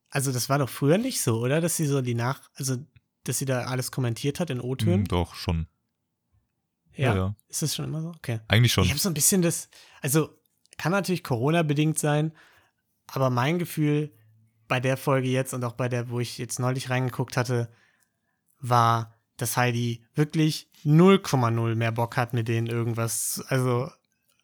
also 0.10 0.32
das 0.32 0.48
war 0.50 0.60
doch 0.60 0.70
früher 0.70 0.98
nicht 0.98 1.22
so, 1.22 1.40
oder? 1.40 1.60
Dass 1.62 1.76
sie 1.76 1.86
so 1.86 2.02
die 2.02 2.16
Nach, 2.16 2.50
also 2.56 2.78
dass 3.26 3.40
sie 3.40 3.46
da 3.46 3.66
alles 3.66 3.92
kommentiert 3.92 4.40
hat 4.40 4.50
in 4.50 4.62
O-Tönen? 4.62 5.00
Hm, 5.00 5.08
doch, 5.08 5.36
schon. 5.36 5.68
Ja. 6.96 7.16
Ja. 7.16 7.36
Ist 7.50 7.62
das 7.62 7.76
schon 7.76 7.86
immer 7.86 8.02
so? 8.02 8.10
Okay. 8.10 8.40
Eigentlich 8.48 8.74
schon. 8.74 8.84
Ich 8.84 8.90
habe 8.90 9.00
so 9.00 9.10
ein 9.10 9.14
bisschen 9.14 9.42
das, 9.42 9.70
also 10.02 10.30
kann 10.78 10.92
natürlich 10.92 11.24
Corona-bedingt 11.24 12.00
sein, 12.00 12.34
aber 13.08 13.30
mein 13.30 13.60
Gefühl 13.60 14.12
bei 14.68 14.80
der 14.80 14.98
Folge 14.98 15.28
jetzt 15.28 15.54
und 15.54 15.64
auch 15.64 15.74
bei 15.74 15.90
der, 15.90 16.10
wo 16.10 16.20
ich 16.20 16.38
jetzt 16.38 16.60
neulich 16.60 16.90
reingeguckt 16.90 17.38
hatte, 17.38 17.70
war, 18.60 19.14
dass 19.38 19.58
Heidi 19.58 20.06
wirklich 20.16 20.70
0,0 20.86 21.76
mehr 21.76 21.92
Bock 21.92 22.18
hat, 22.18 22.34
mit 22.34 22.48
denen 22.48 22.68
irgendwas, 22.68 23.44
also 23.48 23.90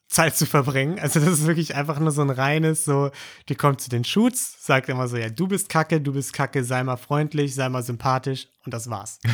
Zeit 0.10 0.36
zu 0.36 0.48
verbringen. 0.48 1.00
Also 1.00 1.20
das 1.20 1.30
ist 1.30 1.48
wirklich 1.48 1.76
einfach 1.76 2.00
nur 2.00 2.12
so 2.12 2.24
ein 2.24 2.32
reines, 2.32 2.84
so, 2.84 3.12
die 3.48 3.54
kommt 3.54 3.80
zu 3.80 3.92
den 3.92 4.04
Shoots, 4.04 4.66
sagt 4.66 4.90
immer 4.90 5.08
so, 5.08 5.18
ja, 5.18 5.30
du 5.30 5.48
bist 5.48 5.70
kacke, 5.70 6.02
du 6.02 6.14
bist 6.14 6.34
kacke, 6.34 6.64
sei 6.64 6.84
mal 6.84 6.98
freundlich, 6.98 7.54
sei 7.54 7.70
mal 7.70 7.84
sympathisch 7.84 8.48
und 8.66 8.74
das 8.74 8.90
war's. 8.90 9.20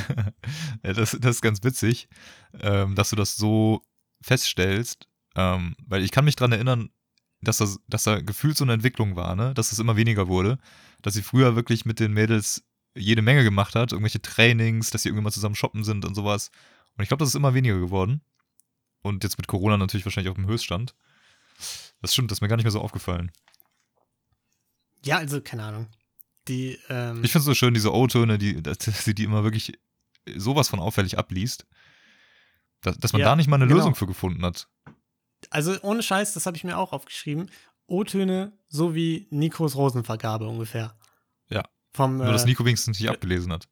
Ja, 0.84 0.94
das, 0.94 1.18
das 1.20 1.38
ist 1.38 1.42
ganz 1.42 1.64
witzig, 1.64 2.08
ähm, 2.60 2.94
dass 2.94 3.10
du 3.10 3.16
das 3.16 3.36
so 3.36 3.82
feststellst, 4.22 5.08
ähm, 5.36 5.76
weil 5.88 6.04
ich 6.04 6.12
kann 6.12 6.26
mich 6.26 6.36
dran 6.36 6.52
erinnern, 6.52 6.90
dass, 7.42 7.58
das, 7.58 7.80
dass 7.88 8.04
da 8.04 8.22
gefühlt 8.22 8.58
so 8.58 8.66
eine 8.66 8.74
Entwicklung 8.74 9.16
war, 9.16 9.36
ne? 9.36 9.54
dass 9.54 9.72
es 9.72 9.80
immer 9.80 9.96
weniger 9.96 10.28
wurde, 10.28 10.60
dass 11.02 11.16
sie 11.16 11.24
früher 11.24 11.56
wirklich 11.56 11.86
mit 11.86 12.00
den 12.00 12.14
Mädels 12.14 12.64
jede 12.96 13.22
Menge 13.22 13.44
gemacht 13.44 13.76
hat, 13.76 13.94
irgendwelche 13.94 14.22
Trainings, 14.22 14.90
dass 14.90 15.04
sie 15.04 15.10
irgendwann 15.10 15.26
mal 15.26 15.32
zusammen 15.32 15.56
shoppen 15.56 15.84
sind 15.84 16.06
und 16.06 16.16
sowas. 16.16 16.52
Und 16.98 17.04
ich 17.04 17.08
glaube, 17.08 17.22
das 17.22 17.30
ist 17.30 17.36
immer 17.36 17.54
weniger 17.54 17.80
geworden. 17.80 18.22
Und 19.06 19.24
jetzt 19.24 19.38
mit 19.38 19.46
Corona 19.46 19.78
natürlich 19.78 20.04
wahrscheinlich 20.04 20.32
auf 20.32 20.36
dem 20.36 20.48
Höchststand. 20.48 20.96
Das 22.02 22.12
stimmt, 22.12 22.32
das 22.32 22.38
ist 22.38 22.42
mir 22.42 22.48
gar 22.48 22.56
nicht 22.56 22.66
mehr 22.66 22.72
so 22.72 22.82
aufgefallen. 22.82 23.32
Ja, 25.04 25.18
also 25.18 25.42
keine 25.42 25.64
Ahnung. 25.64 25.88
Die, 26.48 26.80
ähm, 26.90 27.24
Ich 27.24 27.32
finde 27.32 27.40
es 27.42 27.46
so 27.46 27.54
schön, 27.54 27.76
diese 27.76 27.94
O-Töne, 27.94 28.40
die, 28.40 28.64
dass 28.64 28.80
sie 28.80 29.14
die 29.14 29.24
immer 29.24 29.44
wirklich 29.44 29.78
sowas 30.36 30.70
von 30.70 30.80
auffällig 30.80 31.20
abliest, 31.20 31.68
dass, 32.82 32.98
dass 32.98 33.14
man 33.14 33.20
Ja, 33.20 33.28
da 33.28 33.36
nicht 33.36 33.48
mal 33.48 33.58
eine 33.58 33.68
genau. 33.68 33.78
Lösung 33.78 33.94
für 33.94 34.08
gefunden 34.08 34.44
hat. 34.44 34.68
Also 35.52 35.80
ohne 35.84 36.02
Scheiß, 36.02 36.34
das 36.34 36.48
habe 36.48 36.58
ich 36.58 36.64
mir 36.64 36.76
auch 36.76 36.92
aufgeschrieben. 36.92 37.52
O-Töne 37.86 38.58
so 38.70 38.96
wie 38.96 39.28
Nikos 39.30 39.76
Rosenvergabe 39.76 40.48
ungefähr. 40.48 40.98
Ja. 41.50 41.64
Vom, 41.94 42.18
Nur, 42.18 42.32
dass 42.32 42.44
äh, 42.44 42.48
Nico 42.48 42.66
wenigstens 42.66 43.00
nicht 43.00 43.10
abgelesen 43.10 43.54
hat. 43.54 43.68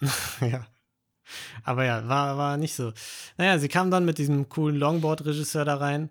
ja. 0.40 0.66
Aber 1.64 1.84
ja, 1.84 2.08
war, 2.08 2.36
war 2.36 2.56
nicht 2.56 2.74
so. 2.74 2.92
Naja, 3.36 3.58
sie 3.58 3.68
kam 3.68 3.90
dann 3.90 4.04
mit 4.04 4.18
diesem 4.18 4.48
coolen 4.48 4.76
Longboard-Regisseur 4.76 5.64
da 5.64 5.76
rein. 5.76 6.10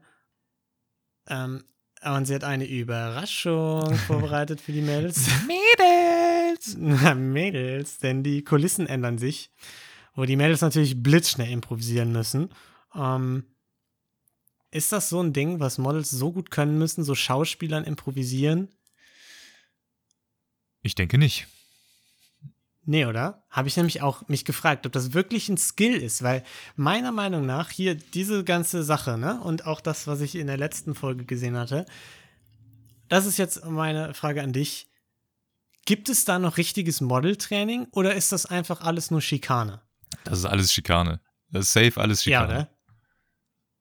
Ähm, 1.27 1.63
und 2.03 2.25
sie 2.25 2.35
hat 2.35 2.43
eine 2.43 2.65
Überraschung 2.65 3.95
vorbereitet 4.07 4.61
für 4.61 4.71
die 4.71 4.81
Mädels. 4.81 5.27
Mädels! 5.47 6.75
Na, 6.77 7.15
Mädels, 7.15 7.99
denn 7.99 8.23
die 8.23 8.43
Kulissen 8.43 8.87
ändern 8.87 9.17
sich, 9.17 9.51
wo 10.13 10.25
die 10.25 10.35
Mädels 10.35 10.61
natürlich 10.61 11.01
blitzschnell 11.01 11.49
improvisieren 11.49 12.11
müssen. 12.11 12.49
Ähm, 12.93 13.45
ist 14.71 14.91
das 14.91 15.09
so 15.09 15.21
ein 15.21 15.33
Ding, 15.33 15.59
was 15.59 15.77
Models 15.77 16.11
so 16.11 16.31
gut 16.31 16.51
können 16.51 16.77
müssen, 16.77 17.03
so 17.03 17.15
Schauspielern 17.15 17.85
improvisieren? 17.85 18.69
Ich 20.81 20.95
denke 20.95 21.17
nicht. 21.17 21.47
Nee, 22.87 23.05
oder? 23.05 23.43
Habe 23.49 23.67
ich 23.67 23.77
nämlich 23.77 24.01
auch 24.01 24.27
mich 24.27 24.45
gefragt, 24.45 24.85
ob 24.85 24.91
das 24.91 25.13
wirklich 25.13 25.49
ein 25.49 25.57
Skill 25.57 25.95
ist, 25.95 26.21
weil 26.21 26.43
meiner 26.75 27.11
Meinung 27.11 27.45
nach 27.45 27.71
hier 27.71 27.95
diese 27.95 28.43
ganze 28.43 28.83
Sache, 28.83 29.17
ne, 29.17 29.41
und 29.41 29.65
auch 29.65 29.81
das, 29.81 30.05
was 30.05 30.21
ich 30.21 30.35
in 30.35 30.47
der 30.47 30.57
letzten 30.57 30.93
Folge 30.93 31.25
gesehen 31.25 31.57
hatte, 31.57 31.85
das 33.07 33.25
ist 33.25 33.37
jetzt 33.37 33.65
meine 33.65 34.13
Frage 34.13 34.43
an 34.43 34.53
dich. 34.53 34.87
Gibt 35.85 36.09
es 36.09 36.25
da 36.25 36.39
noch 36.39 36.57
richtiges 36.57 37.01
Modeltraining 37.01 37.87
oder 37.91 38.15
ist 38.15 38.31
das 38.31 38.45
einfach 38.45 38.81
alles 38.81 39.11
nur 39.11 39.21
Schikane? 39.21 39.81
Das 40.23 40.39
ist 40.39 40.45
alles 40.45 40.73
Schikane. 40.73 41.19
Das 41.51 41.65
ist 41.65 41.73
safe 41.73 41.99
alles 41.99 42.23
Schikane. 42.23 42.53
Ja, 42.53 42.59
oder? 42.59 42.69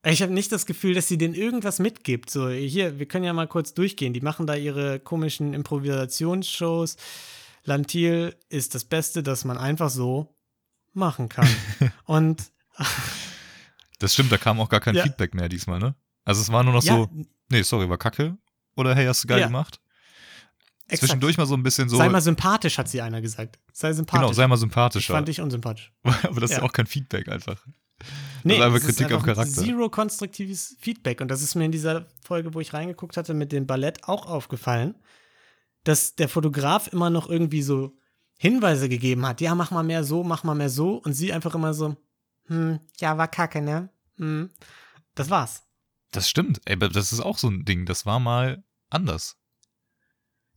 Ich 0.06 0.20
habe 0.20 0.32
nicht 0.32 0.52
das 0.52 0.66
Gefühl, 0.66 0.94
dass 0.94 1.08
sie 1.08 1.16
denen 1.16 1.34
irgendwas 1.34 1.78
mitgibt. 1.78 2.28
So, 2.28 2.50
hier, 2.50 2.98
wir 2.98 3.06
können 3.06 3.24
ja 3.24 3.32
mal 3.32 3.48
kurz 3.48 3.72
durchgehen. 3.72 4.12
Die 4.12 4.20
machen 4.20 4.46
da 4.46 4.54
ihre 4.54 5.00
komischen 5.00 5.54
Improvisationsshows. 5.54 6.96
Lantil 7.64 8.36
ist 8.48 8.74
das 8.74 8.84
Beste, 8.84 9.22
das 9.22 9.44
man 9.44 9.58
einfach 9.58 9.90
so 9.90 10.34
machen 10.92 11.28
kann. 11.28 11.48
Und. 12.04 12.52
das 13.98 14.14
stimmt, 14.14 14.32
da 14.32 14.36
kam 14.36 14.60
auch 14.60 14.68
gar 14.68 14.80
kein 14.80 14.94
ja. 14.94 15.02
Feedback 15.02 15.34
mehr 15.34 15.48
diesmal, 15.48 15.78
ne? 15.78 15.94
Also 16.24 16.40
es 16.40 16.50
war 16.50 16.62
nur 16.62 16.72
noch 16.72 16.82
ja. 16.82 16.94
so, 16.94 17.10
nee, 17.50 17.62
sorry, 17.62 17.88
war 17.88 17.98
kacke. 17.98 18.36
Oder 18.76 18.94
hey, 18.94 19.06
hast 19.06 19.24
du 19.24 19.28
geil 19.28 19.40
ja. 19.40 19.46
gemacht? 19.46 19.80
Exakt. 20.86 21.00
Zwischendurch 21.00 21.38
mal 21.38 21.46
so 21.46 21.54
ein 21.54 21.62
bisschen 21.62 21.88
so. 21.88 21.96
Sei 21.96 22.08
mal 22.08 22.20
sympathisch, 22.20 22.76
hat 22.76 22.88
sie 22.88 23.00
einer 23.00 23.22
gesagt. 23.22 23.58
Sei 23.72 23.92
sympathisch. 23.92 24.20
Genau, 24.20 24.32
sei 24.32 24.46
mal 24.46 24.56
sympathisch. 24.56 25.04
Ich 25.04 25.06
fand 25.08 25.28
dich 25.28 25.40
unsympathisch. 25.40 25.92
Aber 26.02 26.40
das 26.40 26.50
ist 26.50 26.58
ja 26.58 26.62
auch 26.62 26.72
kein 26.72 26.86
Feedback 26.86 27.28
einfach. 27.28 27.64
Nee, 28.42 28.58
das 28.58 28.58
ist 28.58 28.64
einfach 28.64 28.80
Kritik 28.80 28.94
ist 28.94 29.04
einfach 29.04 29.16
auf 29.16 29.24
Charakter. 29.24 29.62
Zero 29.62 29.88
konstruktives 29.88 30.76
Feedback. 30.80 31.22
Und 31.22 31.28
das 31.28 31.42
ist 31.42 31.54
mir 31.54 31.64
in 31.64 31.72
dieser 31.72 32.06
Folge, 32.22 32.52
wo 32.52 32.60
ich 32.60 32.74
reingeguckt 32.74 33.16
hatte, 33.16 33.32
mit 33.32 33.52
dem 33.52 33.66
Ballett 33.66 34.04
auch 34.04 34.26
aufgefallen 34.26 34.94
dass 35.84 36.16
der 36.16 36.28
Fotograf 36.28 36.88
immer 36.92 37.10
noch 37.10 37.28
irgendwie 37.28 37.62
so 37.62 37.96
Hinweise 38.38 38.88
gegeben 38.88 39.26
hat. 39.26 39.40
Ja, 39.40 39.54
mach 39.54 39.70
mal 39.70 39.84
mehr 39.84 40.04
so, 40.04 40.24
mach 40.24 40.44
mal 40.44 40.54
mehr 40.54 40.70
so. 40.70 40.96
Und 40.96 41.12
sie 41.12 41.32
einfach 41.32 41.54
immer 41.54 41.74
so, 41.74 41.96
hm, 42.46 42.80
ja, 42.98 43.16
war 43.16 43.28
kacke, 43.28 43.62
ne? 43.62 43.90
Hm. 44.16 44.50
Das 45.14 45.30
war's. 45.30 45.62
Das 46.10 46.28
stimmt. 46.28 46.60
Ey, 46.64 46.78
das 46.78 47.12
ist 47.12 47.20
auch 47.20 47.38
so 47.38 47.48
ein 47.48 47.64
Ding. 47.64 47.86
Das 47.86 48.06
war 48.06 48.18
mal 48.18 48.64
anders. 48.90 49.36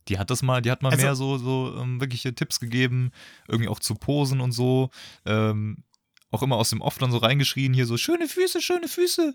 Die 0.08 0.18
hat 0.18 0.30
das 0.30 0.42
mal, 0.42 0.62
die 0.62 0.70
hat 0.70 0.82
mal 0.82 0.90
also, 0.90 1.04
mehr 1.04 1.14
so, 1.14 1.38
so 1.38 1.76
ähm, 1.78 2.00
wirkliche 2.00 2.34
Tipps 2.34 2.60
gegeben, 2.60 3.10
irgendwie 3.46 3.68
auch 3.68 3.80
zu 3.80 3.94
Posen 3.94 4.40
und 4.40 4.52
so. 4.52 4.90
Ähm, 5.26 5.84
auch 6.30 6.42
immer 6.42 6.56
aus 6.56 6.70
dem 6.70 6.80
Off 6.80 6.98
dann 6.98 7.10
so 7.10 7.18
reingeschrien, 7.18 7.74
hier 7.74 7.86
so, 7.86 7.96
schöne 7.96 8.28
Füße, 8.28 8.60
schöne 8.62 8.88
Füße. 8.88 9.34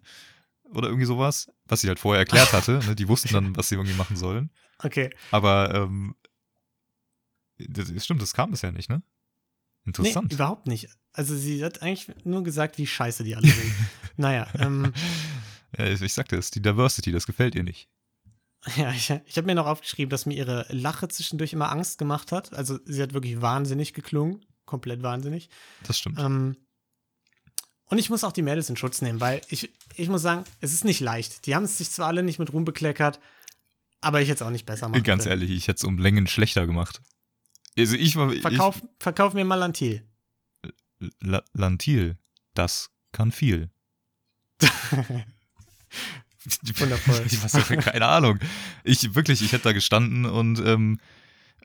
Oder 0.74 0.88
irgendwie 0.88 1.06
sowas, 1.06 1.52
was 1.66 1.82
sie 1.82 1.88
halt 1.88 2.00
vorher 2.00 2.20
erklärt 2.20 2.54
hatte. 2.54 2.80
ne? 2.88 2.96
Die 2.96 3.08
wussten 3.08 3.34
dann, 3.34 3.56
was 3.56 3.70
sie 3.70 3.76
irgendwie 3.76 3.96
machen 3.96 4.16
sollen. 4.16 4.50
Okay. 4.84 5.10
Aber 5.32 5.74
ähm, 5.74 6.16
das, 7.58 7.90
stimmt, 8.04 8.22
das 8.22 8.34
kam 8.34 8.52
bisher 8.52 8.72
nicht, 8.72 8.90
ne? 8.90 9.02
Interessant. 9.86 10.30
Nee, 10.30 10.36
überhaupt 10.36 10.68
nicht. 10.68 10.90
Also 11.12 11.36
sie 11.36 11.64
hat 11.64 11.82
eigentlich 11.82 12.10
nur 12.24 12.44
gesagt, 12.44 12.78
wie 12.78 12.88
scheiße 12.88 13.24
die 13.24 13.36
alle 13.36 13.48
sind. 13.48 13.74
naja. 14.18 14.48
Ähm, 14.58 14.94
ja, 15.78 15.86
ich 15.88 16.14
sagte 16.14 16.36
es, 16.38 16.52
die 16.52 16.62
Diversity, 16.62 17.12
das 17.12 17.26
gefällt 17.26 17.56
ihr 17.56 17.64
nicht. 17.64 17.90
Ja, 18.78 18.92
ich, 18.92 19.10
ich 19.26 19.36
habe 19.36 19.46
mir 19.46 19.56
noch 19.56 19.66
aufgeschrieben, 19.66 20.10
dass 20.10 20.26
mir 20.26 20.36
ihre 20.36 20.66
Lache 20.70 21.10
zwischendurch 21.10 21.52
immer 21.52 21.70
Angst 21.70 21.98
gemacht 21.98 22.32
hat. 22.32 22.54
Also 22.54 22.80
sie 22.86 23.02
hat 23.02 23.14
wirklich 23.14 23.42
wahnsinnig 23.42 23.94
geklungen. 23.94 24.46
Komplett 24.66 25.04
wahnsinnig. 25.04 25.50
Das 25.86 26.00
stimmt. 26.00 26.18
Ähm, 26.18 26.56
und 27.88 27.98
ich 27.98 28.10
muss 28.10 28.24
auch 28.24 28.32
die 28.32 28.42
Mädels 28.42 28.70
in 28.70 28.78
Schutz 28.78 29.02
nehmen, 29.02 29.20
weil 29.20 29.42
ich, 29.50 29.70
ich 29.96 30.08
muss 30.08 30.22
sagen, 30.22 30.46
es 30.62 30.74
ist 30.74 30.86
nicht 30.86 31.02
leicht. 31.02 31.46
Die 31.46 31.56
haben 31.56 31.64
es 31.66 31.78
sich 31.78 31.92
zwar 31.92 32.08
alle 32.08 32.24
nicht 32.24 32.40
mit 32.40 32.54
Ruhm 32.54 32.64
bekleckert, 32.64 33.20
aber 34.04 34.22
ich 34.22 34.30
hätte 34.30 34.44
es 34.44 34.48
auch 34.48 34.52
nicht 34.52 34.66
besser 34.66 34.90
machen 34.90 35.04
Ganz 35.04 35.26
ehrlich, 35.26 35.50
ich 35.50 35.68
hätte 35.68 35.78
es 35.78 35.84
um 35.84 35.98
Längen 35.98 36.28
schlechter 36.28 36.68
gemacht. 36.68 37.02
Also 37.78 37.96
ich 37.96 38.16
war. 38.16 38.32
Verkauf, 38.32 38.78
ich, 38.78 38.84
verkauf 39.00 39.34
mir 39.34 39.46
mal 39.46 39.56
Lantil. 39.56 40.08
Lantil, 41.54 42.18
das 42.54 42.92
kann 43.12 43.32
viel. 43.32 43.70
Wundervoll. 46.78 47.24
Ich 47.26 47.42
weiß 47.42 47.68
keine 47.84 48.08
Ahnung. 48.08 48.40
Ich 48.84 49.16
wirklich, 49.16 49.42
ich 49.42 49.52
hätte 49.52 49.66
da 49.66 49.74
gestanden 49.74 50.26
und 50.26 50.60
ähm, 50.60 51.00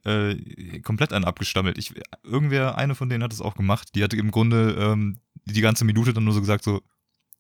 äh, 0.05 0.80
komplett 0.80 1.12
einen 1.12 1.24
abgestammelt. 1.24 1.78
Ich, 1.78 1.95
irgendwer, 2.22 2.78
eine 2.78 2.95
von 2.95 3.09
denen 3.09 3.22
hat 3.22 3.32
es 3.32 3.41
auch 3.41 3.55
gemacht. 3.55 3.95
Die 3.95 4.03
hatte 4.03 4.16
im 4.16 4.30
Grunde 4.30 4.76
ähm, 4.78 5.18
die 5.45 5.61
ganze 5.61 5.84
Minute 5.84 6.12
dann 6.12 6.24
nur 6.24 6.34
so 6.34 6.41
gesagt 6.41 6.64
so, 6.64 6.82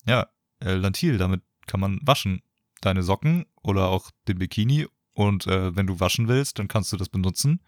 ja, 0.06 0.28
äh, 0.60 0.74
Lantil, 0.74 1.18
damit 1.18 1.42
kann 1.66 1.80
man 1.80 2.00
waschen 2.02 2.42
deine 2.80 3.02
Socken 3.02 3.46
oder 3.62 3.88
auch 3.88 4.10
den 4.26 4.38
Bikini 4.38 4.86
und 5.12 5.46
äh, 5.46 5.74
wenn 5.74 5.86
du 5.86 6.00
waschen 6.00 6.28
willst, 6.28 6.58
dann 6.58 6.68
kannst 6.68 6.92
du 6.92 6.96
das 6.96 7.08
benutzen. 7.08 7.60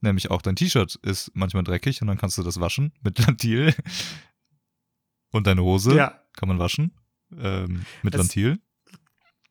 Nämlich 0.00 0.30
auch 0.30 0.42
dein 0.42 0.56
T-Shirt 0.56 0.96
ist 0.96 1.30
manchmal 1.34 1.64
dreckig 1.64 2.02
und 2.02 2.08
dann 2.08 2.18
kannst 2.18 2.36
du 2.36 2.42
das 2.42 2.60
waschen 2.60 2.92
mit 3.02 3.18
Lantil. 3.18 3.74
Und 5.30 5.46
deine 5.46 5.62
Hose 5.62 5.94
ja. 5.94 6.20
kann 6.36 6.48
man 6.48 6.58
waschen 6.58 6.96
ähm, 7.36 7.84
mit 8.02 8.14
es, 8.14 8.18
Lantil. 8.18 8.60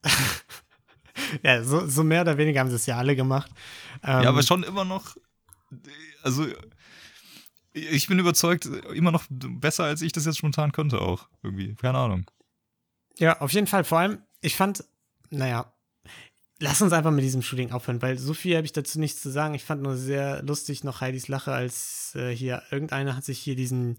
ja, 1.44 1.64
so, 1.64 1.88
so, 1.88 2.04
mehr 2.04 2.22
oder 2.22 2.38
weniger 2.38 2.60
haben 2.60 2.70
sie 2.70 2.76
es 2.76 2.86
ja 2.86 2.98
alle 2.98 3.16
gemacht. 3.16 3.52
Ähm, 4.04 4.24
ja, 4.24 4.30
aber 4.30 4.44
schon 4.44 4.64
immer 4.64 4.86
noch, 4.86 5.16
also 6.24 6.46
ich 7.74 8.08
bin 8.08 8.20
überzeugt, 8.20 8.66
immer 8.66 9.12
noch 9.12 9.26
besser, 9.30 9.86
als 9.86 10.02
ich 10.02 10.12
das 10.12 10.26
jetzt 10.26 10.38
spontan 10.38 10.72
könnte 10.72 11.02
auch. 11.02 11.28
Irgendwie, 11.42 11.76
keine 11.76 11.98
Ahnung. 11.98 12.30
Ja, 13.18 13.40
auf 13.40 13.52
jeden 13.52 13.68
Fall. 13.68 13.84
Vor 13.84 14.00
allem, 14.00 14.22
ich 14.44 14.56
fand, 14.56 14.84
naja, 15.30 15.74
lass 16.60 16.82
uns 16.82 16.94
einfach 16.94 17.12
mit 17.12 17.24
diesem 17.24 17.42
Shooting 17.42 17.72
aufhören, 17.72 18.02
weil 18.02 18.18
so 18.18 18.34
viel 18.34 18.56
habe 18.56 18.66
ich 18.66 18.74
dazu 18.74 19.00
nichts 19.00 19.22
zu 19.22 19.32
sagen. 19.32 19.54
Ich 19.54 19.64
fand 19.64 19.82
nur 19.82 19.98
sehr 19.98 20.44
lustig 20.44 20.84
noch 20.84 21.02
Heidis 21.02 21.28
Lache, 21.28 21.52
als 21.52 22.14
äh, 22.16 22.36
hier 22.36 22.64
irgendeiner 22.72 23.16
hat 23.16 23.26
sich 23.26 23.40
hier 23.40 23.56
diesen 23.56 23.98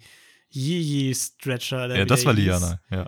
Yee-Yee-Stretcher. 0.51 1.95
Ja, 1.97 2.05
das 2.05 2.25
war 2.25 2.33
Liana, 2.33 2.81
ja. 2.91 3.07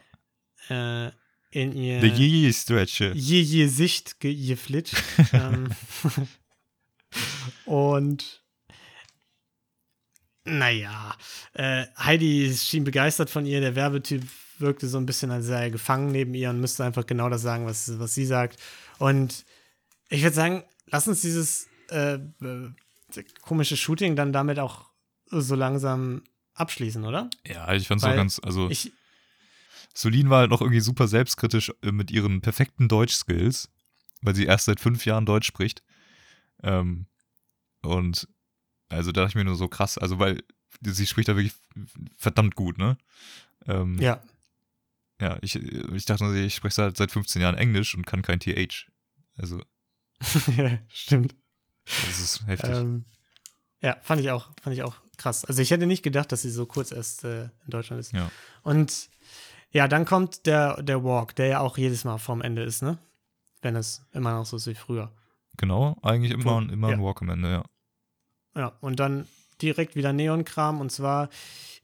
Äh, 1.06 1.12
in 1.50 1.72
ihr. 1.76 2.00
Der 2.00 2.10
Yee-Yee-Stretcher. 2.10 3.14
Yee-Yee-Sicht 3.14 4.18
geflitscht. 4.20 4.96
ähm, 5.32 5.68
und 7.66 8.42
naja, 10.44 11.16
äh, 11.54 11.86
Heidi 11.98 12.54
schien 12.56 12.84
begeistert 12.84 13.30
von 13.30 13.46
ihr. 13.46 13.60
Der 13.60 13.74
Werbetyp 13.74 14.22
wirkte 14.58 14.88
so 14.88 14.98
ein 14.98 15.06
bisschen, 15.06 15.30
als 15.30 15.46
sei 15.46 15.64
er 15.64 15.70
gefangen 15.70 16.10
neben 16.12 16.34
ihr 16.34 16.50
und 16.50 16.60
müsste 16.60 16.84
einfach 16.84 17.06
genau 17.06 17.28
das 17.28 17.42
sagen, 17.42 17.66
was, 17.66 17.98
was 17.98 18.14
sie 18.14 18.26
sagt. 18.26 18.60
Und 18.98 19.44
ich 20.08 20.22
würde 20.22 20.34
sagen, 20.34 20.64
lass 20.86 21.08
uns 21.08 21.20
dieses 21.20 21.68
äh, 21.90 22.14
äh, 22.14 22.70
komische 23.42 23.76
Shooting 23.76 24.16
dann 24.16 24.32
damit 24.32 24.58
auch 24.58 24.90
so 25.30 25.54
langsam 25.54 26.22
abschließen, 26.54 27.04
oder? 27.04 27.30
Ja, 27.46 27.72
ich 27.74 27.86
fand 27.86 28.00
es 28.00 28.08
auch 28.08 28.14
ganz, 28.14 28.40
also 28.42 28.70
ich, 28.70 28.92
Solin 29.94 30.30
war 30.30 30.40
halt 30.40 30.50
noch 30.50 30.60
irgendwie 30.60 30.80
super 30.80 31.08
selbstkritisch 31.08 31.72
äh, 31.82 31.92
mit 31.92 32.10
ihren 32.10 32.40
perfekten 32.40 32.88
Deutsch-Skills, 32.88 33.70
weil 34.22 34.34
sie 34.34 34.44
erst 34.44 34.66
seit 34.66 34.80
fünf 34.80 35.04
Jahren 35.04 35.26
Deutsch 35.26 35.46
spricht. 35.46 35.82
Ähm, 36.62 37.06
und 37.82 38.28
also 38.88 39.12
da 39.12 39.22
dachte 39.22 39.32
ich 39.32 39.34
mir 39.36 39.44
nur 39.44 39.56
so 39.56 39.68
krass, 39.68 39.98
also 39.98 40.18
weil 40.18 40.42
sie 40.82 41.06
spricht 41.06 41.28
da 41.28 41.36
wirklich 41.36 41.54
verdammt 42.16 42.54
gut, 42.54 42.78
ne? 42.78 42.98
Ähm, 43.66 43.98
ja. 43.98 44.20
Ja, 45.20 45.38
ich, 45.40 45.56
ich 45.56 46.04
dachte, 46.04 46.36
ich 46.36 46.54
spreche 46.54 46.74
seit, 46.74 46.96
seit 46.96 47.10
15 47.10 47.40
Jahren 47.40 47.56
Englisch 47.56 47.94
und 47.94 48.06
kann 48.06 48.22
kein 48.22 48.40
TH. 48.40 48.86
Also. 49.36 49.62
ja, 50.56 50.78
stimmt. 50.88 51.34
Das 51.84 52.20
ist 52.20 52.46
heftig. 52.46 52.70
Ähm, 52.70 53.04
ja, 53.80 53.96
fand 54.02 54.20
ich 54.20 54.30
auch, 54.30 54.50
fand 54.60 54.74
ich 54.74 54.82
auch 54.82 54.96
krass. 55.16 55.44
Also 55.44 55.62
ich 55.62 55.70
hätte 55.70 55.86
nicht 55.86 56.02
gedacht, 56.02 56.32
dass 56.32 56.42
sie 56.42 56.50
so 56.50 56.66
kurz 56.66 56.92
erst 56.92 57.24
äh, 57.24 57.44
in 57.44 57.70
Deutschland 57.70 58.00
ist. 58.00 58.12
Ja. 58.12 58.30
Und 58.62 59.08
ja, 59.70 59.88
dann 59.88 60.04
kommt 60.04 60.46
der, 60.46 60.82
der 60.82 61.04
Walk, 61.04 61.34
der 61.36 61.46
ja 61.46 61.60
auch 61.60 61.78
jedes 61.78 62.04
Mal 62.04 62.18
vorm 62.18 62.42
Ende 62.42 62.62
ist, 62.62 62.82
ne? 62.82 62.98
Wenn 63.62 63.76
es 63.76 64.06
immer 64.12 64.32
noch 64.32 64.46
so 64.46 64.56
ist 64.56 64.66
wie 64.66 64.74
früher. 64.74 65.12
Genau, 65.56 65.96
eigentlich 66.02 66.32
immer, 66.32 66.58
immer 66.70 66.88
ja. 66.90 66.94
ein 66.94 67.02
Walk 67.02 67.22
am 67.22 67.30
Ende, 67.30 67.50
ja. 67.50 67.64
Ja, 68.54 68.72
und 68.80 69.00
dann 69.00 69.26
direkt 69.62 69.96
wieder 69.96 70.12
Neonkram 70.12 70.80
und 70.80 70.90
zwar 70.90 71.28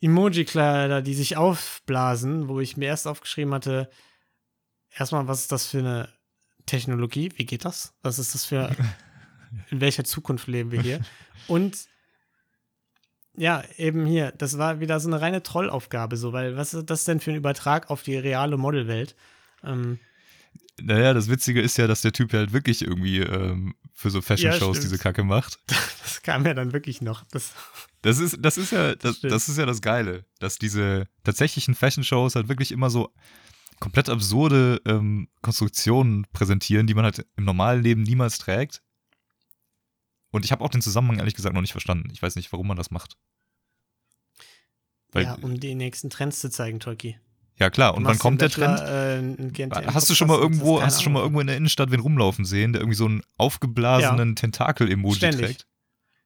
Emoji-Kleider, 0.01 1.03
die 1.03 1.14
sich 1.14 1.37
aufblasen, 1.37 2.49
wo 2.49 2.61
ich 2.61 2.77
mir 2.77 2.87
erst 2.87 3.07
aufgeschrieben 3.07 3.55
hatte, 3.55 3.89
erstmal, 4.91 5.29
was 5.29 5.43
ist 5.43 5.53
das 5.53 5.66
für 5.66 5.79
eine 5.79 6.09
Technologie? 6.66 7.31
Wie 7.37 7.47
geht 7.47 7.64
das? 7.64 7.95
Was 8.03 8.18
ist 8.18 8.35
das 8.35 8.45
für, 8.45 8.75
in 9.70 9.81
welcher 9.81 10.05
Zukunft 10.05 10.49
leben 10.49 10.73
wir 10.73 10.83
hier? 10.83 11.01
Und 11.49 11.87
ja, 13.37 13.62
eben 13.77 14.05
hier, 14.05 14.33
das 14.33 14.59
war 14.59 14.81
wieder 14.81 15.01
so 15.01 15.09
eine 15.09 15.20
reine 15.20 15.43
Trollaufgabe, 15.43 16.16
so, 16.16 16.33
weil 16.33 16.57
was 16.57 16.75
ist 16.75 16.91
das 16.91 17.05
denn 17.05 17.20
für 17.20 17.31
ein 17.31 17.37
Übertrag 17.37 17.89
auf 17.89 18.03
die 18.03 18.16
reale 18.16 18.57
Modelwelt? 18.57 19.16
Ähm, 19.64 19.99
naja, 20.81 21.14
das 21.14 21.29
Witzige 21.29 21.61
ist 21.61 21.79
ja, 21.79 21.87
dass 21.87 22.03
der 22.03 22.12
Typ 22.12 22.33
halt 22.33 22.53
wirklich 22.53 22.83
irgendwie 22.83 23.20
ähm, 23.20 23.75
für 24.03 24.11
so 24.11 24.21
Fashion-Shows 24.21 24.79
ja, 24.79 24.83
diese 24.83 24.99
Kacke 24.99 25.25
macht. 25.25 25.59
Das 26.03 26.21
kam 26.23 26.45
ja 26.45 26.53
dann 26.53 26.73
wirklich 26.73 27.01
noch. 27.01 27.25
Das, 27.31 27.53
das, 28.03 28.19
ist, 28.19 28.37
das, 28.41 28.59
ist 28.59 28.73
ja, 28.73 28.95
das, 28.97 29.21
das 29.21 29.49
ist 29.49 29.57
ja 29.57 29.67
das 29.67 29.81
Geile, 29.81 30.27
dass 30.41 30.57
diese 30.57 31.09
tatsächlichen 31.25 31.75
Fashion-Shows 31.75 32.35
halt 32.35 32.49
wirklich 32.49 32.71
immer 32.71 32.91
so 32.91 33.13
komplett 33.81 34.09
absurde 34.09 34.81
ähm, 34.85 35.29
Konstruktionen 35.41 36.27
präsentieren, 36.33 36.87
die 36.87 36.95
man 36.95 37.05
halt 37.05 37.27
im 37.37 37.45
normalen 37.45 37.83
Leben 37.83 38.03
niemals 38.03 38.39
trägt. 38.39 38.83
Und 40.31 40.45
ich 40.45 40.53
habe 40.53 40.65
auch 40.65 40.71
den 40.71 40.83
Zusammenhang 40.83 41.19
ehrlich 41.19 41.35
gesagt 41.35 41.55
noch 41.55 41.63
nicht 41.63 41.73
verstanden. 41.73 42.11
Ich 42.13 42.23
weiß 42.23 42.37
nicht, 42.37 42.53
warum 42.53 42.67
man 42.67 42.77
das 42.77 42.91
macht. 42.91 43.17
Weil, 45.13 45.25
ja, 45.25 45.35
um 45.35 45.59
die 45.59 45.75
nächsten 45.75 46.11
Trends 46.11 46.41
zu 46.41 46.51
zeigen, 46.51 46.81
Tolki. 46.81 47.19
Ja, 47.59 47.71
klar. 47.71 47.95
Und 47.95 48.05
wann 48.05 48.19
kommt 48.19 48.41
der 48.41 48.51
Trend? 48.51 48.81
Äh, 48.81 49.69
hast 49.87 50.11
du 50.11 50.15
schon 50.15 50.29
mal 50.29 50.39
irgendwo, 50.39 50.83
hast 50.83 50.99
du 50.99 51.05
schon 51.05 51.13
mal 51.13 51.21
irgendwo 51.21 51.41
in 51.41 51.47
der 51.47 51.57
Innenstadt 51.57 51.91
wen 51.91 52.01
rumlaufen 52.01 52.45
sehen, 52.45 52.73
der 52.73 52.81
irgendwie 52.83 52.97
so 52.97 53.07
einen 53.07 53.23
aufgeblasenen 53.37 54.31
ja. 54.31 54.35
Tentakel-Emoji 54.35 55.31
trägt? 55.31 55.67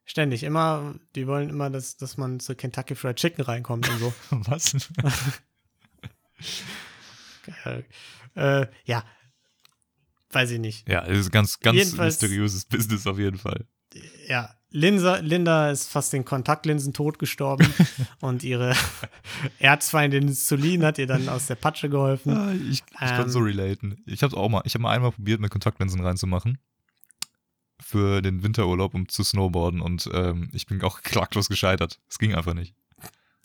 Ständig. 0.05 0.43
Immer, 0.43 0.95
die 1.15 1.27
wollen 1.27 1.49
immer, 1.49 1.69
dass, 1.69 1.97
dass 1.97 2.17
man 2.17 2.39
zu 2.39 2.55
Kentucky 2.55 2.95
Fried 2.95 3.17
Chicken 3.17 3.43
reinkommt 3.43 3.89
und 3.89 3.99
so. 3.99 4.13
Was? 4.29 4.73
äh, 8.35 8.67
ja. 8.85 9.03
Weiß 10.31 10.51
ich 10.51 10.59
nicht. 10.59 10.87
Ja, 10.87 11.05
es 11.05 11.19
ist 11.19 11.31
ganz, 11.31 11.59
ganz 11.59 11.77
Jedenfalls, 11.77 12.21
mysteriöses 12.21 12.65
Business 12.65 13.05
auf 13.05 13.19
jeden 13.19 13.37
Fall. 13.37 13.65
Ja, 14.27 14.56
Linda, 14.69 15.17
Linda 15.17 15.71
ist 15.71 15.89
fast 15.89 16.11
den 16.11 16.25
Kontaktlinsen 16.25 16.93
tot 16.93 17.19
gestorben 17.19 17.73
und 18.21 18.43
ihre 18.43 18.75
Erzfeindin 19.59 20.33
Celine 20.33 20.85
hat 20.85 20.97
ihr 20.97 21.07
dann 21.07 21.29
aus 21.29 21.47
der 21.47 21.55
Patsche 21.55 21.89
geholfen. 21.89 22.35
Ah, 22.35 22.51
ich, 22.53 22.81
ich 22.81 23.01
ähm, 23.01 23.07
kann 23.07 23.29
so 23.29 23.39
relaten. 23.39 24.03
Ich 24.05 24.23
habe 24.23 24.35
auch 24.35 24.49
mal, 24.49 24.61
ich 24.65 24.73
habe 24.73 24.81
mal 24.81 24.93
einmal 24.93 25.11
probiert, 25.11 25.39
mir 25.39 25.49
Kontaktlinsen 25.49 26.01
reinzumachen 26.01 26.57
für 27.79 28.21
den 28.21 28.43
Winterurlaub, 28.43 28.93
um 28.93 29.07
zu 29.07 29.23
snowboarden 29.23 29.81
und 29.81 30.09
ähm, 30.13 30.49
ich 30.53 30.67
bin 30.67 30.81
auch 30.81 31.01
klaglos 31.03 31.47
gescheitert. 31.47 31.99
Es 32.09 32.19
ging 32.19 32.35
einfach 32.35 32.53
nicht. 32.53 32.75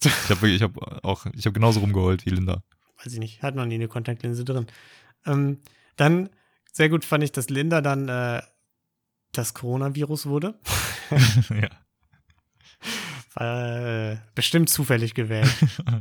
Ich 0.04 0.30
habe 0.30 0.48
ich 0.48 0.62
habe 0.62 1.04
auch, 1.04 1.26
ich 1.34 1.46
habe 1.46 1.54
genauso 1.54 1.78
rumgeheult 1.80 2.26
wie 2.26 2.30
Linda. 2.30 2.64
Weiß 2.98 3.12
ich 3.12 3.20
nicht, 3.20 3.42
hat 3.42 3.54
noch 3.54 3.66
nie 3.66 3.76
eine 3.76 3.86
Kontaktlinse 3.86 4.44
drin. 4.44 4.66
Ähm, 5.24 5.58
dann 5.94 6.30
sehr 6.72 6.88
gut 6.88 7.04
fand 7.04 7.22
ich, 7.22 7.30
dass 7.30 7.48
Linda 7.50 7.80
dann 7.80 8.08
äh, 8.08 8.42
das 9.30 9.54
Coronavirus 9.54 10.26
wurde. 10.26 10.58
ja. 11.50 11.68
Äh, 14.12 14.16
bestimmt 14.34 14.68
zufällig 14.68 15.14
gewählt 15.14 15.50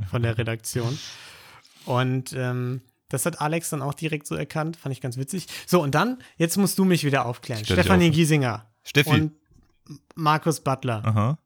von 0.09 0.21
der 0.21 0.37
Redaktion. 0.37 0.97
Und 1.85 2.33
ähm, 2.33 2.81
das 3.09 3.25
hat 3.25 3.41
Alex 3.41 3.69
dann 3.69 3.81
auch 3.81 3.93
direkt 3.93 4.27
so 4.27 4.35
erkannt, 4.35 4.77
fand 4.77 4.93
ich 4.93 5.01
ganz 5.01 5.17
witzig. 5.17 5.47
So, 5.65 5.81
und 5.81 5.95
dann, 5.95 6.21
jetzt 6.37 6.57
musst 6.57 6.77
du 6.77 6.85
mich 6.85 7.03
wieder 7.03 7.25
aufklären. 7.25 7.63
Stell 7.63 7.77
Stefanie 7.77 8.09
auf. 8.09 8.15
Giesinger 8.15 8.71
Steffi. 8.83 9.09
und 9.09 9.33
Markus 10.15 10.61
Butler. 10.61 11.03
Aha. 11.05 11.37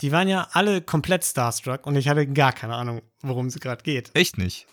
Die 0.00 0.12
waren 0.12 0.28
ja 0.28 0.48
alle 0.52 0.82
komplett 0.82 1.24
starstruck 1.24 1.86
und 1.86 1.96
ich 1.96 2.08
hatte 2.08 2.26
gar 2.26 2.52
keine 2.52 2.74
Ahnung, 2.74 3.02
worum 3.20 3.46
es 3.46 3.58
gerade 3.60 3.82
geht. 3.82 4.10
Echt 4.14 4.38
nicht? 4.38 4.66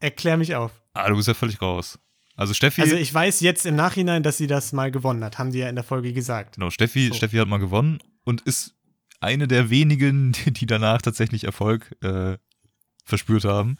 Erklär 0.00 0.36
mich 0.36 0.54
auf. 0.54 0.72
Ah, 0.92 1.08
du 1.08 1.16
bist 1.16 1.28
ja 1.28 1.34
völlig 1.34 1.62
raus. 1.62 1.98
Also 2.40 2.54
Steffi. 2.54 2.80
Also 2.80 2.96
ich 2.96 3.12
weiß 3.12 3.40
jetzt 3.40 3.66
im 3.66 3.76
Nachhinein, 3.76 4.22
dass 4.22 4.38
sie 4.38 4.46
das 4.46 4.72
mal 4.72 4.90
gewonnen 4.90 5.22
hat, 5.22 5.38
haben 5.38 5.52
die 5.52 5.58
ja 5.58 5.68
in 5.68 5.74
der 5.74 5.84
Folge 5.84 6.14
gesagt. 6.14 6.54
Genau, 6.54 6.70
Steffi, 6.70 7.08
so. 7.08 7.14
Steffi 7.14 7.36
hat 7.36 7.48
mal 7.48 7.58
gewonnen 7.58 7.98
und 8.24 8.40
ist 8.40 8.74
eine 9.20 9.46
der 9.46 9.68
wenigen, 9.68 10.32
die 10.46 10.64
danach 10.64 11.02
tatsächlich 11.02 11.44
Erfolg 11.44 11.94
äh, 12.02 12.38
verspürt 13.04 13.44
haben. 13.44 13.76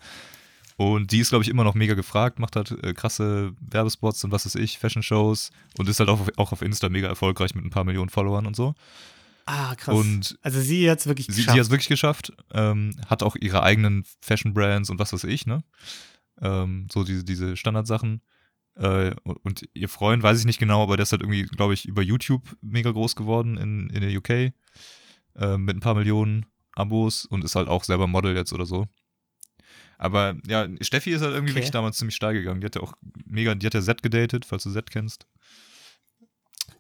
Und 0.77 1.11
die 1.11 1.21
ist, 1.21 1.31
glaube 1.31 1.43
ich, 1.43 1.49
immer 1.49 1.65
noch 1.65 1.75
mega 1.75 1.95
gefragt, 1.95 2.39
macht 2.39 2.55
halt 2.55 2.73
äh, 2.85 2.93
krasse 2.93 3.55
Werbespots 3.61 4.25
und 4.25 4.31
was 4.31 4.45
weiß 4.45 4.57
ich, 4.57 4.79
Fashion-Shows 4.79 5.53
und 5.79 5.89
ist 5.89 5.99
halt 5.99 6.11
auch 6.11 6.21
auf, 6.21 6.29
auch 6.37 6.53
auf 6.53 6.61
Insta 6.61 6.91
mega 6.91 7.09
erfolgreich 7.09 7.55
mit 7.55 7.65
ein 7.65 7.71
paar 7.71 7.85
Millionen 7.85 8.11
Followern 8.11 8.47
und 8.47 8.57
so. 8.57 8.75
Ah, 9.47 9.75
krass. 9.75 9.95
Und 9.95 10.39
also 10.43 10.61
sie 10.61 10.91
hat 10.91 10.99
es 10.99 11.07
wirklich 11.07 11.29
sie, 11.29 11.33
geschafft. 11.33 11.55
Sie 11.55 11.59
hat 11.61 11.65
es 11.65 11.71
wirklich 11.71 11.89
geschafft. 11.89 12.33
Ähm, 12.53 12.95
hat 13.07 13.23
auch 13.23 13.37
ihre 13.37 13.63
eigenen 13.63 14.05
Fashion-Brands 14.21 14.91
und 14.91 14.99
was 14.99 15.15
weiß 15.15 15.25
ich, 15.25 15.47
ne? 15.47 15.65
Ähm, 16.43 16.89
so 16.93 17.05
diese, 17.05 17.25
diese 17.25 17.57
Standardsachen. 17.57 18.21
Äh, 18.81 19.14
und 19.24 19.68
ihr 19.74 19.89
Freund, 19.91 20.22
weiß 20.22 20.41
ich 20.41 20.47
nicht 20.47 20.59
genau, 20.59 20.83
aber 20.83 20.97
der 20.97 21.03
ist 21.03 21.12
halt 21.12 21.20
irgendwie, 21.20 21.43
glaube 21.43 21.74
ich, 21.74 21.87
über 21.87 22.01
YouTube 22.01 22.57
mega 22.62 22.91
groß 22.91 23.14
geworden 23.14 23.59
in, 23.59 23.91
in 23.91 24.01
der 24.01 24.16
UK. 24.16 24.55
Äh, 25.37 25.59
mit 25.59 25.76
ein 25.76 25.81
paar 25.81 25.95
Millionen 25.95 26.47
Abos 26.72 27.26
und 27.26 27.45
ist 27.45 27.57
halt 27.57 27.68
auch 27.68 27.85
selber 27.85 28.07
Model 28.07 28.35
jetzt 28.35 28.53
oder 28.55 28.64
so. 28.64 28.89
Aber 29.99 30.35
ja, 30.47 30.66
Steffi 30.81 31.11
ist 31.11 31.20
halt 31.20 31.35
irgendwie 31.35 31.51
okay. 31.51 31.61
wirklich 31.61 31.72
damals 31.72 31.99
ziemlich 31.99 32.16
steil 32.16 32.33
gegangen. 32.33 32.62
Die 32.62 32.64
hat 32.64 32.74
ja 32.74 32.81
auch 32.81 32.95
mega, 33.26 33.55
die 33.55 33.66
hat 33.66 33.74
ja 33.74 33.83
Z 33.83 34.03
gedatet, 34.03 34.47
falls 34.47 34.62
du 34.62 34.72
Z 34.72 34.91
kennst. 34.91 35.26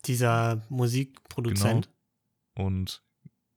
Dieser 0.06 0.62
Musikproduzent. 0.70 1.90
Genau. 2.54 2.66
Und 2.66 3.02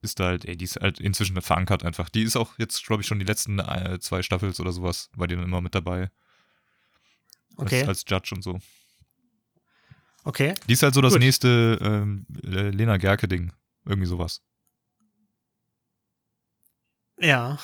ist 0.01 0.19
da 0.19 0.25
halt, 0.25 0.43
ey, 0.43 0.57
die 0.57 0.65
ist 0.65 0.81
halt 0.81 0.99
inzwischen 0.99 1.41
verankert 1.41 1.85
einfach. 1.85 2.09
Die 2.09 2.23
ist 2.23 2.35
auch 2.35 2.59
jetzt, 2.59 2.85
glaube 2.85 3.01
ich, 3.01 3.07
schon 3.07 3.19
die 3.19 3.25
letzten 3.25 3.59
äh, 3.59 3.99
zwei 4.01 4.21
Staffels 4.21 4.59
oder 4.59 4.73
sowas, 4.73 5.09
war 5.15 5.27
die 5.27 5.35
dann 5.35 5.45
immer 5.45 5.61
mit 5.61 5.75
dabei. 5.75 6.11
Okay. 7.57 7.81
Als, 7.81 7.89
als 7.89 8.03
Judge 8.07 8.35
und 8.35 8.43
so. 8.43 8.59
Okay. 10.23 10.53
Die 10.67 10.73
ist 10.73 10.83
halt 10.83 10.93
so 10.93 11.01
das 11.01 11.13
Gut. 11.13 11.21
nächste 11.21 11.79
ähm, 11.81 12.25
Lena 12.41 12.97
Gerke-Ding. 12.97 13.51
Irgendwie 13.85 14.07
sowas. 14.07 14.41
Ja. 17.19 17.59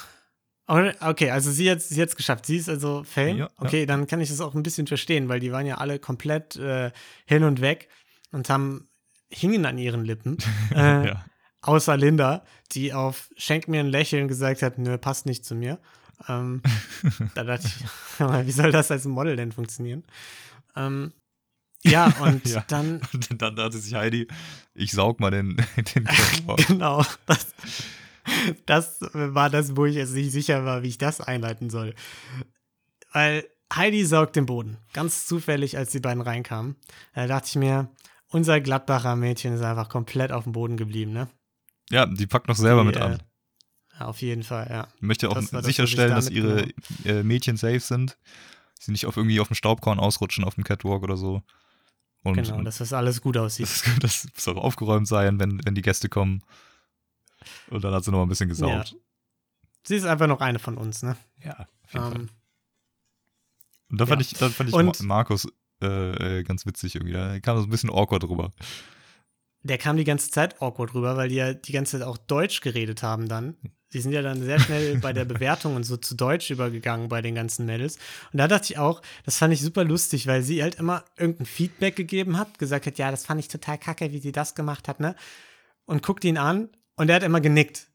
Okay, 0.68 1.32
also 1.32 1.52
sie 1.52 1.72
hat 1.72 1.80
es 1.80 2.16
geschafft. 2.16 2.46
Sie 2.46 2.58
ist 2.58 2.70
also 2.70 3.04
Fame. 3.04 3.38
Ja, 3.38 3.50
okay, 3.58 3.82
ja. 3.82 3.86
dann 3.88 4.06
kann 4.06 4.22
ich 4.22 4.30
das 4.30 4.40
auch 4.40 4.54
ein 4.54 4.62
bisschen 4.62 4.86
verstehen, 4.86 5.28
weil 5.28 5.40
die 5.40 5.52
waren 5.52 5.66
ja 5.66 5.78
alle 5.80 5.98
komplett 5.98 6.58
äh, 6.58 6.92
hin 7.26 7.44
und 7.44 7.60
weg 7.60 7.90
und 8.32 8.50
haben 8.50 8.88
hingen 9.30 9.66
an 9.66 9.78
ihren 9.78 10.06
Lippen. 10.06 10.38
Äh, 10.76 11.08
ja. 11.08 11.26
Außer 11.62 11.98
Linda, 11.98 12.46
die 12.72 12.94
auf 12.94 13.30
Schenk 13.36 13.68
mir 13.68 13.80
ein 13.80 13.88
Lächeln 13.88 14.28
gesagt 14.28 14.62
hat, 14.62 14.78
nö, 14.78 14.98
passt 14.98 15.26
nicht 15.26 15.44
zu 15.44 15.56
mir. 15.56 15.80
Ähm, 16.28 16.62
da 17.36 17.44
dachte 17.44 17.68
ich, 17.68 17.86
wie 18.48 18.52
soll 18.52 18.72
das 18.72 18.92
als 18.92 19.06
Model 19.06 19.36
denn 19.36 19.52
funktionieren? 19.52 20.04
Ähm, 20.76 21.14
ja, 21.84 22.08
und 22.22 22.46
ja. 22.48 22.64
dann. 22.68 23.02
Dann 23.30 23.56
dachte 23.56 23.78
sich 23.78 23.96
Heidi, 23.96 24.28
ich 24.74 24.92
saug 24.92 25.20
mal 25.20 25.32
den, 25.32 25.58
den 25.96 26.08
Genau. 26.68 27.06
Das, 27.26 27.48
das 28.66 29.00
war 29.14 29.50
das, 29.50 29.76
wo 29.76 29.86
ich 29.86 29.96
jetzt 29.96 30.14
nicht 30.14 30.32
sicher 30.32 30.66
war, 30.66 30.84
wie 30.84 30.90
ich 30.90 30.98
das 30.98 31.22
einleiten 31.22 31.70
soll. 31.70 31.96
Weil 33.12 33.46
Heidi 33.74 34.06
saugt 34.06 34.36
den 34.36 34.46
Boden. 34.46 34.78
Ganz 34.94 35.26
zufällig, 35.26 35.78
als 35.78 35.92
die 35.92 36.00
beiden 36.00 36.22
reinkamen. 36.22 36.76
Da 37.14 37.28
dachte 37.28 37.48
ich 37.48 37.56
mir, 37.56 37.90
unser 38.28 38.60
Gladbacher 38.62 39.16
Mädchen 39.16 39.54
ist 39.54 39.62
einfach 39.62 39.90
komplett 39.90 40.32
auf 40.32 40.44
dem 40.44 40.54
Boden 40.54 40.78
geblieben, 40.78 41.14
ne? 41.14 41.30
Ja, 41.90 42.06
die 42.06 42.28
packt 42.28 42.48
noch 42.48 42.56
selber 42.56 42.82
die, 42.82 42.88
mit 42.88 42.98
an. 42.98 43.20
Auf 44.00 44.22
jeden 44.22 44.44
Fall, 44.44 44.68
ja. 44.70 44.88
Ich 44.96 45.02
möchte 45.02 45.30
auch 45.30 45.36
das 45.36 45.66
sicherstellen, 45.66 46.16
das, 46.16 46.26
dass 46.26 46.34
ihre 46.34 46.68
äh, 47.06 47.24
Mädchen 47.24 47.58
safe 47.58 47.80
sind. 47.80 48.18
Sie 48.80 48.92
nicht 48.92 49.06
auf 49.06 49.18
irgendwie 49.18 49.40
auf 49.40 49.48
dem 49.48 49.56
Staubkorn 49.56 50.00
ausrutschen 50.00 50.44
auf 50.44 50.56
dem 50.56 50.64
Catwalk 50.64 51.04
oder 51.04 51.18
so. 51.18 51.44
Und, 52.24 52.36
genau, 52.36 52.62
dass 52.62 52.78
das 52.78 52.94
alles 52.94 53.22
gut 53.22 53.38
aussieht. 53.38 53.68
Das, 54.02 54.28
das 54.34 54.48
muss 54.48 54.48
auch 54.48 54.64
aufgeräumt 54.64 55.08
sein, 55.08 55.40
wenn, 55.40 55.60
wenn 55.66 55.76
die 55.76 55.82
Gäste 55.82 56.08
kommen. 56.08 56.44
Und 57.70 57.84
dann 57.84 57.94
hat 57.94 58.04
sie 58.04 58.12
noch 58.12 58.20
mal 58.20 58.26
ein 58.26 58.30
bisschen 58.30 58.50
gesaugt. 58.50 58.92
Ja. 58.92 58.98
Sie 59.84 59.96
ist 59.96 60.06
einfach 60.06 60.28
noch 60.28 60.42
eine 60.42 60.60
von 60.60 60.78
uns, 60.78 61.04
ne? 61.04 61.18
Ja, 61.44 61.68
auf 61.84 61.94
jeden 61.94 62.06
um, 62.06 62.12
Fall. 62.12 62.22
Ähm, 62.22 62.30
und 63.92 64.02
da 64.02 64.06
fand 64.06 64.22
ja. 64.22 64.28
ich, 64.32 64.38
da 64.38 64.50
fand 64.50 64.70
ich 64.70 64.76
und, 64.76 65.02
Markus 65.02 65.48
äh, 65.82 66.40
äh, 66.40 66.44
ganz 66.44 66.66
witzig 66.66 66.96
irgendwie. 66.96 67.14
Da 67.14 67.40
kam 67.40 67.58
so 67.58 67.64
ein 67.64 67.70
bisschen 67.70 67.90
awkward 67.90 68.24
rüber 68.26 68.52
der 69.64 69.78
kam 69.78 69.98
die 69.98 70.04
ganze 70.04 70.32
Zeit 70.32 70.62
awkward 70.62 70.94
rüber, 70.94 71.18
weil 71.18 71.30
die 71.30 71.36
ja 71.36 71.54
die 71.54 71.72
ganze 71.72 72.00
Zeit 72.00 72.08
auch 72.08 72.18
Deutsch 72.18 72.62
geredet 72.62 73.04
haben 73.04 73.28
dann. 73.28 73.58
Sie 73.92 74.02
sind 74.02 74.12
ja 74.12 74.22
dann 74.22 74.44
sehr 74.44 74.60
schnell 74.60 74.98
bei 75.00 75.14
der 75.14 75.26
Bewertung 75.26 75.76
und 75.76 75.84
so 75.84 75.98
zu 75.98 76.16
Deutsch 76.16 76.52
übergegangen 76.52 77.10
bei 77.10 77.24
den 77.24 77.34
ganzen 77.34 77.66
Mädels. 77.66 77.98
Und 78.32 78.38
da 78.38 78.48
dachte 78.48 78.72
ich 78.72 78.78
auch, 78.78 79.02
das 79.26 79.38
fand 79.38 79.52
ich 79.52 79.62
super 79.62 79.84
lustig, 79.84 80.28
weil 80.28 80.44
sie 80.44 80.62
halt 80.62 80.76
immer 80.76 81.04
irgendein 81.18 81.48
Feedback 81.48 81.96
gegeben 81.96 82.38
hat, 82.38 82.60
gesagt 82.60 82.86
hat, 82.86 83.00
ja, 83.00 83.10
das 83.10 83.26
fand 83.26 83.40
ich 83.40 83.48
total 83.48 83.80
kacke, 83.80 84.12
wie 84.12 84.20
sie 84.20 84.32
das 84.32 84.54
gemacht 84.54 84.88
hat, 84.88 85.00
ne? 85.00 85.16
Und 85.86 86.04
guckt 86.04 86.24
ihn 86.24 86.38
an 86.38 86.70
und 86.96 87.10
er 87.10 87.16
hat 87.16 87.24
immer 87.24 87.42
genickt. 87.42 87.88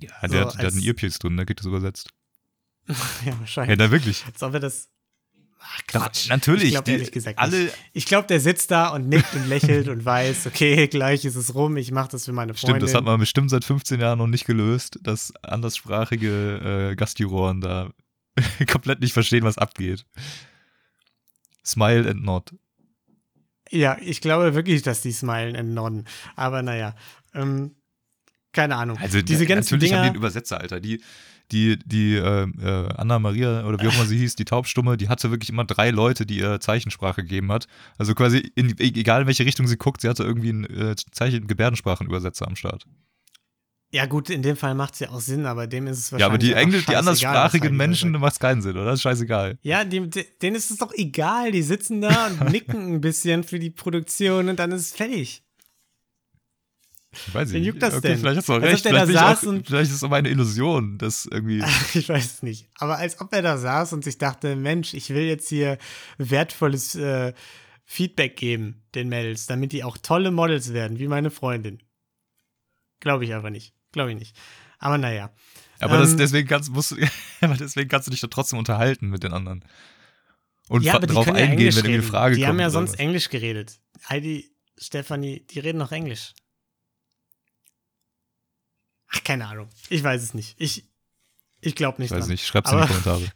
Ja, 0.00 0.10
der, 0.22 0.28
so, 0.28 0.38
hat, 0.46 0.58
der 0.58 0.66
hat 0.66 0.74
einen 0.74 0.84
Earpiece 0.84 1.18
drin, 1.18 1.36
da 1.36 1.44
geht 1.44 1.58
das 1.58 1.66
übersetzt. 1.66 2.10
ja, 2.86 3.38
wahrscheinlich. 3.40 3.70
Ja, 3.70 3.84
da 3.84 3.90
wirklich. 3.90 4.24
Als 4.26 4.42
ob 4.44 4.54
er 4.54 4.60
das 4.60 4.90
Ach, 5.58 5.80
Quatsch. 5.86 6.28
natürlich. 6.28 6.64
Ich 6.64 6.70
glaube 6.70 6.90
ehrlich 6.90 7.12
gesagt 7.12 7.38
alle 7.38 7.64
nicht. 7.64 7.74
Ich 7.92 8.06
glaube, 8.06 8.26
der 8.28 8.40
sitzt 8.40 8.70
da 8.70 8.88
und 8.88 9.08
nickt 9.08 9.34
und 9.34 9.48
lächelt 9.48 9.88
und 9.88 10.04
weiß, 10.04 10.46
okay, 10.46 10.86
gleich 10.88 11.24
ist 11.24 11.36
es 11.36 11.54
rum, 11.54 11.76
ich 11.76 11.90
mache 11.90 12.10
das 12.10 12.24
für 12.24 12.32
meine 12.32 12.54
Freundin. 12.54 12.76
Stimmt, 12.76 12.82
das 12.82 12.94
hat 12.94 13.04
man 13.04 13.18
bestimmt 13.18 13.50
seit 13.50 13.64
15 13.64 14.00
Jahren 14.00 14.18
noch 14.18 14.26
nicht 14.26 14.46
gelöst, 14.46 14.98
dass 15.02 15.34
anderssprachige 15.42 16.90
äh, 16.92 16.96
Gastjuroren 16.96 17.60
da 17.60 17.90
komplett 18.70 19.00
nicht 19.00 19.12
verstehen, 19.12 19.44
was 19.44 19.58
abgeht. 19.58 20.04
Smile 21.64 22.08
and 22.08 22.22
nod. 22.24 22.54
Ja, 23.70 23.96
ich 24.00 24.20
glaube 24.20 24.54
wirklich, 24.54 24.82
dass 24.82 25.02
die 25.02 25.12
smilen 25.12 25.56
and 25.56 25.74
nodden. 25.74 26.04
Aber 26.36 26.62
naja, 26.62 26.94
ähm, 27.34 27.74
keine 28.52 28.76
Ahnung. 28.76 28.96
Also 28.98 29.20
diese 29.22 29.46
ganzen 29.46 29.74
natürlich 29.74 29.90
Dinger, 29.90 29.98
haben 29.98 30.04
die 30.04 30.08
einen 30.10 30.16
Übersetzer, 30.16 30.60
Alter. 30.60 30.80
Die, 30.80 31.02
die, 31.52 31.78
die 31.84 32.14
äh, 32.14 32.42
äh, 32.42 32.88
Anna 32.96 33.18
Maria 33.18 33.64
oder 33.66 33.80
wie 33.80 33.88
auch 33.88 33.94
immer 33.94 34.06
sie 34.06 34.18
hieß, 34.18 34.34
die 34.36 34.44
Taubstumme, 34.44 34.96
die 34.96 35.08
hatte 35.08 35.30
wirklich 35.30 35.50
immer 35.50 35.64
drei 35.64 35.90
Leute, 35.90 36.26
die 36.26 36.38
ihr 36.38 36.60
Zeichensprache 36.60 37.22
gegeben 37.22 37.52
hat. 37.52 37.66
Also 37.98 38.14
quasi, 38.14 38.38
in, 38.54 38.78
egal 38.78 39.22
in 39.22 39.26
welche 39.26 39.44
Richtung 39.44 39.66
sie 39.66 39.76
guckt, 39.76 40.00
sie 40.00 40.08
hatte 40.08 40.24
irgendwie 40.24 40.50
einen 40.50 40.64
äh, 40.64 40.96
Zeichen-Gebärdensprachenübersetzer 41.12 42.46
am 42.46 42.56
Start. 42.56 42.84
Ja, 43.92 44.06
gut, 44.06 44.30
in 44.30 44.42
dem 44.42 44.56
Fall 44.56 44.74
macht 44.74 44.94
es 44.94 45.00
ja 45.00 45.10
auch 45.10 45.20
Sinn, 45.20 45.46
aber 45.46 45.66
dem 45.66 45.86
ist 45.86 45.98
es 45.98 46.12
wahrscheinlich. 46.12 46.20
Ja, 46.20 46.26
aber 46.26 46.38
die, 46.38 46.52
Englisch, 46.52 46.86
die 46.86 46.96
anderssprachigen 46.96 47.76
Menschen 47.76 48.12
sagt. 48.12 48.20
macht 48.20 48.32
es 48.32 48.38
keinen 48.40 48.60
Sinn, 48.60 48.76
oder? 48.76 48.86
Das 48.86 48.96
ist 48.96 49.02
scheißegal. 49.02 49.58
Ja, 49.62 49.84
die, 49.84 50.10
denen 50.42 50.56
ist 50.56 50.70
es 50.70 50.78
doch 50.78 50.92
egal. 50.92 51.52
Die 51.52 51.62
sitzen 51.62 52.00
da 52.00 52.26
und 52.26 52.50
nicken 52.50 52.94
ein 52.94 53.00
bisschen 53.00 53.44
für 53.44 53.60
die 53.60 53.70
Produktion 53.70 54.48
und 54.48 54.58
dann 54.58 54.72
ist 54.72 54.82
es 54.82 54.92
fertig. 54.92 55.45
Weiß 57.32 57.50
ich 57.52 57.64
juckt 57.64 57.82
das 57.82 57.94
okay, 57.94 58.08
denn? 58.08 58.18
vielleicht 58.18 58.38
hast 58.38 58.48
du 58.48 58.52
auch 58.54 58.56
Als 58.56 58.64
ob 58.64 58.72
recht. 58.72 58.84
da 58.86 58.90
Vielleicht, 58.90 59.08
ich 59.10 59.14
saß 59.16 59.38
auch, 59.44 59.48
und- 59.48 59.66
vielleicht 59.66 59.90
ist 59.90 59.96
es 59.96 60.04
aber 60.04 60.16
eine 60.16 60.28
Illusion, 60.28 60.98
dass 60.98 61.26
irgendwie. 61.30 61.62
Ich 61.94 62.08
weiß 62.08 62.24
es 62.24 62.42
nicht. 62.42 62.68
Aber 62.78 62.98
als 62.98 63.20
ob 63.20 63.32
er 63.32 63.42
da 63.42 63.56
saß 63.58 63.92
und 63.92 64.04
sich 64.04 64.18
dachte, 64.18 64.56
Mensch, 64.56 64.94
ich 64.94 65.10
will 65.10 65.24
jetzt 65.24 65.48
hier 65.48 65.78
wertvolles 66.18 66.94
äh, 66.94 67.32
Feedback 67.84 68.36
geben 68.36 68.82
den 68.94 69.08
Mädels, 69.08 69.46
damit 69.46 69.72
die 69.72 69.84
auch 69.84 69.96
tolle 69.98 70.30
Models 70.30 70.72
werden, 70.72 70.98
wie 70.98 71.08
meine 71.08 71.30
Freundin. 71.30 71.82
Glaube 73.00 73.24
ich 73.24 73.34
aber 73.34 73.50
nicht. 73.50 73.74
Glaube 73.92 74.10
ich 74.12 74.18
nicht. 74.18 74.36
Aber 74.78 74.98
naja. 74.98 75.30
Aber 75.80 75.98
das, 75.98 76.12
Ähm, 76.12 76.18
deswegen, 76.18 76.48
kannst, 76.48 76.70
musst, 76.70 76.92
du- 76.92 76.96
deswegen 77.60 77.88
kannst 77.88 78.06
du 78.06 78.10
dich 78.10 78.20
doch 78.20 78.28
trotzdem 78.30 78.58
unterhalten 78.58 79.08
mit 79.10 79.22
den 79.22 79.32
anderen. 79.32 79.64
Und 80.68 80.82
ja, 80.82 80.94
aber 80.94 81.06
die 81.06 81.14
ja 81.14 81.20
eingehen, 81.20 81.38
Englisch 81.52 81.76
wenn 81.76 81.84
irgendwie 81.84 81.94
eine 81.94 82.02
Frage 82.02 82.34
die 82.34 82.40
kommt. 82.40 82.48
haben 82.48 82.60
ja 82.60 82.70
sonst 82.70 82.92
was. 82.94 82.98
Englisch 82.98 83.28
geredet. 83.28 83.78
Heidi, 84.08 84.50
Stefanie, 84.78 85.46
die 85.46 85.60
reden 85.60 85.78
noch 85.78 85.92
Englisch. 85.92 86.34
Ach, 89.16 89.24
keine 89.24 89.46
Ahnung. 89.46 89.68
Ich 89.88 90.02
weiß 90.02 90.22
es 90.22 90.34
nicht. 90.34 90.54
Ich, 90.58 90.84
ich 91.60 91.74
glaube 91.74 92.00
nicht 92.00 92.10
Ich 92.10 92.16
weiß 92.16 92.24
dran. 92.24 92.30
nicht, 92.32 92.46
schreib's 92.46 92.70
in 92.72 92.78
die 92.80 92.86
Kommentare. 92.86 93.22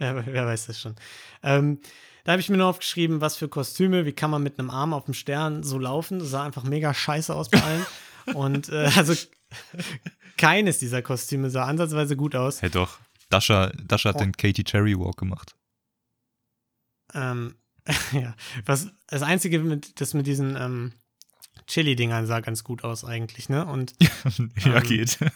Ja, 0.00 0.24
wer 0.26 0.46
weiß 0.46 0.66
das 0.66 0.80
schon. 0.80 0.94
Ähm, 1.42 1.80
da 2.22 2.30
habe 2.30 2.40
ich 2.40 2.48
mir 2.48 2.56
nur 2.56 2.68
aufgeschrieben, 2.68 3.20
was 3.20 3.36
für 3.36 3.48
Kostüme, 3.48 4.04
wie 4.06 4.12
kann 4.12 4.30
man 4.30 4.44
mit 4.44 4.56
einem 4.60 4.70
Arm 4.70 4.92
auf 4.94 5.06
dem 5.06 5.14
Stern 5.14 5.64
so 5.64 5.76
laufen. 5.76 6.20
Das 6.20 6.30
sah 6.30 6.44
einfach 6.44 6.62
mega 6.62 6.94
scheiße 6.94 7.34
aus 7.34 7.48
bei 7.48 7.60
allen. 7.60 7.84
Und 8.32 8.68
äh, 8.68 8.88
also 8.96 9.12
keines 10.36 10.78
dieser 10.78 11.02
Kostüme 11.02 11.50
sah 11.50 11.64
ansatzweise 11.64 12.14
gut 12.16 12.36
aus. 12.36 12.62
Hey 12.62 12.70
doch, 12.70 13.00
Dasha, 13.28 13.72
Dasha 13.88 14.10
hat 14.10 14.16
Oh. 14.16 14.20
den 14.20 14.36
Katie 14.36 14.62
Cherry 14.62 14.96
Walk 14.96 15.16
gemacht. 15.16 15.56
Ähm, 17.12 17.56
ja, 18.12 18.36
was, 18.66 18.90
das 19.08 19.22
Einzige, 19.22 19.58
mit, 19.58 20.00
das 20.00 20.14
mit 20.14 20.28
diesen 20.28 20.54
ähm, 20.54 20.92
Chili-Dingern 21.68 22.26
sah 22.26 22.40
ganz 22.40 22.64
gut 22.64 22.82
aus 22.84 23.04
eigentlich, 23.04 23.48
ne? 23.48 23.64
Und 23.66 23.94
ja, 24.64 24.76
Ähm, 24.78 24.82
geht. 24.82 25.18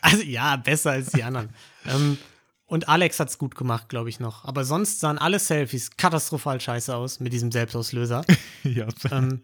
Also 0.00 0.22
ja, 0.24 0.56
besser 0.56 0.90
als 0.92 1.12
die 1.12 1.22
anderen. 1.22 1.50
ähm, 1.86 2.18
und 2.66 2.88
Alex 2.88 3.20
hat's 3.20 3.38
gut 3.38 3.54
gemacht, 3.54 3.88
glaube 3.88 4.08
ich 4.08 4.18
noch. 4.18 4.44
Aber 4.46 4.64
sonst 4.64 4.98
sahen 4.98 5.18
alle 5.18 5.38
Selfies 5.38 5.90
katastrophal 5.96 6.60
scheiße 6.60 6.94
aus 6.96 7.20
mit 7.20 7.32
diesem 7.32 7.52
Selbstauslöser. 7.52 8.24
ja. 8.64 8.88
ähm, 9.10 9.42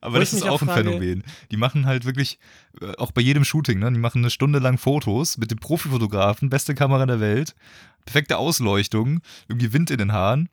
Aber 0.00 0.18
das 0.18 0.32
ist 0.34 0.42
auch 0.42 0.50
auch 0.56 0.62
ein 0.62 0.68
frage- 0.68 0.90
Phänomen. 0.90 1.22
Die 1.50 1.56
machen 1.56 1.86
halt 1.86 2.04
wirklich, 2.04 2.38
äh, 2.82 2.92
auch 2.98 3.12
bei 3.12 3.22
jedem 3.22 3.44
Shooting, 3.44 3.78
ne? 3.78 3.90
Die 3.92 3.98
machen 3.98 4.18
eine 4.18 4.30
Stunde 4.30 4.58
lang 4.58 4.76
Fotos 4.76 5.38
mit 5.38 5.50
dem 5.50 5.58
Profifotografen, 5.58 6.50
beste 6.50 6.74
Kamera 6.74 7.06
der 7.06 7.20
Welt, 7.20 7.54
perfekte 8.04 8.36
Ausleuchtung, 8.38 9.20
irgendwie 9.48 9.72
Wind 9.72 9.90
in 9.90 9.98
den 9.98 10.12
Haaren. 10.12 10.48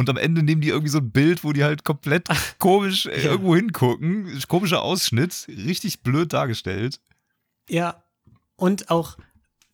Und 0.00 0.08
am 0.08 0.16
Ende 0.16 0.42
nehmen 0.42 0.62
die 0.62 0.68
irgendwie 0.68 0.90
so 0.90 0.98
ein 0.98 1.10
Bild, 1.10 1.44
wo 1.44 1.52
die 1.52 1.62
halt 1.62 1.84
komplett 1.84 2.26
komisch 2.58 3.04
äh, 3.06 3.22
Ja. 3.22 3.32
irgendwo 3.32 3.54
hingucken. 3.54 4.40
Komischer 4.48 4.80
Ausschnitt, 4.82 5.46
richtig 5.48 6.02
blöd 6.02 6.32
dargestellt. 6.32 7.00
ja, 7.68 8.02
und 8.56 8.90
auch, 8.90 9.16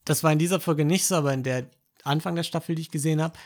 das 0.05 0.23
war 0.25 0.33
in 0.33 0.39
dieser 0.39 0.61
Folge 0.61 0.85
nicht 0.85 1.07
so, 1.07 1.15
aber 1.17 1.33
in 1.33 1.43
der 1.45 1.71
Anfang 2.05 2.35
der 2.37 2.43
Staffel, 2.45 2.75
die 2.75 2.83
ich 2.83 2.91
gesehen 2.91 3.21
habe, 3.23 3.39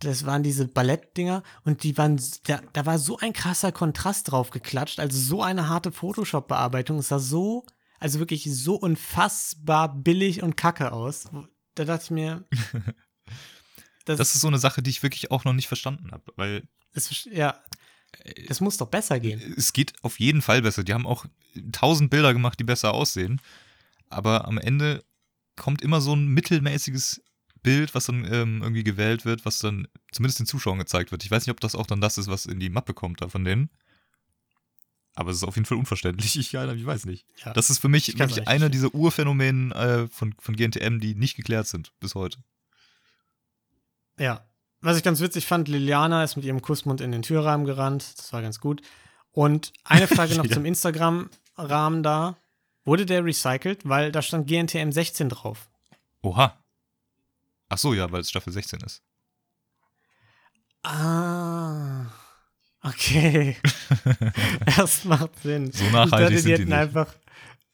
das 0.00 0.26
waren 0.26 0.42
diese 0.42 0.68
Ballettdinger 0.68 1.42
und 1.64 1.82
die 1.82 1.96
waren, 1.96 2.20
da, 2.44 2.60
da 2.72 2.86
war 2.86 2.98
so 2.98 3.18
ein 3.18 3.32
krasser 3.32 3.72
Kontrast 3.72 4.30
drauf 4.30 4.50
geklatscht, 4.50 5.00
also 5.00 5.18
so 5.18 5.42
eine 5.42 5.68
harte 5.68 5.90
Photoshop-Bearbeitung. 5.92 6.98
Es 6.98 7.08
sah 7.08 7.18
so, 7.18 7.64
also 7.98 8.18
wirklich 8.18 8.44
so 8.52 8.74
unfassbar 8.74 9.94
billig 9.94 10.42
und 10.42 10.56
kacke 10.56 10.92
aus. 10.92 11.24
Da 11.76 11.84
dachte 11.84 12.04
ich 12.04 12.10
mir, 12.10 12.44
das, 14.06 14.18
Das 14.18 14.34
ist 14.34 14.40
so 14.40 14.48
eine 14.48 14.58
Sache, 14.58 14.82
die 14.82 14.90
ich 14.90 15.02
wirklich 15.02 15.30
auch 15.30 15.44
noch 15.44 15.52
nicht 15.52 15.68
verstanden 15.68 16.10
habe, 16.12 16.32
weil 16.36 16.62
ist, 16.94 17.26
ja, 17.26 17.60
das 18.48 18.60
muss 18.60 18.78
doch 18.78 18.88
besser 18.88 19.20
gehen. 19.20 19.54
es 19.56 19.72
geht 19.72 19.92
auf 20.02 20.18
jeden 20.18 20.40
Fall 20.40 20.62
besser. 20.62 20.82
Die 20.84 20.94
haben 20.94 21.06
auch 21.06 21.26
tausend 21.72 22.10
Bilder 22.10 22.32
gemacht, 22.32 22.58
die 22.58 22.64
besser 22.64 22.94
aussehen. 22.94 23.40
Aber 24.08 24.46
am 24.46 24.58
Ende 24.58 25.04
kommt 25.56 25.82
immer 25.82 26.00
so 26.00 26.14
ein 26.14 26.28
mittelmäßiges 26.28 27.22
Bild, 27.62 27.94
was 27.94 28.06
dann 28.06 28.24
ähm, 28.32 28.62
irgendwie 28.62 28.84
gewählt 28.84 29.24
wird, 29.24 29.44
was 29.44 29.58
dann 29.58 29.88
zumindest 30.12 30.38
den 30.38 30.46
Zuschauern 30.46 30.78
gezeigt 30.78 31.10
wird. 31.10 31.24
Ich 31.24 31.30
weiß 31.30 31.46
nicht, 31.46 31.50
ob 31.50 31.60
das 31.60 31.74
auch 31.74 31.86
dann 31.86 32.00
das 32.00 32.16
ist, 32.16 32.28
was 32.28 32.46
in 32.46 32.60
die 32.60 32.70
Mappe 32.70 32.94
kommt 32.94 33.20
da 33.20 33.28
von 33.28 33.44
denen. 33.44 33.70
Aber 35.14 35.30
es 35.30 35.38
ist 35.38 35.44
auf 35.44 35.56
jeden 35.56 35.66
Fall 35.66 35.78
unverständlich. 35.78 36.36
Ich, 36.36 36.54
ich 36.54 36.54
weiß 36.54 37.06
nicht. 37.06 37.26
Ja. 37.44 37.52
Das 37.54 37.70
ist 37.70 37.78
für 37.78 37.88
mich 37.88 38.18
wirklich 38.18 38.46
einer 38.46 38.68
dieser 38.68 38.94
Urphänomene 38.94 39.74
äh, 39.74 40.08
von, 40.08 40.34
von 40.38 40.54
GNTM, 40.54 41.00
die 41.00 41.14
nicht 41.14 41.36
geklärt 41.36 41.66
sind 41.66 41.92
bis 41.98 42.14
heute. 42.14 42.38
Ja. 44.18 44.44
Was 44.80 44.96
ich 44.96 45.02
ganz 45.02 45.20
witzig 45.20 45.46
fand, 45.46 45.68
Liliana 45.68 46.22
ist 46.22 46.36
mit 46.36 46.44
ihrem 46.44 46.62
Kussmund 46.62 47.00
in 47.00 47.12
den 47.12 47.22
Türrahmen 47.22 47.66
gerannt. 47.66 48.18
Das 48.18 48.32
war 48.32 48.42
ganz 48.42 48.60
gut. 48.60 48.82
Und 49.32 49.72
eine 49.84 50.06
Frage 50.06 50.34
noch 50.36 50.46
zum 50.46 50.64
Instagram-Rahmen 50.64 52.02
da. 52.02 52.36
Wurde 52.84 53.04
der 53.04 53.24
recycelt? 53.24 53.88
Weil 53.88 54.12
da 54.12 54.22
stand 54.22 54.46
GNTM 54.46 54.92
16 54.92 55.28
drauf. 55.28 55.68
Oha. 56.22 56.56
Ach 57.68 57.78
so, 57.78 57.94
ja, 57.94 58.10
weil 58.12 58.20
es 58.20 58.30
Staffel 58.30 58.52
16 58.52 58.80
ist. 58.80 59.02
Ah. 60.82 62.06
Okay. 62.82 63.56
das 64.76 65.04
macht 65.04 65.40
Sinn. 65.42 65.72
So 65.72 65.84
nachhaltig 65.90 66.04
ich 66.04 66.10
dachte, 66.10 66.28
sind 66.28 66.36
die 66.36 66.42
die 66.44 66.52
hätten 66.52 66.64
nicht. 66.64 66.72
einfach. 66.74 67.14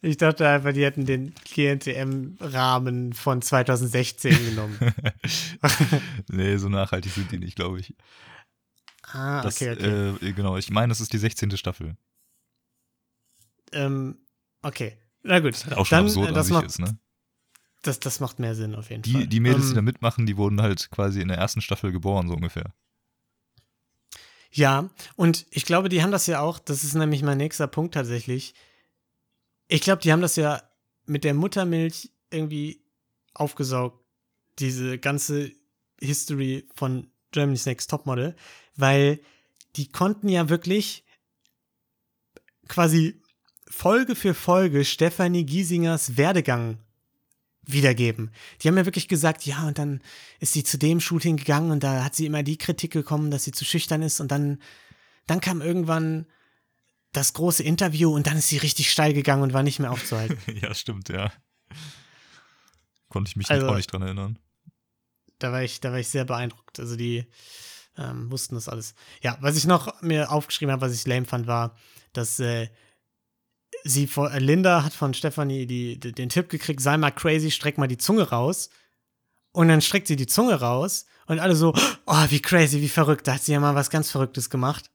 Ich 0.05 0.17
dachte 0.17 0.49
einfach, 0.49 0.73
die 0.73 0.85
hätten 0.85 1.07
den 1.07 1.33
GNTM-Rahmen 1.55 3.13
von 3.13 3.41
2016 3.41 4.47
genommen. 4.47 4.77
nee, 6.29 6.57
so 6.57 6.69
nachhaltig 6.69 7.13
sind 7.13 7.31
die 7.31 7.39
nicht, 7.39 7.55
glaube 7.55 7.79
ich. 7.79 7.95
Ah, 9.13 9.43
Das, 9.43 9.57
okay, 9.57 9.73
okay. 9.73 10.27
Äh, 10.27 10.33
genau, 10.33 10.57
ich 10.57 10.71
meine, 10.71 10.89
das 10.91 11.01
ist 11.01 11.13
die 11.13 11.19
16. 11.19 11.57
Staffel. 11.57 11.97
ähm, 13.73 14.19
okay. 14.63 14.97
Na 15.23 15.39
gut. 15.39 15.55
Auch 15.77 15.87
schon 15.87 15.99
Dann, 15.99 16.07
absurd 16.07 16.27
äh, 16.27 16.29
an 16.31 16.35
das 16.35 16.47
sich 16.47 16.55
macht, 16.55 16.67
ist, 16.67 16.79
ne? 16.81 16.99
Das, 17.83 18.01
das 18.01 18.19
macht 18.19 18.41
mehr 18.41 18.57
Sinn 18.57 18.75
auf 18.75 18.91
jeden 18.91 19.05
Fall. 19.05 19.23
Die, 19.23 19.29
die 19.29 19.41
Mädels, 19.41 19.67
die 19.67 19.69
Ähm, 19.71 19.75
da 19.77 19.83
mitmachen, 19.83 20.27
die 20.27 20.37
wurden 20.37 20.61
halt 20.63 20.91
quasi 20.91 21.21
in 21.21 21.29
der 21.29 21.39
ersten 21.39 21.61
Staffel 21.61 21.93
geboren, 21.93 22.27
so 22.27 22.35
ungefähr. 22.35 22.75
Ja, 24.51 24.91
und 25.17 25.47
ich 25.51 25.65
glaube, 25.65 25.89
die 25.89 26.03
haben 26.03 26.11
das 26.13 26.27
ja 26.27 26.41
auch, 26.41 26.59
das 26.59 26.83
ist 26.85 26.95
nämlich 26.95 27.23
mein 27.23 27.39
nächster 27.39 27.67
Punkt 27.69 27.95
tatsächlich. 27.95 28.55
Ich 29.73 29.81
glaube, 29.81 30.03
die 30.03 30.12
haben 30.12 30.20
das 30.20 30.37
ja 30.37 30.62
mit 31.07 31.25
der 31.25 31.33
Muttermilch 31.33 32.11
irgendwie 32.31 32.85
aufgesaugt, 33.33 34.05
diese 34.59 34.99
ganze 34.99 35.51
History 35.99 36.68
von 36.75 37.11
Germany's 37.31 37.64
Next 37.64 37.89
Topmodel, 37.89 38.37
weil 38.77 39.18
die 39.77 39.89
konnten 39.89 40.29
ja 40.29 40.51
wirklich 40.51 41.07
quasi 42.68 43.23
Folge 43.66 44.14
für 44.14 44.35
Folge 44.35 44.85
Stefanie 44.85 45.47
Giesingers 45.47 46.18
Werdegang 46.18 46.77
wiedergeben. 47.62 48.31
Die 48.61 48.68
haben 48.68 48.77
ja 48.77 48.85
wirklich 48.85 49.09
gesagt, 49.09 49.47
ja, 49.47 49.66
und 49.66 49.79
dann 49.79 50.03
ist 50.39 50.53
sie 50.53 50.64
zu 50.64 50.77
dem 50.77 51.01
Shooting 51.01 51.39
gegangen 51.39 51.70
und 51.70 51.83
da 51.83 52.05
hat 52.05 52.14
sie 52.14 52.27
immer 52.27 52.43
die 52.43 52.59
Kritik 52.59 52.93
gekommen, 52.93 53.31
dass 53.31 53.45
sie 53.45 53.53
zu 53.53 53.64
schüchtern 53.64 54.03
ist 54.03 54.20
und 54.20 54.31
dann, 54.31 54.61
dann 55.27 55.41
kam 55.41 55.62
irgendwann 55.62 56.27
das 57.13 57.33
große 57.35 57.63
Interview 57.63 58.13
und 58.15 58.27
dann 58.27 58.37
ist 58.39 58.49
sie 58.49 58.59
richtig 58.59 58.91
steil 58.91 59.13
gegangen 59.13 59.43
und 59.43 59.53
war 59.53 59.63
nicht 59.63 59.79
mehr 59.79 59.91
aufzuhalten. 59.91 60.39
ja, 60.61 60.75
stimmt, 60.75 61.09
ja. 61.09 61.31
Konnte 63.09 63.29
ich 63.29 63.37
mich 63.37 63.51
Also- 63.51 63.69
auch 63.69 63.77
nicht 63.77 63.93
dran 63.93 64.03
erinnern. 64.03 64.39
da 65.39 65.53
war 65.53 65.63
ich, 65.63 65.81
da 65.81 65.93
war 65.93 65.99
ich 65.99 66.09
sehr 66.09 66.25
beeindruckt. 66.25 66.79
Also 66.81 66.97
die 66.97 67.27
ähm, 67.99 68.31
wussten 68.31 68.55
das 68.55 68.69
alles. 68.69 68.95
Ja, 69.23 69.37
was 69.41 69.57
ich 69.57 69.67
noch 69.67 70.01
mir 70.01 70.31
aufgeschrieben 70.31 70.73
habe, 70.73 70.81
was 70.87 70.95
ich 70.95 71.07
lame 71.07 71.27
fand, 71.27 71.47
war, 71.47 71.77
dass 72.15 72.41
äh, 72.41 72.69
sie 73.85 74.07
vor, 74.07 74.33
äh, 74.33 74.39
Linda 74.39 74.83
hat 74.83 74.95
von 74.95 75.13
Stefanie 75.13 75.67
die, 75.67 76.01
die, 76.01 76.13
den 76.13 76.31
Tipp 76.31 76.49
gekriegt, 76.49 76.81
sei 76.81 76.97
mal 76.97 77.11
crazy, 77.11 77.51
streck 77.51 77.77
mal 77.77 77.89
die 77.89 77.99
Zunge 77.99 78.31
raus. 78.31 78.71
Und 79.55 79.69
dann 79.69 79.83
streckt 79.83 80.07
sie 80.07 80.17
die 80.17 80.27
Zunge 80.27 80.55
raus 80.61 81.05
und 81.27 81.39
alle 81.39 81.55
so, 81.55 81.75
oh, 82.07 82.25
wie 82.31 82.41
crazy, 82.41 82.81
wie 82.81 82.89
verrückt. 82.89 83.27
Da 83.29 83.35
hat 83.35 83.43
sie 83.43 83.53
ja 83.53 83.61
mal 83.61 83.75
was 83.75 83.91
ganz 83.91 84.11
Verrücktes 84.11 84.49
gemacht. 84.49 84.91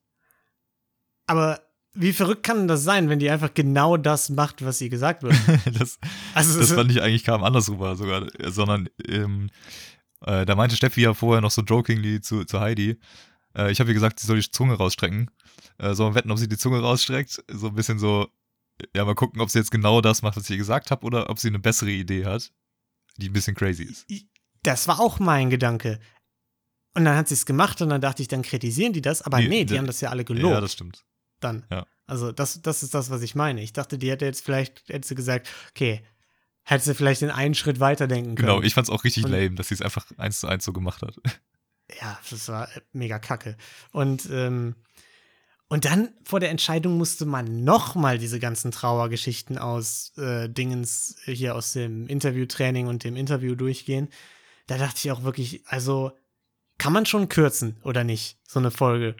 Aber 1.27 1.61
wie 1.97 2.13
verrückt 2.13 2.43
kann 2.43 2.67
das 2.67 2.83
sein, 2.83 3.09
wenn 3.09 3.19
die 3.19 3.29
einfach 3.29 3.53
genau 3.53 3.97
das 3.97 4.29
macht, 4.29 4.63
was 4.63 4.79
ihr 4.81 4.89
gesagt 4.89 5.23
wird? 5.23 5.35
das, 5.79 5.99
Also, 6.33 6.59
das 6.59 6.71
fand 6.71 6.91
ich 6.91 7.01
eigentlich 7.01 7.23
kam 7.23 7.43
anders 7.43 7.69
rüber 7.69 7.95
sogar, 7.95 8.27
sondern 8.45 8.89
ähm, 9.07 9.49
äh, 10.21 10.45
da 10.45 10.55
meinte 10.55 10.75
Steffi 10.75 11.01
ja 11.01 11.13
vorher 11.13 11.41
noch 11.41 11.51
so 11.51 11.61
jokingly 11.61 12.21
zu, 12.21 12.45
zu 12.45 12.59
Heidi, 12.59 12.99
äh, 13.55 13.71
ich 13.71 13.79
habe 13.79 13.89
ihr 13.89 13.93
gesagt, 13.93 14.19
sie 14.19 14.27
soll 14.27 14.39
die 14.39 14.51
Zunge 14.51 14.75
rausstrecken. 14.75 15.29
Äh, 15.77 15.95
wir 15.97 16.15
wetten, 16.15 16.31
ob 16.31 16.37
sie 16.37 16.47
die 16.47 16.57
Zunge 16.57 16.79
rausstreckt? 16.79 17.43
So 17.51 17.67
ein 17.67 17.75
bisschen 17.75 17.99
so, 17.99 18.27
ja, 18.95 19.03
mal 19.05 19.15
gucken, 19.15 19.41
ob 19.41 19.49
sie 19.49 19.59
jetzt 19.59 19.71
genau 19.71 20.01
das 20.01 20.21
macht, 20.21 20.37
was 20.37 20.43
ich 20.45 20.51
ihr 20.51 20.57
gesagt 20.57 20.91
habe, 20.91 21.05
oder 21.05 21.29
ob 21.29 21.39
sie 21.39 21.47
eine 21.47 21.59
bessere 21.59 21.91
Idee 21.91 22.25
hat, 22.25 22.51
die 23.17 23.29
ein 23.29 23.33
bisschen 23.33 23.55
crazy 23.55 23.83
ist. 23.83 24.05
Das 24.63 24.87
war 24.87 24.99
auch 24.99 25.19
mein 25.19 25.49
Gedanke. 25.49 25.99
Und 26.93 27.05
dann 27.05 27.15
hat 27.15 27.27
sie 27.27 27.35
es 27.35 27.45
gemacht 27.45 27.81
und 27.81 27.89
dann 27.89 28.01
dachte 28.01 28.21
ich, 28.21 28.27
dann 28.27 28.41
kritisieren 28.41 28.93
die 28.93 29.01
das. 29.01 29.21
Aber 29.21 29.39
Nee, 29.39 29.47
nee, 29.47 29.65
die 29.65 29.77
haben 29.77 29.85
das 29.85 30.01
ja 30.01 30.09
alle 30.09 30.25
gelobt. 30.25 30.53
Ja, 30.53 30.61
das 30.61 30.73
stimmt. 30.73 31.05
Dann. 31.39 31.65
Ja. 31.71 31.85
Also 32.05 32.31
das, 32.31 32.61
das 32.61 32.83
ist 32.83 32.93
das, 32.93 33.09
was 33.09 33.21
ich 33.21 33.35
meine. 33.35 33.61
Ich 33.61 33.73
dachte, 33.73 33.97
die 33.97 34.09
hätte 34.09 34.25
jetzt 34.25 34.43
vielleicht, 34.45 34.87
hätte 34.89 35.07
sie 35.07 35.15
gesagt, 35.15 35.49
okay, 35.71 36.01
hätte 36.63 36.85
sie 36.85 36.95
vielleicht 36.95 37.21
den 37.21 37.31
einen 37.31 37.53
Schritt 37.55 37.79
weiterdenken 37.79 38.35
können. 38.35 38.47
Genau, 38.47 38.61
ich 38.61 38.73
fand 38.73 38.87
es 38.87 38.93
auch 38.93 39.03
richtig 39.03 39.25
Und- 39.25 39.31
lame, 39.31 39.55
dass 39.55 39.67
sie 39.69 39.73
es 39.75 39.81
einfach 39.81 40.05
eins 40.17 40.39
zu 40.39 40.47
eins 40.47 40.63
so 40.65 40.73
gemacht 40.73 41.01
hat. 41.01 41.15
Ja, 42.01 42.19
das 42.29 42.49
war 42.49 42.67
mega 42.91 43.17
kacke. 43.17 43.55
Und, 43.93 44.27
ähm, 44.29 44.75
und 45.69 45.85
dann 45.85 46.09
vor 46.25 46.41
der 46.41 46.49
Entscheidung 46.49 46.97
musste 46.97 47.25
man 47.25 47.63
nochmal 47.63 48.17
diese 48.17 48.41
ganzen 48.41 48.71
Trauergeschichten 48.71 49.57
aus 49.57 50.11
äh, 50.17 50.49
Dingens 50.49 51.15
hier 51.23 51.55
aus 51.55 51.71
dem 51.71 52.07
Interviewtraining 52.07 52.87
und 52.87 53.05
dem 53.05 53.15
Interview 53.15 53.55
durchgehen. 53.55 54.09
Da 54.67 54.77
dachte 54.77 54.97
ich 54.97 55.11
auch 55.11 55.23
wirklich, 55.23 55.65
also 55.67 56.11
kann 56.77 56.91
man 56.91 57.05
schon 57.05 57.29
kürzen 57.29 57.77
oder 57.83 58.03
nicht, 58.03 58.37
so 58.45 58.59
eine 58.59 58.69
Folge? 58.69 59.15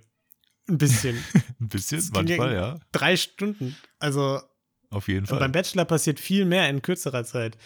Ein 0.70 0.78
bisschen. 0.78 1.18
Ein 1.60 1.68
bisschen, 1.70 1.98
Das 2.00 2.08
ja- 2.10 2.14
manchmal, 2.14 2.54
ja. 2.54 2.80
Drei 2.92 3.16
Stunden. 3.18 3.76
Also 4.00 4.42
Auf 4.90 5.08
jeden 5.08 5.22
Und 5.22 5.28
Fall. 5.28 5.40
beim 5.40 5.52
Bachelor 5.52 5.86
passiert 5.86 6.20
viel 6.20 6.46
mehr 6.46 6.70
in 6.70 6.82
kürzerer 6.82 7.24
Zeit. 7.24 7.58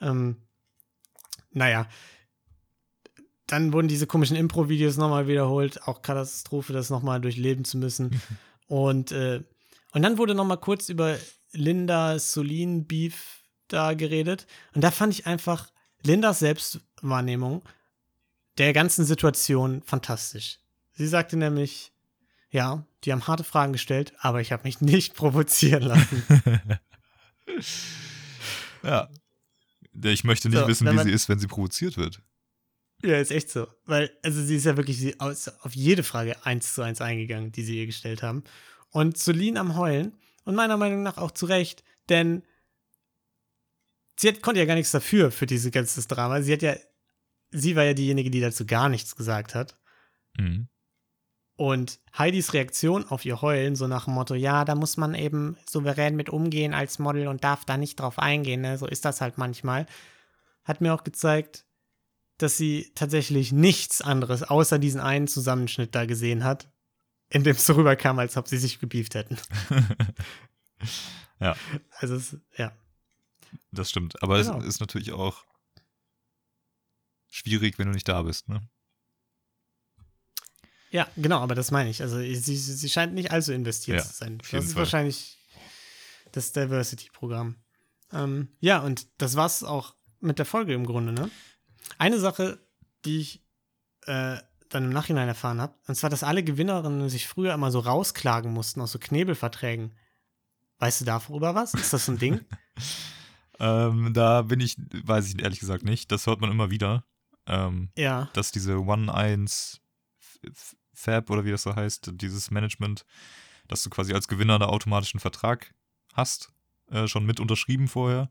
Ähm, 0.00 0.36
naja. 1.52 1.88
Dann 3.46 3.72
wurden 3.72 3.88
diese 3.88 4.06
komischen 4.06 4.36
Impro-Videos 4.36 4.96
nochmal 4.96 5.26
wiederholt. 5.26 5.82
Auch 5.88 6.02
Katastrophe, 6.02 6.72
das 6.72 6.90
nochmal 6.90 7.20
durchleben 7.20 7.64
zu 7.64 7.78
müssen. 7.78 8.20
und, 8.66 9.10
äh, 9.12 9.42
und 9.92 10.02
dann 10.02 10.18
wurde 10.18 10.34
nochmal 10.34 10.58
kurz 10.58 10.88
über 10.88 11.18
Linda 11.52 12.18
Solin 12.18 12.86
Beef 12.86 13.42
da 13.66 13.94
geredet. 13.94 14.46
Und 14.74 14.82
da 14.82 14.90
fand 14.92 15.12
ich 15.14 15.26
einfach 15.26 15.70
Lindas 16.02 16.38
Selbstwahrnehmung 16.38 17.62
der 18.58 18.72
ganzen 18.72 19.04
Situation 19.04 19.82
fantastisch. 19.82 20.58
Sie 20.92 21.06
sagte 21.08 21.36
nämlich, 21.36 21.92
ja, 22.50 22.84
die 23.04 23.12
haben 23.12 23.26
harte 23.26 23.44
Fragen 23.44 23.72
gestellt, 23.72 24.12
aber 24.18 24.40
ich 24.40 24.52
habe 24.52 24.64
mich 24.64 24.80
nicht 24.80 25.14
provozieren 25.14 25.82
lassen. 25.84 26.22
ja. 28.82 29.08
Ich 30.02 30.24
möchte 30.24 30.48
nicht 30.48 30.58
So, 30.60 30.68
wissen, 30.68 30.88
wie 30.90 30.94
man- 30.94 31.06
sie 31.06 31.12
ist, 31.12 31.28
wenn 31.28 31.38
sie 31.38 31.46
provoziert 31.46 31.96
wird. 31.96 32.22
Ja, 33.02 33.16
ist 33.18 33.30
echt 33.30 33.50
so. 33.50 33.66
Weil, 33.86 34.10
also 34.22 34.42
sie 34.42 34.56
ist 34.56 34.66
ja 34.66 34.76
wirklich 34.76 34.98
sie 34.98 35.18
aus, 35.20 35.48
auf 35.48 35.74
jede 35.74 36.02
Frage 36.02 36.44
eins 36.44 36.74
zu 36.74 36.82
eins 36.82 37.00
eingegangen, 37.00 37.50
die 37.50 37.62
sie 37.62 37.78
ihr 37.78 37.86
gestellt 37.86 38.22
haben. 38.22 38.44
Und 38.90 39.16
Celine 39.16 39.58
am 39.58 39.76
Heulen. 39.76 40.18
Und 40.44 40.54
meiner 40.54 40.76
Meinung 40.76 41.02
nach 41.02 41.16
auch 41.16 41.30
zu 41.30 41.46
Recht, 41.46 41.82
denn 42.08 42.42
sie 44.18 44.28
hat, 44.28 44.42
konnte 44.42 44.60
ja 44.60 44.66
gar 44.66 44.74
nichts 44.74 44.90
dafür, 44.90 45.30
für 45.30 45.46
dieses 45.46 45.70
ganze 45.72 46.06
Drama. 46.06 46.42
Sie 46.42 46.52
hat 46.52 46.62
ja, 46.62 46.76
sie 47.50 47.74
war 47.76 47.84
ja 47.84 47.94
diejenige, 47.94 48.30
die 48.30 48.40
dazu 48.40 48.66
gar 48.66 48.88
nichts 48.88 49.16
gesagt 49.16 49.54
hat. 49.54 49.78
Mhm. 50.38 50.68
Und 51.60 52.00
Heidis 52.16 52.54
Reaktion 52.54 53.06
auf 53.06 53.26
ihr 53.26 53.42
Heulen, 53.42 53.76
so 53.76 53.86
nach 53.86 54.06
dem 54.06 54.14
Motto, 54.14 54.34
ja, 54.34 54.64
da 54.64 54.74
muss 54.74 54.96
man 54.96 55.14
eben 55.14 55.58
souverän 55.68 56.16
mit 56.16 56.30
umgehen 56.30 56.72
als 56.72 56.98
Model 56.98 57.28
und 57.28 57.44
darf 57.44 57.66
da 57.66 57.76
nicht 57.76 58.00
drauf 58.00 58.18
eingehen, 58.18 58.62
ne? 58.62 58.78
so 58.78 58.86
ist 58.86 59.04
das 59.04 59.20
halt 59.20 59.36
manchmal, 59.36 59.84
hat 60.64 60.80
mir 60.80 60.94
auch 60.94 61.04
gezeigt, 61.04 61.66
dass 62.38 62.56
sie 62.56 62.90
tatsächlich 62.94 63.52
nichts 63.52 64.00
anderes 64.00 64.42
außer 64.42 64.78
diesen 64.78 65.02
einen 65.02 65.28
Zusammenschnitt 65.28 65.94
da 65.94 66.06
gesehen 66.06 66.44
hat, 66.44 66.70
in 67.28 67.44
dem 67.44 67.56
es 67.56 67.66
so 67.66 67.74
rüberkam, 67.74 68.18
als 68.18 68.38
ob 68.38 68.48
sie 68.48 68.56
sich 68.56 68.78
gebieft 68.80 69.14
hätten. 69.14 69.36
Ja. 71.40 71.56
Also, 71.98 72.14
es, 72.16 72.36
ja. 72.56 72.72
Das 73.70 73.90
stimmt. 73.90 74.22
Aber 74.22 74.38
Genau. 74.42 74.58
es 74.60 74.66
ist 74.66 74.80
natürlich 74.80 75.12
auch 75.12 75.44
schwierig, 77.28 77.78
wenn 77.78 77.88
du 77.88 77.92
nicht 77.94 78.08
da 78.08 78.22
bist, 78.22 78.48
ne? 78.48 78.62
Ja, 80.90 81.06
genau, 81.16 81.38
aber 81.40 81.54
das 81.54 81.70
meine 81.70 81.88
ich. 81.90 82.02
Also, 82.02 82.18
sie, 82.18 82.56
sie 82.56 82.88
scheint 82.88 83.14
nicht 83.14 83.30
allzu 83.30 83.52
investiert 83.52 83.98
Ja, 83.98 84.04
zu 84.04 84.12
sein. 84.12 84.38
Das 84.38 84.64
ist 84.64 84.72
Fall. 84.72 84.80
wahrscheinlich 84.82 85.38
das 86.32 86.52
Diversity-Programm. 86.52 87.56
Ähm, 88.12 88.48
ja, 88.60 88.80
und 88.80 89.06
das 89.18 89.36
war's 89.36 89.62
auch 89.62 89.94
mit 90.20 90.38
der 90.38 90.46
Folge 90.46 90.74
im 90.74 90.84
Grunde, 90.84 91.12
ne? 91.12 91.30
Eine 91.98 92.18
Sache, 92.18 92.58
die 93.04 93.20
ich 93.20 93.44
äh, 94.06 94.36
dann 94.68 94.84
im 94.84 94.90
Nachhinein 94.90 95.28
erfahren 95.28 95.60
habe, 95.60 95.74
und 95.86 95.94
zwar, 95.94 96.10
dass 96.10 96.22
alle 96.22 96.42
Gewinnerinnen 96.44 97.08
sich 97.08 97.26
früher 97.28 97.54
immer 97.54 97.70
so 97.70 97.78
rausklagen 97.80 98.52
mussten 98.52 98.80
aus 98.80 98.92
so 98.92 98.98
Knebelverträgen. 98.98 99.96
Weißt 100.78 101.00
du 101.00 101.04
darüber 101.04 101.54
was? 101.54 101.74
Ist 101.74 101.92
das 101.92 102.06
so 102.06 102.12
ein 102.12 102.18
Ding? 102.18 102.40
Ähm, 103.62 104.14
da 104.14 104.40
bin 104.40 104.58
ich, 104.60 104.76
weiß 105.04 105.28
ich 105.28 105.42
ehrlich 105.42 105.60
gesagt 105.60 105.84
nicht. 105.84 106.10
Das 106.10 106.26
hört 106.26 106.40
man 106.40 106.50
immer 106.50 106.70
wieder. 106.70 107.04
Ähm, 107.46 107.90
ja. 107.94 108.30
dass 108.32 108.52
diese 108.52 108.76
One-1 108.76 109.80
F- 110.42 110.76
Fab 111.00 111.30
oder 111.30 111.44
wie 111.44 111.50
das 111.50 111.62
so 111.62 111.74
heißt, 111.74 112.12
dieses 112.14 112.50
Management, 112.50 113.04
dass 113.68 113.82
du 113.82 113.90
quasi 113.90 114.12
als 114.12 114.28
Gewinner 114.28 114.54
einen 114.54 114.64
automatischen 114.64 115.20
Vertrag 115.20 115.74
hast, 116.14 116.52
äh, 116.90 117.06
schon 117.06 117.24
mit 117.24 117.40
unterschrieben 117.40 117.88
vorher 117.88 118.30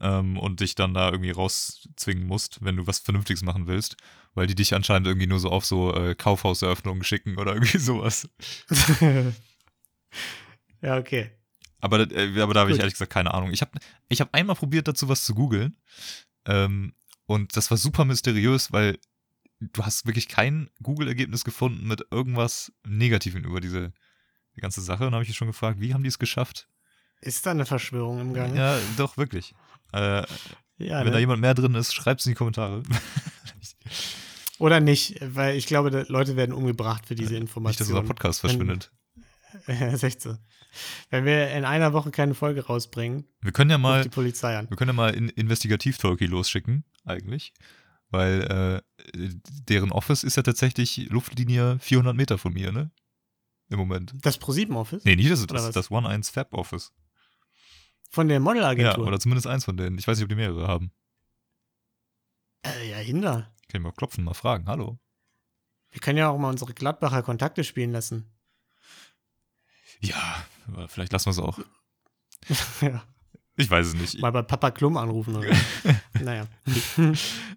ähm, 0.00 0.38
und 0.38 0.60
dich 0.60 0.74
dann 0.74 0.94
da 0.94 1.10
irgendwie 1.10 1.30
rauszwingen 1.30 2.26
musst, 2.26 2.62
wenn 2.64 2.76
du 2.76 2.86
was 2.86 3.00
Vernünftiges 3.00 3.42
machen 3.42 3.66
willst, 3.66 3.96
weil 4.34 4.46
die 4.46 4.54
dich 4.54 4.74
anscheinend 4.74 5.06
irgendwie 5.06 5.26
nur 5.26 5.40
so 5.40 5.50
auf 5.50 5.66
so 5.66 5.94
äh, 5.94 6.14
Kaufhauseröffnungen 6.14 7.04
schicken 7.04 7.38
oder 7.38 7.54
irgendwie 7.54 7.78
sowas. 7.78 8.28
ja, 10.82 10.96
okay. 10.98 11.30
Aber, 11.80 12.00
äh, 12.10 12.40
aber 12.40 12.54
da 12.54 12.60
habe 12.60 12.72
ich 12.72 12.78
ehrlich 12.78 12.94
gesagt 12.94 13.12
keine 13.12 13.32
Ahnung. 13.32 13.52
Ich 13.52 13.62
habe 13.62 13.72
ich 14.08 14.20
hab 14.20 14.34
einmal 14.34 14.56
probiert, 14.56 14.88
dazu 14.88 15.08
was 15.08 15.24
zu 15.24 15.34
googeln. 15.34 15.76
Ähm, 16.46 16.94
und 17.26 17.56
das 17.56 17.70
war 17.70 17.78
super 17.78 18.04
mysteriös, 18.04 18.72
weil 18.72 18.98
du 19.60 19.84
hast 19.84 20.06
wirklich 20.06 20.28
kein 20.28 20.70
Google-Ergebnis 20.82 21.44
gefunden 21.44 21.86
mit 21.86 22.06
irgendwas 22.10 22.72
Negativem 22.86 23.44
über 23.44 23.60
diese 23.60 23.92
die 24.56 24.60
ganze 24.60 24.80
Sache. 24.80 25.06
Und 25.06 25.12
habe 25.14 25.22
ich 25.22 25.28
mich 25.28 25.36
schon 25.36 25.46
gefragt, 25.48 25.80
wie 25.80 25.94
haben 25.94 26.02
die 26.02 26.08
es 26.08 26.18
geschafft? 26.18 26.68
Ist 27.20 27.46
da 27.46 27.50
eine 27.52 27.66
Verschwörung 27.66 28.20
im 28.20 28.34
Gang? 28.34 28.56
Ja, 28.56 28.78
doch, 28.96 29.16
wirklich. 29.16 29.54
Äh, 29.92 30.22
Ja, 30.78 31.00
wenn 31.00 31.06
ne? 31.06 31.10
da 31.12 31.18
jemand 31.18 31.40
mehr 31.42 31.54
drin 31.54 31.74
ist, 31.74 31.92
schreibt 31.94 32.20
es 32.20 32.26
in 32.26 32.32
die 32.32 32.36
Kommentare. 32.36 32.82
Oder 34.58 34.80
nicht, 34.80 35.16
weil 35.22 35.56
ich 35.56 35.66
glaube, 35.66 36.04
Leute 36.08 36.36
werden 36.36 36.52
umgebracht 36.52 37.06
für 37.06 37.14
diese 37.14 37.30
Nicht, 37.32 37.42
dass 37.42 37.48
Informationen. 37.48 37.90
unser 37.98 38.02
Podcast 38.08 38.42
Wenn- 38.42 38.50
verschwindet. 38.50 38.90
So. 40.20 40.36
Wenn 41.10 41.24
wir 41.24 41.50
in 41.50 41.64
einer 41.64 41.92
Woche 41.92 42.12
keine 42.12 42.34
Folge 42.34 42.64
rausbringen, 42.64 43.24
Wir 43.40 43.50
können 43.50 43.70
ja 43.70 43.78
mal 43.78 44.04
die 44.04 44.08
Polizei 44.08 44.56
an. 44.56 44.70
Wir 44.70 44.76
können 44.76 44.90
ja 44.90 44.92
mal 44.92 45.12
in 45.12 45.28
Investigativ-Talkie 45.28 46.26
losschicken, 46.26 46.84
eigentlich. 47.04 47.52
Weil 48.10 48.82
äh, 49.14 49.30
deren 49.68 49.92
Office 49.92 50.24
ist 50.24 50.36
ja 50.36 50.42
tatsächlich 50.42 51.08
Luftlinie 51.10 51.78
400 51.78 52.16
Meter 52.16 52.38
von 52.38 52.52
mir, 52.52 52.72
ne? 52.72 52.90
Im 53.68 53.78
Moment. 53.78 54.14
Das 54.22 54.36
ProSieben 54.38 54.74
Office? 54.76 55.04
Nee, 55.04 55.14
nicht 55.14 55.30
das, 55.30 55.44
Oder 55.44 55.54
das, 55.54 55.70
das 55.70 55.90
One-1 55.92 56.32
Fab 56.32 56.52
Office. 56.52 56.92
Von 58.08 58.26
der 58.26 58.36
Ja, 58.36 58.40
Modelagentur? 58.40 59.06
oder 59.06 59.20
zumindest 59.20 59.46
eins 59.46 59.64
von 59.64 59.76
denen. 59.76 59.96
Ich 59.98 60.08
weiß 60.08 60.18
nicht, 60.18 60.24
ob 60.24 60.28
die 60.28 60.34
mehrere 60.34 60.66
haben. 60.66 60.90
äh, 62.66 62.90
ja, 62.90 62.96
Hinder. 62.96 63.54
Kann 63.68 63.80
ich 63.80 63.84
mal 63.84 63.92
klopfen, 63.92 64.24
mal 64.24 64.34
fragen. 64.34 64.66
Hallo. 64.66 64.98
Wir 65.92 66.00
können 66.00 66.18
ja 66.18 66.28
auch 66.30 66.38
mal 66.38 66.48
unsere 66.50 66.74
Gladbacher 66.74 67.22
Kontakte 67.22 67.62
spielen 67.62 67.92
lassen. 67.92 68.26
Ja, 70.00 70.44
vielleicht 70.88 71.12
lassen 71.12 71.26
wir 71.26 71.30
es 71.32 71.38
auch. 71.38 71.58
ja, 72.80 73.04
Ich 73.60 73.70
weiß 73.70 73.86
es 73.88 73.94
nicht. 73.94 74.20
mal 74.20 74.30
bei 74.32 74.42
Papa 74.42 74.70
Klum 74.70 74.96
anrufen 74.96 75.36
oder 75.36 75.54
so. 75.54 75.60
Naja. 76.22 76.46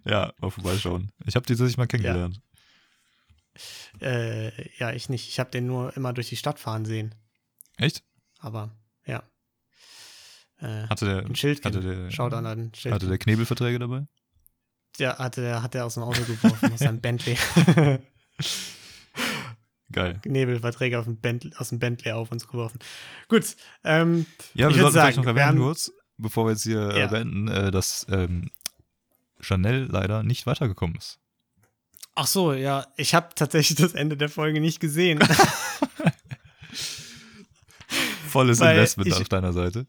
Ja, 0.04 0.32
mal 0.38 0.50
vorbeischauen. 0.50 1.10
Ich 1.26 1.36
habe 1.36 1.44
die 1.46 1.52
tatsächlich 1.52 1.76
mal 1.76 1.86
kennengelernt. 1.86 2.40
äh, 4.00 4.50
ja, 4.78 4.92
ich 4.92 5.08
nicht. 5.08 5.28
Ich 5.28 5.38
habe 5.38 5.50
den 5.50 5.66
nur 5.66 5.94
immer 5.96 6.12
durch 6.12 6.28
die 6.30 6.36
Stadt 6.36 6.58
fahren 6.58 6.84
sehen. 6.84 7.14
Echt? 7.76 8.02
Aber, 8.38 8.70
ja. 9.06 9.22
Äh, 10.60 10.86
Hatte 10.88 11.04
der, 11.04 11.26
ein 11.26 11.36
Schild. 11.36 11.64
hatte 11.64 11.80
der, 11.80 12.10
Schaut 12.10 12.32
an 12.32 12.46
ein 12.46 12.72
Schild. 12.74 12.94
hatte 12.94 13.06
der 13.08 13.18
Knebelverträge 13.18 13.78
dabei? 13.78 14.06
Der 14.98 15.18
hatte, 15.18 15.40
der 15.42 15.62
hat 15.62 15.74
er 15.74 15.84
aus 15.86 15.94
dem 15.94 16.04
Auto 16.04 16.22
geworfen, 16.22 16.72
aus 16.72 16.78
seinem 16.80 17.00
Bentley. 17.00 17.36
Geil. 19.94 20.20
Nebelverträge 20.26 20.98
auf 20.98 21.04
dem 21.04 21.16
Bentley, 21.16 21.52
aus 21.56 21.68
dem 21.70 21.78
Bentley 21.78 22.12
auf 22.12 22.30
uns 22.32 22.46
geworfen. 22.48 22.78
Gut, 23.28 23.56
ähm, 23.84 24.26
Ja, 24.54 24.68
Ich 24.68 24.74
wir 24.76 24.82
sollten 24.82 24.92
vielleicht 24.94 25.14
sagen, 25.16 25.26
noch 25.26 25.34
wir 25.34 25.40
erwähnen 25.42 25.58
haben- 25.60 25.66
kurz, 25.66 25.92
bevor 26.18 26.46
wir 26.46 26.50
jetzt 26.52 26.64
hier 26.64 26.90
äh, 26.90 27.00
Ja. 27.00 27.06
beenden, 27.06 27.48
äh, 27.48 27.70
dass 27.70 28.06
ähm, 28.10 28.50
Chanel 29.40 29.86
leider 29.90 30.22
nicht 30.22 30.46
weitergekommen 30.46 30.96
ist. 30.96 31.18
ach 32.16 32.26
so, 32.26 32.52
ja, 32.52 32.86
ich 32.96 33.14
habe 33.14 33.28
tatsächlich 33.34 33.76
das 33.78 33.92
Ende 33.94 34.16
der 34.16 34.28
Folge 34.28 34.60
nicht 34.60 34.78
gesehen. 34.80 35.18
Volles 38.28 38.60
Weil 38.60 38.76
Investment 38.76 39.08
ich- 39.08 39.14
auf 39.20 39.28
deiner 39.28 39.52
Seite. 39.52 39.86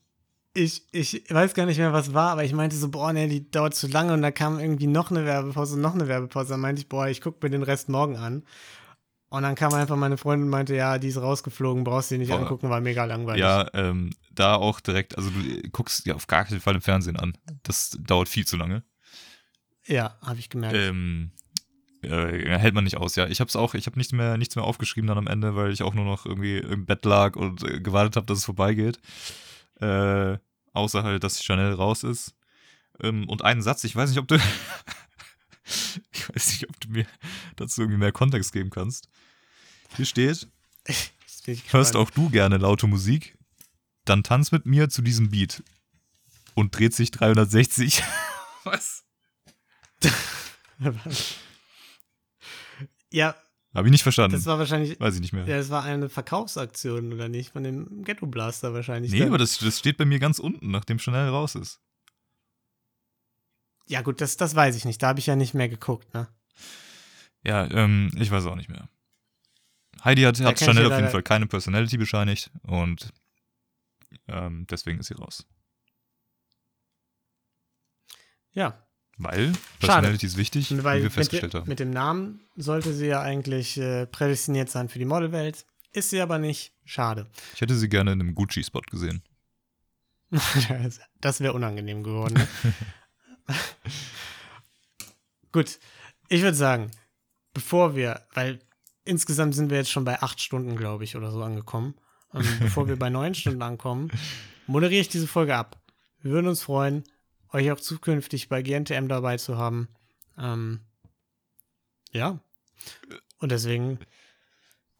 ich, 0.53 0.83
ich 0.91 1.23
weiß 1.29 1.53
gar 1.53 1.65
nicht 1.65 1.77
mehr, 1.77 1.93
was 1.93 2.13
war, 2.13 2.31
aber 2.31 2.43
ich 2.43 2.53
meinte 2.53 2.75
so, 2.75 2.89
boah, 2.89 3.11
nee, 3.13 3.27
die 3.27 3.49
dauert 3.49 3.75
zu 3.75 3.87
lange 3.87 4.13
und 4.13 4.21
da 4.21 4.31
kam 4.31 4.59
irgendwie 4.59 4.87
noch 4.87 5.11
eine 5.11 5.25
Werbepause, 5.25 5.79
noch 5.79 5.93
eine 5.95 6.07
Werbepause. 6.07 6.51
Dann 6.51 6.59
meinte 6.61 6.81
ich, 6.81 6.87
boah, 6.89 7.07
ich 7.07 7.21
gucke 7.21 7.39
mir 7.45 7.49
den 7.49 7.63
Rest 7.63 7.89
morgen 7.89 8.17
an. 8.17 8.43
Und 9.29 9.43
dann 9.43 9.55
kam 9.55 9.73
einfach 9.73 9.95
meine 9.95 10.17
Freundin 10.17 10.45
und 10.45 10.51
meinte, 10.51 10.75
ja, 10.75 10.97
die 10.97 11.07
ist 11.07 11.17
rausgeflogen, 11.17 11.83
brauchst 11.83 12.11
du 12.11 12.15
dir 12.15 12.19
nicht 12.19 12.29
Boah. 12.29 12.39
angucken, 12.39 12.69
war 12.69 12.79
mega 12.79 13.05
langweilig. 13.05 13.41
Ja, 13.41 13.67
ähm, 13.73 14.11
da 14.31 14.55
auch 14.55 14.79
direkt, 14.79 15.17
also 15.17 15.29
du 15.29 15.69
guckst 15.71 16.05
dir 16.05 16.15
auf 16.15 16.27
gar 16.27 16.45
keinen 16.45 16.61
Fall 16.61 16.75
im 16.75 16.81
Fernsehen 16.81 17.17
an. 17.17 17.37
Das 17.63 17.97
dauert 17.99 18.29
viel 18.29 18.45
zu 18.45 18.55
lange. 18.55 18.83
Ja, 19.87 20.17
habe 20.21 20.39
ich 20.39 20.49
gemerkt. 20.49 20.75
Ähm, 20.75 21.31
äh, 22.01 22.57
hält 22.57 22.73
man 22.73 22.83
nicht 22.83 22.97
aus, 22.97 23.15
ja. 23.15 23.27
Ich 23.27 23.41
hab's 23.41 23.55
auch, 23.55 23.73
ich 23.73 23.87
habe 23.87 23.97
nichts 23.97 24.13
mehr, 24.13 24.37
nichts 24.37 24.55
mehr 24.55 24.65
aufgeschrieben 24.65 25.07
dann 25.07 25.17
am 25.17 25.27
Ende, 25.27 25.55
weil 25.55 25.71
ich 25.71 25.83
auch 25.83 25.93
nur 25.93 26.05
noch 26.05 26.25
irgendwie 26.25 26.57
im 26.57 26.85
Bett 26.85 27.05
lag 27.05 27.35
und 27.35 27.63
äh, 27.63 27.79
gewartet 27.79 28.15
habe, 28.15 28.25
dass 28.25 28.39
es 28.39 28.45
vorbeigeht. 28.45 28.99
Äh, 29.79 30.37
außer 30.73 31.03
halt, 31.03 31.23
dass 31.23 31.43
Chanel 31.43 31.73
raus 31.73 32.03
ist. 32.03 32.35
Ähm, 33.01 33.27
und 33.27 33.43
einen 33.43 33.61
Satz, 33.61 33.83
ich 33.83 33.95
weiß 33.95 34.09
nicht, 34.09 34.19
ob 34.19 34.27
du. 34.27 34.37
ich 36.11 36.29
weiß 36.29 36.51
nicht, 36.51 36.69
ob 36.69 36.79
du 36.79 36.89
mir 36.89 37.05
dazu 37.55 37.81
irgendwie 37.81 37.99
mehr 37.99 38.11
Kontext 38.11 38.51
geben 38.53 38.69
kannst. 38.69 39.09
Hier 39.95 40.05
steht, 40.05 40.47
hörst 41.69 41.95
auch 41.95 42.09
du 42.11 42.29
gerne 42.29 42.57
laute 42.57 42.87
Musik? 42.87 43.37
Dann 44.05 44.23
tanz 44.23 44.51
mit 44.51 44.65
mir 44.65 44.89
zu 44.89 45.01
diesem 45.01 45.31
Beat. 45.31 45.63
Und 46.53 46.77
dreht 46.77 46.93
sich 46.93 47.11
360. 47.11 48.03
Was? 48.63 49.03
ja. 53.11 53.35
Habe 53.73 53.87
ich 53.87 53.91
nicht 53.91 54.03
verstanden. 54.03 54.37
Das 54.37 54.45
war 54.45 54.57
wahrscheinlich. 54.57 54.97
Weiß 54.99 55.15
ich 55.15 55.21
nicht 55.21 55.33
mehr. 55.33 55.45
Ja, 55.45 55.57
das 55.57 55.69
war 55.69 55.83
eine 55.83 56.07
Verkaufsaktion, 56.07 57.11
oder 57.11 57.27
nicht? 57.27 57.51
Von 57.51 57.63
dem 57.63 58.05
Ghetto 58.05 58.25
Blaster 58.25 58.73
wahrscheinlich. 58.73 59.11
Nee, 59.11 59.19
dann. 59.19 59.27
aber 59.29 59.37
das, 59.37 59.57
das 59.57 59.79
steht 59.79 59.97
bei 59.97 60.05
mir 60.05 60.19
ganz 60.19 60.39
unten, 60.39 60.71
nachdem 60.71 60.97
Chanel 60.97 61.27
raus 61.29 61.55
ist. 61.55 61.81
Ja, 63.87 64.01
gut, 64.01 64.21
das, 64.21 64.37
das 64.37 64.55
weiß 64.55 64.75
ich 64.75 64.85
nicht. 64.85 65.01
Da 65.01 65.07
habe 65.07 65.19
ich 65.19 65.27
ja 65.27 65.35
nicht 65.35 65.53
mehr 65.53 65.69
geguckt, 65.69 66.13
ne? 66.13 66.27
Ja, 67.43 67.69
ähm, 67.69 68.11
ich 68.15 68.31
weiß 68.31 68.45
auch 68.47 68.55
nicht 68.55 68.69
mehr. 68.69 68.89
Heidi 70.03 70.23
hat, 70.23 70.39
hat 70.39 70.59
Chanel 70.59 70.87
auf 70.87 70.97
jeden 70.97 71.11
Fall 71.11 71.23
keine 71.23 71.47
Personality 71.47 71.97
bescheinigt 71.97 72.51
und 72.63 73.11
ähm, 74.27 74.65
deswegen 74.69 74.99
ist 74.99 75.07
sie 75.07 75.15
raus. 75.15 75.45
Ja. 78.51 78.81
Weil 79.17 79.53
Personality 79.79 80.25
ist 80.25 80.37
wichtig, 80.37 80.83
Weil 80.83 80.99
wie 80.99 81.03
wir 81.03 81.11
festgestellt 81.11 81.53
mit, 81.53 81.61
haben. 81.61 81.69
Mit 81.69 81.79
dem 81.79 81.91
Namen 81.91 82.41
sollte 82.55 82.93
sie 82.93 83.07
ja 83.07 83.21
eigentlich 83.21 83.77
äh, 83.77 84.07
prädestiniert 84.07 84.69
sein 84.69 84.89
für 84.89 84.99
die 84.99 85.05
Modelwelt. 85.05 85.65
Ist 85.93 86.09
sie 86.09 86.19
aber 86.19 86.37
nicht. 86.37 86.73
Schade. 86.83 87.27
Ich 87.53 87.61
hätte 87.61 87.75
sie 87.75 87.87
gerne 87.87 88.11
in 88.11 88.19
einem 88.19 88.35
Gucci-Spot 88.35 88.81
gesehen. 88.81 89.23
das 91.21 91.39
wäre 91.39 91.53
unangenehm 91.53 92.03
geworden. 92.03 92.41
Gut, 95.51 95.79
ich 96.29 96.41
würde 96.41 96.57
sagen, 96.57 96.91
bevor 97.53 97.95
wir, 97.95 98.21
weil 98.33 98.59
insgesamt 99.05 99.55
sind 99.55 99.69
wir 99.69 99.77
jetzt 99.77 99.91
schon 99.91 100.03
bei 100.03 100.21
acht 100.21 100.41
Stunden, 100.41 100.75
glaube 100.75 101.03
ich, 101.03 101.15
oder 101.15 101.31
so 101.31 101.41
angekommen. 101.43 101.95
Und 102.29 102.45
bevor 102.59 102.87
wir 102.87 102.97
bei 102.97 103.09
neun 103.09 103.35
Stunden 103.35 103.61
ankommen, 103.61 104.11
moderiere 104.67 105.01
ich 105.01 105.09
diese 105.09 105.27
Folge 105.27 105.55
ab. 105.55 105.81
Wir 106.21 106.31
würden 106.31 106.47
uns 106.47 106.63
freuen, 106.63 107.03
euch 107.53 107.71
auch 107.71 107.79
zukünftig 107.79 108.49
bei 108.49 108.61
GNTM 108.61 109.07
dabei 109.07 109.37
zu 109.37 109.57
haben. 109.57 109.87
Ähm, 110.37 110.81
ja. 112.11 112.39
Und 113.39 113.51
deswegen 113.51 113.99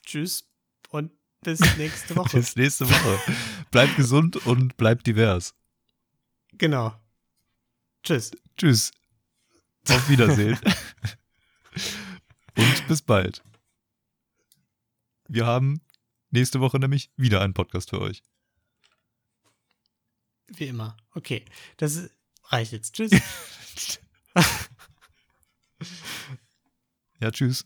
tschüss 0.06 0.48
und 0.90 1.12
bis 1.42 1.60
nächste 1.78 2.16
Woche. 2.16 2.38
bis 2.38 2.56
nächste 2.56 2.90
Woche. 2.90 3.20
bleibt 3.72 3.96
gesund 3.98 4.46
und 4.46 4.78
bleibt 4.78 5.08
divers. 5.08 5.56
Genau. 6.54 6.94
Tschüss. 8.06 8.32
Tschüss. 8.56 8.92
Auf 9.90 10.08
Wiedersehen. 10.10 10.60
und 12.56 12.88
bis 12.88 13.02
bald. 13.02 13.42
Wir 15.28 15.48
haben 15.48 15.82
nächste 16.30 16.60
Woche 16.60 16.78
nämlich 16.78 17.10
wieder 17.18 17.42
einen 17.42 17.56
Podcast 17.56 17.90
für 17.90 18.00
euch. 18.00 18.22
Wie 20.50 20.68
immer. 20.68 20.96
Okay. 21.16 21.46
Das 21.78 22.12
reicht 22.44 22.74
jetzt. 22.74 22.94
Tschüss. 22.94 23.12
ja, 27.20 27.32
tschüss. 27.32 27.66